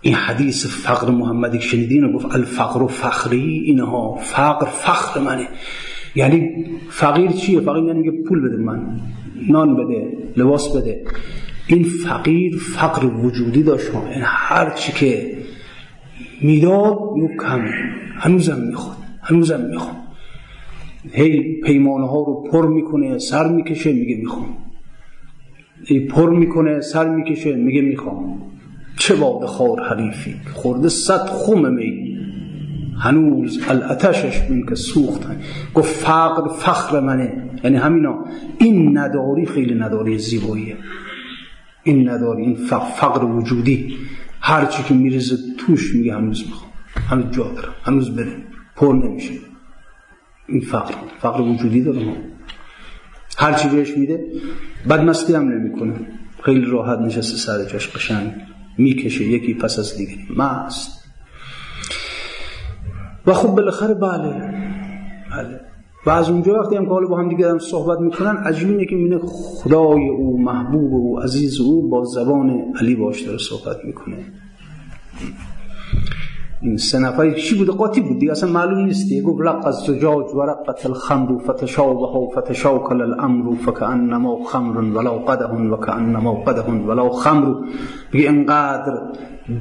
این 0.00 0.14
حدیث 0.14 0.66
فقر 0.66 1.10
محمدی 1.10 1.60
شنیدین 1.60 2.12
گفت 2.12 2.34
الفقر 2.34 2.82
و 2.82 2.86
فخری 2.86 3.62
اینها 3.66 4.16
فقر 4.16 4.66
فخر 4.66 5.20
منه. 5.20 5.48
یعنی 6.14 6.64
فقیر 6.90 7.30
چیه؟ 7.30 7.60
فقیر 7.60 7.84
یعنی 7.84 8.02
که 8.04 8.10
پول 8.28 8.48
بده 8.48 8.56
من 8.56 9.00
نان 9.48 9.76
بده 9.76 10.12
لباس 10.36 10.76
بده. 10.76 11.04
این 11.66 11.84
فقیر 11.84 12.56
فقر 12.56 13.06
وجودی 13.06 13.62
داشت. 13.62 13.94
این 13.94 14.22
هر 14.24 14.70
چی 14.70 14.92
که 14.92 15.38
می‌داد 16.40 16.98
یو 17.16 17.28
کم 17.40 17.60
هنوزم 18.16 18.60
می‌خواد 18.60 18.96
هنوزم 19.22 19.60
می‌خواد. 19.60 19.96
هی 21.12 21.60
پیمانه 21.60 22.06
ها 22.06 22.18
رو 22.18 22.44
پر 22.52 22.66
می‌کنه 22.66 23.18
سر 23.18 23.48
می‌کشه 23.52 23.92
میگه 23.92 24.16
می‌خوام. 24.16 24.56
ای 25.86 26.00
پر 26.00 26.30
می‌کنه 26.30 26.80
سر 26.80 27.08
می‌کشه 27.08 27.56
میگه 27.56 27.80
می‌خوام. 27.80 28.42
چه 28.96 29.14
باد 29.14 29.44
خور 29.44 29.82
حریفی. 29.82 30.34
خورده 30.54 30.88
صد 30.88 31.26
خوم 31.26 31.74
می. 31.74 32.07
هنوز 33.00 33.60
الاتشش 33.68 34.40
بین 34.40 34.66
که 34.66 34.74
سوختن 34.74 35.40
گفت 35.74 35.94
فقر 35.94 36.48
فخر 36.48 37.00
منه. 37.00 37.50
یعنی 37.64 37.76
همینا. 37.76 38.24
این 38.58 38.98
نداری 38.98 39.46
خیلی 39.46 39.74
نداری 39.74 40.18
زیباییه. 40.18 40.76
این 41.82 42.08
نداری. 42.08 42.42
این 42.42 42.54
فقر 42.96 43.24
وجودی. 43.24 43.96
هرچی 44.40 44.82
که 44.82 44.94
میرزه 44.94 45.36
توش 45.58 45.94
میگه 45.94 46.14
هنوز 46.14 46.44
می‌خوام. 46.46 46.70
هنوز 47.10 47.30
جا 47.30 47.42
دارم. 47.42 47.74
هنوز 47.82 48.16
بره 48.16 48.36
پر 48.76 48.92
نمیشه. 48.92 49.34
این 50.48 50.60
فقر. 50.60 50.94
فقر 51.18 51.40
وجودی 51.40 51.82
داره 51.82 52.04
ما. 52.04 52.16
هر 53.38 53.52
چی 53.52 53.68
بهش 53.68 53.96
میده 53.96 54.24
بدمستی 54.90 55.34
هم 55.34 55.48
نمی‌کنه. 55.48 55.94
خیلی 56.42 56.64
راحت 56.64 56.98
نشسته 56.98 57.36
سر 57.36 57.64
جاش 57.64 57.88
قشنگ. 57.96 58.32
می‌کشه. 58.78 59.24
یکی 59.24 59.54
پس 59.54 59.78
از 59.78 59.96
دیگری 59.96 60.26
مست. 60.36 60.97
و 63.28 63.32
خب 63.32 63.48
بالاخره 63.48 63.94
بله. 63.94 64.30
بله. 65.30 65.60
و 66.06 66.10
از 66.10 66.30
اونجا 66.30 66.60
وقتی 66.60 66.76
هم 66.76 66.84
که 66.84 67.06
با 67.08 67.18
هم 67.18 67.28
دیگه 67.28 67.50
هم 67.50 67.58
صحبت 67.58 68.00
می‌کنن 68.00 68.36
عجیب 68.36 68.68
اینه 68.68 68.86
که 68.86 68.96
می‌بینه 68.96 69.18
خدای 69.18 70.08
او 70.08 70.42
محبوب 70.42 70.94
او 70.94 71.20
عزیز 71.20 71.60
او 71.60 71.88
با 71.88 72.04
زبان 72.04 72.64
علی 72.80 72.94
باش 72.94 73.22
داره 73.22 73.38
صحبت 73.38 73.84
می‌کنه. 73.84 74.16
این 76.62 76.76
سه 76.76 76.98
نفر 76.98 77.30
چی 77.30 77.58
بوده؟ 77.58 77.72
قاطی 77.72 78.00
بود 78.00 78.18
دیگه 78.18 78.32
اصلا 78.32 78.50
معلوم 78.50 78.84
نیست 78.84 79.08
دیگه 79.08 79.22
گفت 79.22 79.40
لق 79.40 79.70
زجاج 79.70 80.34
و 80.34 80.42
رقت 80.42 80.86
الخمر 80.86 81.38
فتشابه 81.38 82.28
فتشاکل 82.36 83.00
الامر 83.00 83.54
فکانما 83.54 84.44
خمر 84.44 84.98
ولا 84.98 85.18
قده 85.18 85.44
وکانما 85.44 86.34
قده 86.34 86.62
ولا 86.62 87.10
خمر. 87.10 87.54
بگه 88.12 88.28
انقدر 88.28 89.00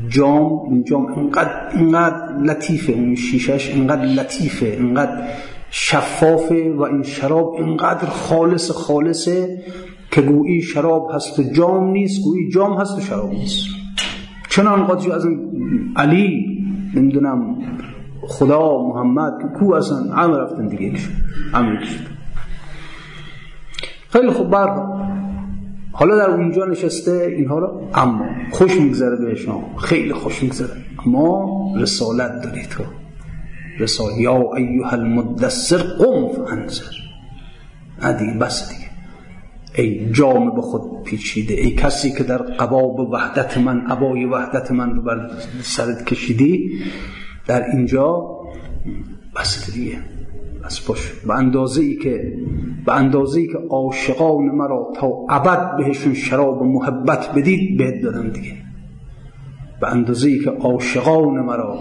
جام 0.10 0.60
این 0.70 0.84
جام 0.84 1.06
انقدر 1.06 1.70
انقدر 1.74 2.38
لطیفه 2.38 2.94
اون 2.94 3.16
شیشش 3.16 3.76
انقدر 3.76 4.06
لطیفه 4.06 4.78
انقدر 4.80 5.24
شفافه 5.70 6.74
و 6.78 6.82
این 6.82 7.04
شراب 7.04 7.56
انقدر 7.60 8.08
خالص 8.08 8.72
خالصه 8.72 9.64
که 10.12 10.22
گویی 10.22 10.62
شراب 10.62 11.12
هست 11.14 11.40
و 11.40 11.44
جام 11.44 11.92
نیست 11.92 12.24
گویی 12.24 12.50
جام 12.50 12.78
هست 12.78 12.98
و 12.98 13.02
شراب 13.02 13.30
نیست. 13.30 13.66
چنان 14.50 14.84
قاضی 14.84 15.12
از 15.12 15.28
علی 15.96 16.58
نمی‌دونم 16.96 17.58
خدا 18.22 18.88
محمد 18.88 19.34
کو 19.60 19.74
اصلا 19.74 20.14
عمل 20.14 20.38
رفتن 20.38 20.68
دیگه 20.68 20.94
عمل 21.54 21.78
کشون 21.78 22.06
خیلی 24.10 24.30
خوب 24.30 24.50
بر 24.50 24.68
حالا 26.00 26.16
در 26.16 26.30
اونجا 26.30 26.66
نشسته 26.66 27.34
اینها 27.38 27.60
رو 27.60 27.90
اما 27.94 28.26
خوش 28.52 28.80
میگذره 28.80 29.16
بهشان 29.16 29.64
خیلی 29.78 30.14
خوش 30.14 30.44
میگذره. 30.44 30.78
اما 31.06 31.48
رسالت 31.78 32.42
داری 32.44 32.62
تو. 32.66 32.84
رسال 33.80 34.12
یا 34.20 34.56
ایها 34.56 34.90
المدثر 34.90 35.78
قم 35.78 36.28
فانذر. 36.28 36.96
ادی 38.02 38.38
بس 38.42 38.70
دیگه. 38.70 38.90
ای 39.76 40.12
جام 40.12 40.56
به 40.56 40.62
خود 40.62 41.04
پیچیده 41.04 41.54
ای 41.54 41.72
کسی 41.72 42.12
که 42.12 42.24
در 42.24 42.38
قباب 42.38 43.00
وحدت 43.00 43.58
من 43.58 43.82
عبای 43.88 44.26
وحدت 44.26 44.72
من 44.72 44.96
رو 44.96 45.02
بر 45.02 45.32
سرت 45.62 46.06
کشیدی 46.06 46.82
در 47.48 47.70
اینجا 47.72 48.24
بس 49.36 49.72
دیگه. 49.72 49.98
بس 50.68 50.80
باش. 50.80 51.14
به 51.28 51.34
اندازه 51.34 51.82
ای 51.82 51.96
که 51.96 52.38
به 52.86 52.96
اندازه 52.96 53.40
ای 53.40 53.48
که 53.48 53.58
عاشقان 53.70 54.46
مرا 54.46 54.94
تا 54.96 55.08
ابد 55.30 55.78
بهشون 55.78 56.14
شراب 56.14 56.64
محبت 56.64 57.32
بدید 57.36 57.78
بهت 57.78 58.02
دادم 58.04 58.30
دیگه. 58.30 58.54
به 59.82 59.92
اندازه 59.92 60.30
ای 60.30 60.40
که 60.40 60.50
عاشقان 60.50 61.40
مرا 61.40 61.80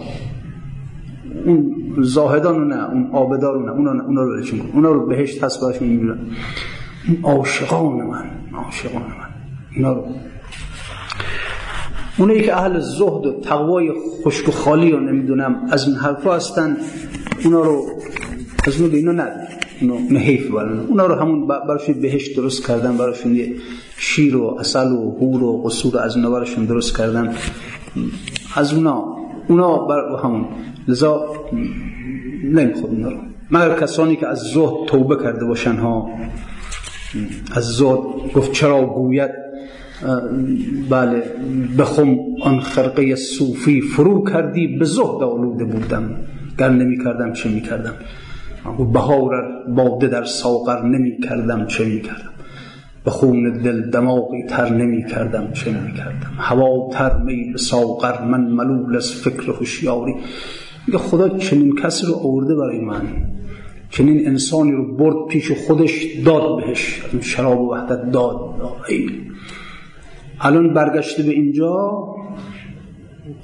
اون 1.46 1.74
زاهدان 1.98 2.68
نه 2.68 2.90
اون 2.90 3.10
آبدار 3.12 3.64
نه 3.64 3.72
اونا, 3.72 4.04
اونا 4.04 4.22
رو 4.22 4.36
بهشون 4.36 4.60
اونا 4.72 4.92
رو 4.92 5.06
بهشت 5.06 5.44
هست 5.44 5.60
براشون 5.60 5.88
این 5.88 6.28
عاشقان 7.22 7.96
من 7.96 8.30
عاشقان 8.54 9.02
من. 9.02 9.28
اینا 9.76 9.92
رو. 9.92 10.04
اونایی 12.18 12.42
که 12.42 12.56
اهل 12.56 12.80
زهد 12.80 13.26
و 13.26 13.40
تقوای 13.40 13.92
خشک 14.24 14.48
و 14.48 14.52
خالی 14.52 14.92
و 14.92 15.00
نمی‌دونم 15.00 15.68
از 15.70 15.88
این 15.88 15.96
حرفا 15.96 16.34
هستن 16.34 16.76
اونا 17.44 17.60
رو 17.60 17.82
از 18.66 18.80
اون 18.80 18.94
اینا 18.94 19.12
نداره 19.12 19.48
اونا 19.80 20.18
حیف 20.18 20.50
برن 20.50 20.78
اونا 20.78 21.06
رو 21.06 21.14
همون 21.14 21.46
براشون 21.46 22.00
بهشت 22.00 22.36
درست 22.36 22.66
کردن 22.66 22.96
براشون 22.96 23.40
شیر 23.98 24.36
و 24.36 24.56
اصل 24.60 24.92
و 24.92 25.10
هور 25.20 25.42
و 25.42 25.62
قصور 25.62 25.98
از 25.98 26.16
اونا 26.16 26.30
براشون 26.30 26.64
درست 26.64 26.98
کردن. 26.98 27.34
از 28.54 28.74
اونا 28.74 29.16
اونا 29.48 29.78
بر 29.78 30.16
همون. 30.24 30.44
لذا 30.88 31.26
نمی‌خواد 32.44 32.90
اونا 32.90 33.08
رو. 33.08 33.16
مگر 33.50 33.80
کسانی 33.80 34.16
که 34.16 34.26
از 34.26 34.38
زهد 34.38 34.86
توبه 34.86 35.16
کرده 35.16 35.44
باشن 35.44 35.76
ها؟ 35.76 36.10
از 37.54 37.64
زهد 37.64 37.98
گفت 38.34 38.52
چرا 38.52 38.86
گوید؟ 38.86 39.30
بله 40.90 41.22
بخم 41.78 42.16
آن 42.42 42.60
خرقه 42.60 43.16
صوفی 43.16 43.80
فرو 43.80 44.24
کردی 44.24 44.66
به 44.66 44.84
زهد 44.84 45.22
آلوده 45.22 45.64
بودم 45.64 46.16
گر 46.58 46.68
نمی 46.68 47.04
کردم 47.04 47.32
چه 47.32 47.48
می 47.48 47.60
کردم 47.60 47.94
بهار 48.92 49.30
باده 49.68 50.06
در 50.06 50.24
ساغر 50.24 50.82
نمی 50.82 51.20
کردم 51.20 51.66
چه 51.66 51.84
می 51.84 52.00
کردم؟ 52.00 52.30
به 53.04 53.10
خون 53.10 53.52
دل 53.52 53.90
دماغی 53.90 54.42
تر 54.48 54.68
نمی 54.68 55.06
کردم 55.06 55.52
چه 55.52 55.70
می 55.70 55.92
کردم؟ 55.92 56.32
هوا 56.38 56.88
تر 56.92 57.16
می 57.16 57.52
به 57.52 57.58
ساغر 57.58 58.24
من 58.24 58.40
ملول 58.40 58.96
از 58.96 59.12
فکر 59.12 59.50
هوشیاری. 59.50 60.14
میگه 60.86 60.98
خدا 60.98 61.28
چنین 61.28 61.74
کسی 61.74 62.06
رو 62.06 62.14
آورده 62.14 62.54
برای 62.54 62.80
من. 62.80 63.02
چنین 63.90 64.26
انسانی 64.26 64.72
رو 64.72 64.96
برد 64.96 65.28
پیش 65.28 65.52
خودش 65.52 66.06
داد 66.24 66.56
بهش. 66.56 67.02
شراب 67.20 67.60
و 67.60 67.72
وحدت 67.72 68.10
داد. 68.10 68.38
الان 70.40 70.74
برگشته 70.74 71.22
به 71.22 71.30
اینجا. 71.30 72.04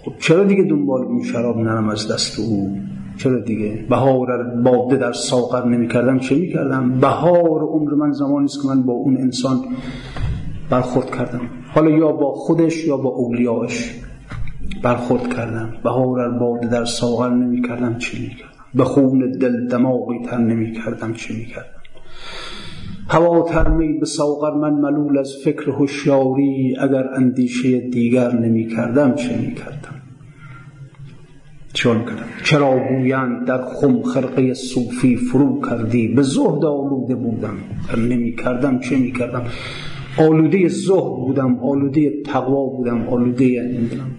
خب 0.04 0.12
چرا 0.18 0.44
دیگه 0.44 0.62
دنبال 0.62 1.04
اون 1.04 1.22
شراب 1.22 1.58
نرم 1.58 1.88
از 1.88 2.12
دست 2.12 2.40
او؟ 2.40 2.78
چرا 3.22 3.38
دیگه؟ 3.38 3.84
بهار 3.90 4.42
باده 4.42 4.96
در 4.96 5.12
ساغر 5.12 5.68
نمی 5.68 5.88
کردم 5.88 6.18
چه 6.18 6.34
می 6.34 6.48
کردم 6.48 7.00
بهار 7.00 7.62
عمر 7.62 7.94
من 7.94 8.12
زمانی 8.12 8.44
است 8.44 8.62
که 8.62 8.68
من 8.68 8.82
با 8.82 8.92
اون 8.92 9.16
انسان 9.16 9.58
برخورد 10.70 11.10
کردم. 11.10 11.40
حالا 11.74 11.90
یا 11.90 12.12
با 12.12 12.32
خودش 12.32 12.84
یا 12.84 12.96
با 12.96 13.10
اولیاش 13.10 14.00
برخورد 14.82 15.34
کردم. 15.34 15.74
بهار 15.84 16.38
باده 16.38 16.68
در 16.68 16.84
ساغر 16.84 17.30
نمی 17.30 17.62
کردم 17.62 17.98
چه 17.98 18.18
می 18.20 18.28
کردم 18.28 18.64
به 18.74 18.84
خون 18.84 19.30
دل 19.30 19.68
دماغی 19.68 20.18
تر 20.26 20.38
نمی 20.38 20.72
کردم 20.72 21.12
چه 21.12 21.34
می 21.34 21.44
کردم 21.44 21.82
هوا 23.08 23.42
ترمی 23.42 23.98
به 23.98 24.06
ساغر 24.06 24.50
من 24.50 24.72
ملول 24.72 25.18
از 25.18 25.32
فکر 25.44 25.70
هوشیاری. 25.70 26.76
اگر 26.80 27.08
اندیشه 27.14 27.80
دیگر 27.80 28.32
نمی 28.34 28.68
کردم 28.68 29.14
چه 29.14 29.36
می 29.36 29.54
کردم 29.54 30.01
چون 31.72 32.04
کردم 32.04 32.24
چرا 32.44 32.78
گویند 32.88 33.46
در 33.46 33.64
خم 33.64 34.02
خرقه 34.02 34.54
صوفی 34.54 35.16
فرو 35.16 35.60
کردی؟ 35.70 36.08
به 36.08 36.22
زهد 36.22 36.64
آلوده 36.64 37.14
بودم. 37.14 37.54
نمی 37.96 38.36
کردم 38.36 38.78
چه 38.78 38.96
می 38.96 39.12
کردم؟ 39.12 39.42
آلوده 40.18 40.68
زهد 40.68 41.16
بودم 41.26 41.58
آلوده 41.58 42.22
تقوا 42.22 42.66
بودم 42.66 43.08
آلوده 43.08 43.62
نمی‌دونم 43.74 44.10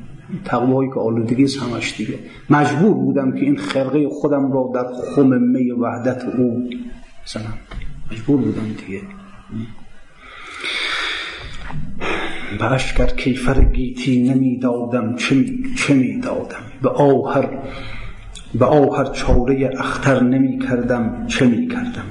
تقوایی 0.45 0.89
که 0.89 0.99
آلودگی 0.99 1.43
است 1.43 1.59
همش 1.59 1.93
دیگه. 1.97 2.13
مجبور 2.49 2.93
بودم 2.93 3.31
که 3.31 3.39
این 3.39 3.57
خرقه 3.57 4.09
خودم 4.09 4.51
را 4.51 4.71
در 4.75 4.85
خم 5.15 5.41
می 5.41 5.71
وحدت 5.71 6.23
او 6.25 6.69
بزنم. 7.25 7.53
مجبور 8.11 8.37
بودم 8.37 8.67
دیگه. 8.85 9.01
به 12.59 12.71
اشکر 12.71 13.05
کیفر 13.05 13.63
گیتی 13.63 14.29
نمی‌دادم 14.29 15.15
چه, 15.15 15.45
چه 15.77 15.93
می‌دادم؟ 15.93 16.63
به 16.81 16.89
آهر 16.89 17.49
به 18.59 18.65
آهر 18.65 19.05
چاره 19.05 19.71
اختر 19.79 20.23
نمی 20.23 20.59
کردم 20.59 21.25
چه 21.27 21.47
می 21.47 21.67
کردم 21.67 22.05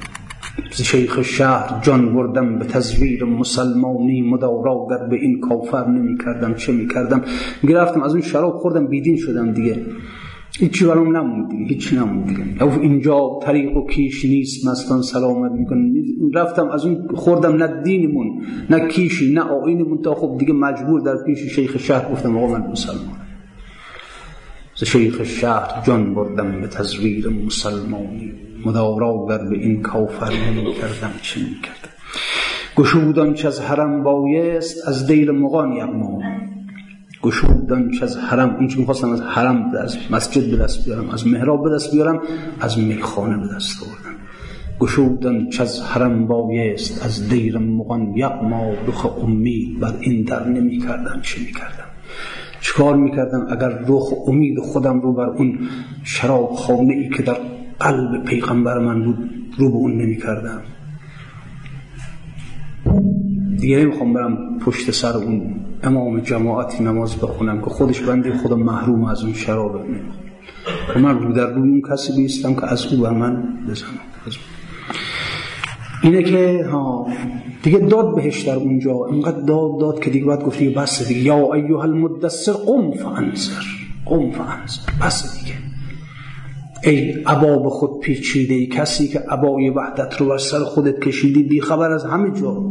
ز 0.72 0.82
شیخ 0.82 1.22
شهر 1.22 1.80
جان 1.82 2.14
بردم 2.14 2.58
به 2.58 2.64
تزویر 2.64 3.24
مسلمانی 3.24 4.22
مدارا 4.22 4.86
گر 4.90 5.06
به 5.06 5.16
این 5.16 5.40
کافر 5.40 5.88
نمی 5.88 6.18
کردم 6.18 6.54
چه 6.54 6.72
می 6.72 6.88
کردم 6.88 7.22
گرفتم 7.68 8.02
از 8.02 8.12
اون 8.12 8.22
شراب 8.22 8.56
خوردم 8.56 8.86
بیدین 8.86 9.16
شدم 9.16 9.52
دیگه. 9.52 9.86
هیچی 10.58 10.84
برام 10.84 11.16
نموند 11.16 11.50
دیگه 11.50 11.64
هیچی 11.64 11.96
نموند 11.96 12.26
دیگه 12.26 12.62
اینجا 12.80 13.38
طریق 13.42 13.76
و 13.76 13.86
کیش 13.86 14.24
نیست 14.24 14.66
مستان 14.66 15.02
سلامت 15.02 15.52
می‌کنه 15.52 15.92
رفتم 16.34 16.68
از 16.68 16.84
اون 16.84 17.08
خوردم 17.14 17.62
نه 17.62 17.82
دینمون 17.82 18.46
نه 18.70 18.88
کیشی 18.88 19.32
نه 19.32 19.40
آینمون 19.40 20.02
تا 20.02 20.14
خب 20.14 20.36
دیگه 20.38 20.52
مجبور 20.52 21.00
در 21.00 21.16
پیش 21.26 21.38
شیخ 21.38 21.78
شهر 21.78 22.12
گفتم 22.12 22.36
آقا 22.36 22.46
من 22.46 22.70
مسلمان. 22.70 23.16
ز 24.74 24.84
شیخ 24.84 25.24
شهر 25.24 25.82
جان 25.86 26.14
بردم 26.14 26.60
به 26.60 26.66
تزویر 26.66 27.28
مسلمانی. 27.28 28.32
مدارا 28.66 29.26
گر 29.28 29.38
به 29.38 29.56
این 29.58 29.82
کافر 29.82 30.32
نمی 30.32 30.74
کردم 30.74 31.14
چه 31.22 31.40
می 31.40 31.56
کردم 31.62 31.92
گشودان 32.76 33.34
چه 33.34 33.48
از 33.48 33.60
حرم 33.60 34.02
بایست 34.02 34.88
از 34.88 35.06
دیر 35.06 35.30
مغان 35.30 35.72
یغما 35.72 36.22
گشودان 37.22 37.90
چه 37.90 38.04
از 38.04 38.16
حرم. 38.16 38.54
اون 38.54 38.68
چه 38.68 38.78
می‌خواستم 38.78 39.10
از 39.10 39.20
حرم 39.20 39.72
از 39.82 39.98
مسجد 40.10 40.50
به 40.50 40.56
دست 40.56 40.84
بیارم 40.84 41.10
از 41.10 41.26
محراب 41.26 41.64
به 41.64 41.70
دست 41.74 41.92
بیارم 41.92 42.20
از 42.60 42.78
میخانه 42.78 43.36
به 43.36 43.54
دست 43.54 43.82
آوردم. 43.82 44.18
گشودان 44.80 45.48
چه 45.50 45.62
از 45.62 45.80
حرم 45.80 46.26
بایست 46.26 47.04
از 47.04 47.28
دیر 47.28 47.58
مغان 47.58 48.16
یغما 48.16 48.72
رخ 48.86 49.18
امید 49.18 49.80
بر 49.80 49.94
این 50.00 50.24
در 50.24 50.48
نمی 50.48 50.78
کردم 50.78 51.20
چه 51.22 51.40
می 51.40 51.52
کردم 51.52 51.84
چکار 52.60 52.96
می 52.96 53.10
کردم 53.10 53.46
اگر 53.50 53.78
رخ 53.88 54.04
امید 54.26 54.58
خودم 54.58 55.00
رو 55.00 55.12
بر 55.12 55.26
اون 55.26 55.58
شراب 56.04 56.52
خانه 56.52 56.94
ای 56.94 57.08
که 57.08 57.22
در 57.22 57.36
قلب 57.80 58.24
پیغمبر 58.24 58.78
من 58.78 59.04
بود 59.04 59.30
رو 59.58 59.70
به 59.70 59.76
اون 59.76 59.92
نمی 59.92 60.16
کردم 60.16 60.62
دیگه 63.60 63.76
نمی‌خوام 63.76 64.12
برم 64.12 64.58
پشت 64.58 64.90
سر 64.90 65.16
اون 65.16 65.54
امام 65.82 66.20
جماعتی 66.20 66.84
نماز 66.84 67.16
بخونم 67.16 67.60
که 67.60 67.70
خودش 67.70 68.00
بنده 68.00 68.38
خودم 68.38 68.58
محروم 68.58 69.04
از 69.04 69.22
اون 69.22 69.32
شراب 69.32 69.74
و 70.96 70.98
من 70.98 71.18
رو 71.18 71.32
در 71.32 71.46
روی 71.46 71.70
اون 71.70 71.82
کسی 71.90 72.16
بیستم 72.16 72.54
که 72.54 72.66
از 72.66 72.86
او 72.92 73.02
بر 73.02 73.10
من 73.10 73.44
بزنم. 73.68 73.88
اینه 76.02 76.22
که 76.22 76.66
ها 76.70 77.06
دیگه 77.62 77.78
داد 77.78 78.14
بهش 78.14 78.42
در 78.42 78.54
اونجا. 78.54 79.06
اینقدر 79.10 79.40
داد 79.40 79.80
داد 79.80 80.00
که 80.00 80.10
دیگه 80.10 80.24
باید 80.24 80.40
گفتی 80.40 80.68
بس 80.68 81.08
دیگه. 81.08 81.20
یا 81.20 81.52
ایها 81.52 81.82
المدثر 81.82 82.52
قم 82.52 82.90
فانذر. 82.90 83.62
قم 84.06 84.30
فانز 84.30 84.78
پس 85.00 85.38
دیگه. 85.38 85.54
ای 86.84 87.22
عبا 87.26 87.58
به 87.58 87.70
خود 87.70 88.00
پیچیده 88.00 88.54
ای 88.54 88.66
کسی 88.66 89.08
که 89.08 89.18
عبای 89.18 89.70
وحدت 89.70 90.20
رو 90.20 90.26
بر 90.26 90.38
سر 90.38 90.58
خودت 90.58 91.00
کشیدی 91.00 91.42
بی 91.42 91.60
خبر 91.60 91.90
از 91.90 92.04
همه 92.04 92.40
جا. 92.40 92.62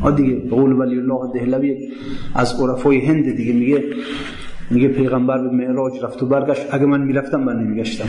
ها 0.00 0.10
دیگه 0.10 0.48
قول 0.50 0.72
ولی 0.72 0.98
الله 0.98 1.32
دهلوی 1.34 1.88
از 2.34 2.60
عرفای 2.60 3.00
هند 3.00 3.36
دیگه 3.36 3.52
میگه 3.52 3.84
میگه 4.70 4.88
پیغمبر 4.88 5.38
به 5.38 5.50
معراج 5.50 5.92
رفت 6.02 6.22
و 6.22 6.26
برگشت. 6.26 6.74
اگه 6.74 6.86
من 6.86 7.00
می‌رفتم 7.00 7.40
من 7.40 7.56
نمیگشتم. 7.56 8.08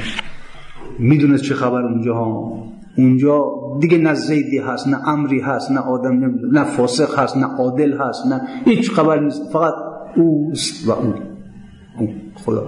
می‌دونست 0.99 1.43
چه 1.43 1.53
خبر 1.53 1.81
اونجا؟ 1.81 2.13
ها 2.13 2.63
اونجا 2.97 3.45
دیگه 3.81 3.97
نه 3.97 4.13
زیدی 4.13 4.57
هست 4.57 4.87
نه 4.87 5.09
امری 5.09 5.39
هست 5.39 5.71
نه 5.71 5.79
آدم 5.79 6.35
نه 6.51 6.63
فاسق 6.63 7.19
هست 7.19 7.37
نه 7.37 7.45
عادل 7.45 7.97
هست 7.97 8.27
نه 8.27 8.41
هیچ 8.65 8.91
خبر 8.91 9.19
نیست. 9.19 9.51
فقط 9.53 9.73
اوست 10.15 10.87
و 10.87 10.91
اون. 10.91 11.13
او 11.97 12.13
خدا. 12.35 12.67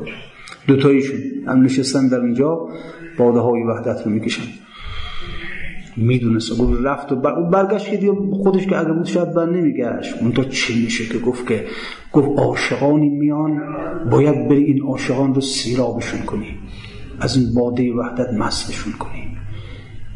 دوتاییشون. 0.68 1.20
هم 1.48 1.62
نشستن 1.62 2.08
در 2.08 2.22
اینجا 2.22 2.68
باده 3.18 3.40
های 3.40 3.64
وحدت 3.64 4.06
رو 4.06 4.12
می‌کشن. 4.12 4.44
می‌دونست. 5.98 6.58
گفت 6.58 6.82
رفت 6.84 7.12
و 7.12 7.16
بر... 7.16 7.42
برگشت 7.42 8.00
که 8.00 8.12
خودش 8.44 8.68
که 8.68 8.78
اگر 8.78 8.92
بود 8.92 9.06
شاید 9.06 9.34
بر 9.34 9.46
نمیگشت. 9.46 10.22
اون 10.22 10.32
تا 10.32 10.44
چی 10.44 10.84
میشه 10.84 11.06
که 11.06 11.20
گفت 11.20 11.48
که 11.48 11.66
گفت 12.14 12.40
عاشقانی 12.40 13.10
میان 13.10 13.62
باید 14.12 14.48
بری 14.48 14.64
این 14.64 14.82
عاشقان 14.82 15.34
رو 15.36 15.42
سیرابشون 15.42 16.22
کنی. 16.22 16.56
از 17.20 17.38
این 17.38 17.54
باده 17.54 17.94
وحدت 17.94 18.34
مستشون 18.34 18.94
کنی. 18.94 19.28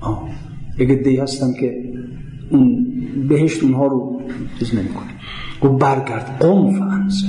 آه. 0.02 0.30
یک 0.80 0.92
دی 0.92 1.18
هستن 1.18 1.54
که 1.60 1.76
اون 2.50 2.88
بهشت 3.30 3.64
اونها 3.64 3.88
رو 3.88 4.22
چیز 4.60 4.76
نمی‌کنه. 4.76 5.08
گفت 5.62 5.82
برگرد 5.82 6.38
قم 6.40 6.72
فانصر 6.72 7.28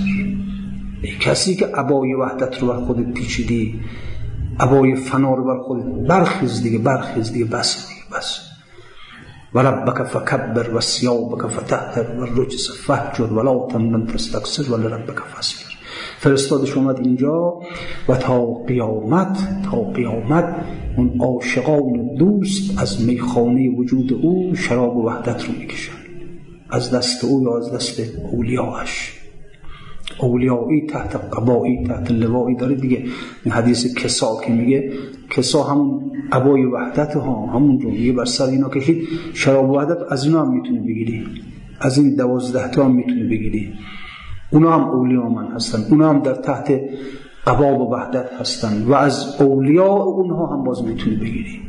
ای 1.02 1.10
کسی 1.20 1.56
که 1.56 1.66
عبای 1.66 2.14
وحدت 2.14 2.62
رو 2.62 2.68
بر 2.68 2.80
خودت 2.80 3.12
پیچیدی 3.12 3.80
عبای 4.60 4.94
فنا 4.94 5.34
رو 5.34 5.44
بر 5.44 5.58
خودت 5.58 5.84
برخیز 6.08 6.62
دیگه 6.62 6.78
برخیز 6.78 7.32
دیگه 7.32 7.44
بس 7.44 7.97
بس. 8.12 8.40
و 9.54 9.58
ربک 9.58 10.02
فکبر 10.02 10.74
و 10.74 10.80
سیابک 10.80 11.46
فتحتر 11.46 12.20
و 12.20 12.24
رجس 12.24 12.70
فهجر 12.86 13.32
ولا 13.32 13.66
تمنن 13.66 14.06
تستکسر 14.06 14.72
ولی 14.72 14.86
ربک 14.86 15.18
فاسبر 15.18 15.72
فرستادش 16.18 16.76
اومد 16.76 16.98
اینجا 16.98 17.60
و 18.08 18.16
تا 18.16 18.44
قیامت 18.54 19.38
تا 19.70 19.82
قیامت 19.82 20.66
اون 20.96 21.20
عاشقان 21.20 22.14
دوست 22.18 22.78
از 22.78 23.06
میخانه 23.06 23.70
وجود 23.76 24.12
او 24.12 24.54
شراب 24.54 24.96
و 24.96 25.06
وحدت 25.06 25.44
رو 25.44 25.52
می‌کشن 25.58 25.92
از 26.70 26.90
دست 26.90 27.24
او 27.24 27.42
یا 27.42 27.58
از 27.58 27.72
دست 27.72 28.00
اولیاش. 28.32 29.17
اولیایی 30.20 30.86
تحت 30.86 31.16
قبایی 31.16 31.84
تحت 31.84 32.10
لوایی 32.10 32.56
داره 32.56 32.74
دیگه. 32.74 33.04
این 33.44 33.54
حدیث 33.54 33.94
کسا 33.94 34.40
که 34.46 34.52
میگه 34.52 34.92
کسا 35.30 35.62
همون 35.62 36.12
عبای 36.32 36.64
وحدت 36.64 37.14
ها 37.14 37.46
همون 37.46 37.80
رو 37.80 37.90
میگه 37.90 38.12
بر 38.12 38.24
سر 38.24 38.44
اینا 38.44 38.68
کشید 38.68 39.08
شراب 39.34 39.70
وحدت 39.70 39.98
از 40.10 40.24
اینا 40.24 40.44
هم 40.44 40.54
می‌تونی 40.54 40.78
بگیری. 40.78 41.26
از 41.80 41.98
این 41.98 42.14
دوازده 42.14 42.70
تا 42.70 42.84
هم 42.84 42.94
می‌تونی 42.94 43.22
بگیری. 43.22 43.72
اونا 44.52 44.70
هم 44.70 44.88
اولیاء 44.88 45.28
من 45.28 45.46
هستن. 45.46 45.78
اونا 45.90 46.08
هم 46.08 46.20
در 46.20 46.34
تحت 46.34 46.80
قباب 47.46 47.80
و 47.80 47.94
وحدت 47.94 48.32
هستن. 48.40 48.82
و 48.82 48.94
از 48.94 49.36
اولیاء 49.40 50.02
اونها 50.02 50.46
هم 50.46 50.64
باز 50.64 50.84
می‌تونی 50.84 51.16
بگیری. 51.16 51.60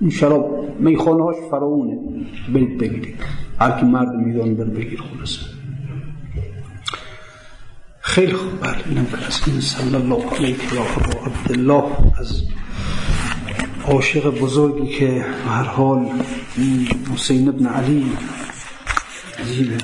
این 0.00 0.10
شراب 0.10 0.64
میخانه 0.80 1.22
هاش 1.22 1.36
فراونه 1.50 1.98
برید 2.54 2.78
بگیرید. 2.78 3.14
هر 3.58 3.80
کی 3.80 3.86
مرد 3.86 4.14
میدان 4.14 4.54
بر 4.54 4.64
بگیر 4.64 5.00
خلاصه. 5.00 5.57
خیلی 8.08 8.32
خوب. 8.32 8.60
بله 8.60 8.76
اینم 8.88 9.06
این 9.46 9.60
صلی 9.60 9.94
الله 9.94 10.24
علیه 10.30 10.56
ابو 10.72 11.30
عبدالله 11.30 11.84
از 12.20 12.42
عاشق 13.84 14.30
بزرگی 14.40 14.98
که 14.98 15.24
هر 15.48 15.62
حال 15.62 16.06
حسین 17.14 17.48
ابن 17.48 17.66
علی 17.66 18.12
زیله 19.44 19.78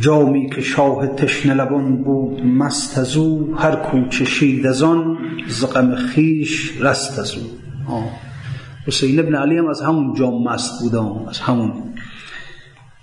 جامی 0.00 0.50
که 0.50 0.60
شاه 0.60 1.06
تشنه 1.06 1.54
لبان 1.54 2.02
بود 2.02 2.46
مست 2.46 2.98
از 2.98 3.16
او 3.16 3.54
هر 3.58 3.76
کو 3.76 4.08
چشید 4.08 4.66
از 4.66 4.82
آن 4.82 5.18
ز 5.48 5.64
غم 5.64 5.96
خویش 5.96 6.72
رست 6.80 7.18
از 7.18 7.34
او. 7.34 7.42
حسین 8.86 9.20
ابن 9.20 9.34
علی 9.34 9.58
هم 9.58 9.66
از 9.68 9.80
همون 9.80 10.14
جام 10.14 10.42
مست 10.42 10.80
بود 10.80 10.94
از 11.28 11.38
همون. 11.38 11.72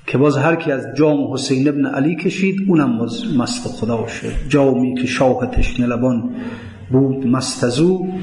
که 0.08 0.18
باز 0.18 0.38
هر 0.38 0.56
کی 0.56 0.72
از 0.72 0.86
جام 0.96 1.34
حسین 1.34 1.68
ابن 1.68 1.86
علی 1.86 2.16
کشید 2.16 2.56
اونم 2.68 2.98
باز 2.98 3.38
مست 3.38 3.68
خدا 3.68 4.08
شد 4.08 4.34
جامی 4.50 4.96
که 4.96 5.08
شاه 5.08 5.48
تشنه 5.48 5.86
لبان 5.86 6.36
بود 6.92 7.28
مست 7.28 7.64
از 7.64 7.80
او 7.80 8.14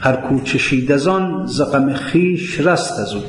هر 0.00 0.16
کو 0.16 0.40
چشید 0.40 0.92
از 0.92 1.08
آن 1.08 1.46
ز 1.46 1.62
غم 1.62 1.94
خویش 1.94 2.60
رست 2.60 3.00
از 3.00 3.14
او. 3.14 3.22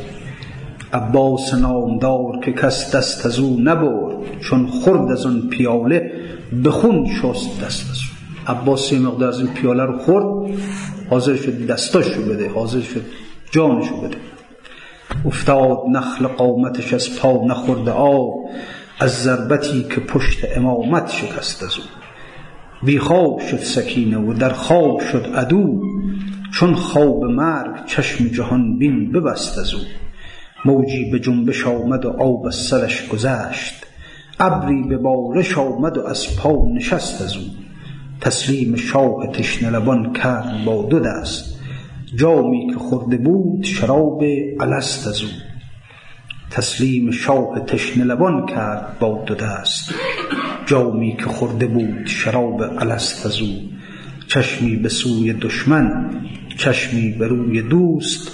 عباس 0.93 1.53
نامدار 1.53 2.39
که 2.43 2.51
کس 2.51 2.95
دست 2.95 3.25
از 3.25 3.39
او 3.39 3.59
نبرد 3.59 4.39
چون 4.39 4.67
خورد 4.67 5.11
از 5.11 5.25
اون 5.25 5.49
پیاله 5.49 6.11
به 6.63 6.71
خون 6.71 7.05
شست 7.05 7.61
دست 7.65 7.89
از 7.89 7.97
او. 7.97 8.53
عباس 8.53 8.91
یه 8.91 8.99
مقدار 8.99 9.29
از 9.29 9.39
این 9.39 9.47
پیاله 9.47 9.83
رو 9.83 9.97
خورد 9.97 10.51
حاضر 11.09 11.35
شد 11.35 11.67
دستاشو 11.67 12.21
بده 12.21 12.49
حاضر 12.49 12.81
شد 12.81 13.01
جانشو 13.51 14.01
بده. 14.01 14.17
افتاد 15.25 15.77
نخل 15.91 16.27
قامتش 16.27 16.93
از 16.93 17.19
پا 17.19 17.45
نخورده 17.45 17.91
آب 17.91 18.49
از 18.99 19.23
ضربتی 19.23 19.83
که 19.83 20.01
پشت 20.01 20.45
امامت 20.55 21.11
شکست 21.11 21.63
از 21.63 21.77
او. 21.77 21.83
بی 22.83 22.99
خواب 22.99 23.39
شد 23.39 23.57
سکینه 23.59 24.17
و 24.17 24.33
در 24.33 24.49
خواب 24.49 25.01
شد 25.11 25.25
عدو 25.35 25.81
چون 26.51 26.75
خواب 26.75 27.23
مرگ 27.23 27.85
چشم 27.85 28.27
جهان 28.27 28.77
بین 28.77 29.11
ببست 29.11 29.57
از 29.57 29.73
او. 29.73 29.81
موجی 30.65 31.11
به 31.11 31.19
جنبش 31.19 31.67
آمد 31.67 32.05
و 32.05 32.09
آب 32.09 32.45
از 32.45 32.55
سرش 32.55 33.07
گذشت 33.07 33.85
ابری 34.39 34.83
به 34.83 34.97
بارش 34.97 35.57
آمد 35.57 35.97
و 35.97 36.05
از 36.07 36.35
پا 36.35 36.65
نشست 36.73 37.21
از 37.21 37.37
او. 37.37 37.43
تسلیم 38.21 38.75
شاه 38.75 39.27
تشنه 39.27 39.69
لبان 39.69 40.13
کرد 40.13 40.65
با 40.65 40.83
دو 40.83 40.99
دست 40.99 41.58
جامی 42.15 42.67
که 42.73 42.79
خورده 42.79 43.17
بود 43.17 43.63
شراب 43.63 44.23
الست 44.59 45.07
از 45.07 45.21
او. 45.21 45.29
تسلیم 46.51 47.11
شاه 47.11 47.59
تشنه 47.59 48.03
لبان 48.03 48.45
کرد 48.45 48.99
با 48.99 49.23
دو 49.25 49.35
دست. 49.35 49.93
جامی 50.65 51.17
که 51.17 51.25
خورده 51.25 51.67
بود 51.67 52.05
شراب 52.05 52.61
الست 52.61 53.25
از 53.25 53.41
او. 53.41 53.47
چشمی 54.27 54.75
به 54.75 54.89
سوی 54.89 55.33
دشمن 55.33 56.09
چشمی 56.57 57.11
به 57.11 57.27
روی 57.27 57.61
دوست. 57.61 58.31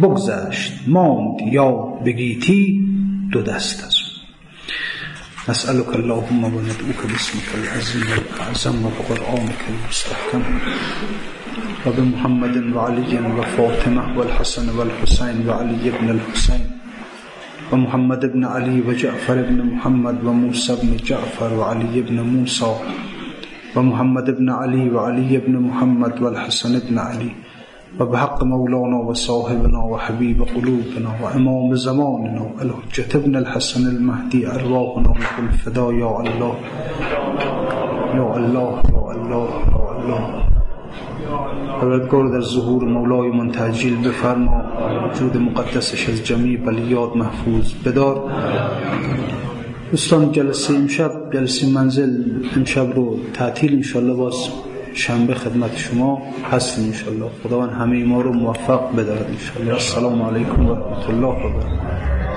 بگذشت 0.00 0.72
ماند 0.86 1.40
یا 1.52 1.72
بگیتی 2.04 2.80
دو 3.32 3.42
دست 3.42 3.84
از 3.84 3.99
نسألك 5.48 5.88
اللهم 5.94 6.44
وندعوك 6.44 7.00
باسمك 7.10 7.48
العظيم 7.54 8.08
الأعظم 8.20 8.76
وبقرآنك 8.84 9.62
المستحكم. 9.72 10.42
وبمحمد 11.86 12.56
وعلي 12.76 13.12
وفاطمة 13.38 14.18
والحسن 14.18 14.66
والحسين 14.78 15.36
وعلي 15.48 15.84
بن 15.96 16.06
الحسين 16.16 16.62
ومحمد 17.72 18.22
بن 18.32 18.44
علي 18.44 18.76
وجعفر 18.84 19.36
بن 19.48 19.58
محمد 19.72 20.16
وموسى 20.24 20.76
بن 20.82 20.96
جعفر 21.08 21.50
وعلي 21.54 21.96
بن 22.00 22.20
موسى 22.20 22.72
ومحمد 23.76 24.26
بن 24.38 24.48
علي 24.50 24.90
وعلي 24.90 25.32
بن 25.38 25.54
محمد 25.56 26.14
والحسن 26.22 26.78
بن 26.78 26.98
علي 26.98 27.30
وبحق 27.98 28.44
مولانا 28.44 28.98
وصاحبنا 29.08 29.78
وحبيب 29.78 30.42
قلوبنا 30.42 31.10
وإمام 31.22 31.74
زماننا 31.74 32.44
الحجة 32.62 33.10
ابن 33.18 33.36
الحسن 33.36 33.82
المهدي 33.94 34.40
أرواحنا 34.46 35.12
له 35.20 35.38
الفداء 35.38 35.92
يا 35.92 36.20
الله. 36.20 36.54
يا 38.18 38.28
الله 38.36 38.70
يا 38.94 39.02
الله 39.14 39.48
يا 39.74 39.84
الله. 39.96 40.22
پروردگار 41.80 42.40
ظهور 42.40 42.84
مولای 42.84 43.30
من 43.30 43.52
تعجیل 43.52 43.96
بفرما. 43.96 44.58
وجود 45.04 45.36
مقدسش 45.36 46.08
از 46.08 46.18
جمیع 46.24 46.60
بلیات 46.66 47.16
محفوظ 47.16 47.66
بدار. 47.84 48.16
دوستان 49.90 50.32
جلسه 50.32 50.74
امشب 50.74 51.12
جلسه 51.34 51.68
منزل 51.68 52.12
امشب 52.56 52.92
رو 52.96 53.16
تعطیل 53.34 53.74
انشالله 53.74 54.14
باز 54.14 54.48
شنبه 54.94 55.34
خدمت 55.34 55.76
شما 55.76 56.22
هستیم 56.52 56.84
انشالله 56.84 57.30
خداوند 57.42 57.70
همه 57.70 58.04
ما 58.04 58.20
رو 58.20 58.32
موفق 58.32 58.96
بدارد 58.96 59.26
انشالله 59.26 59.72
السلام 59.72 60.22
علیکم 60.22 60.66
و 60.66 60.74
رحمت 60.74 61.08
الله 61.08 61.26
و 61.26 61.48
برکاته. 61.48 62.30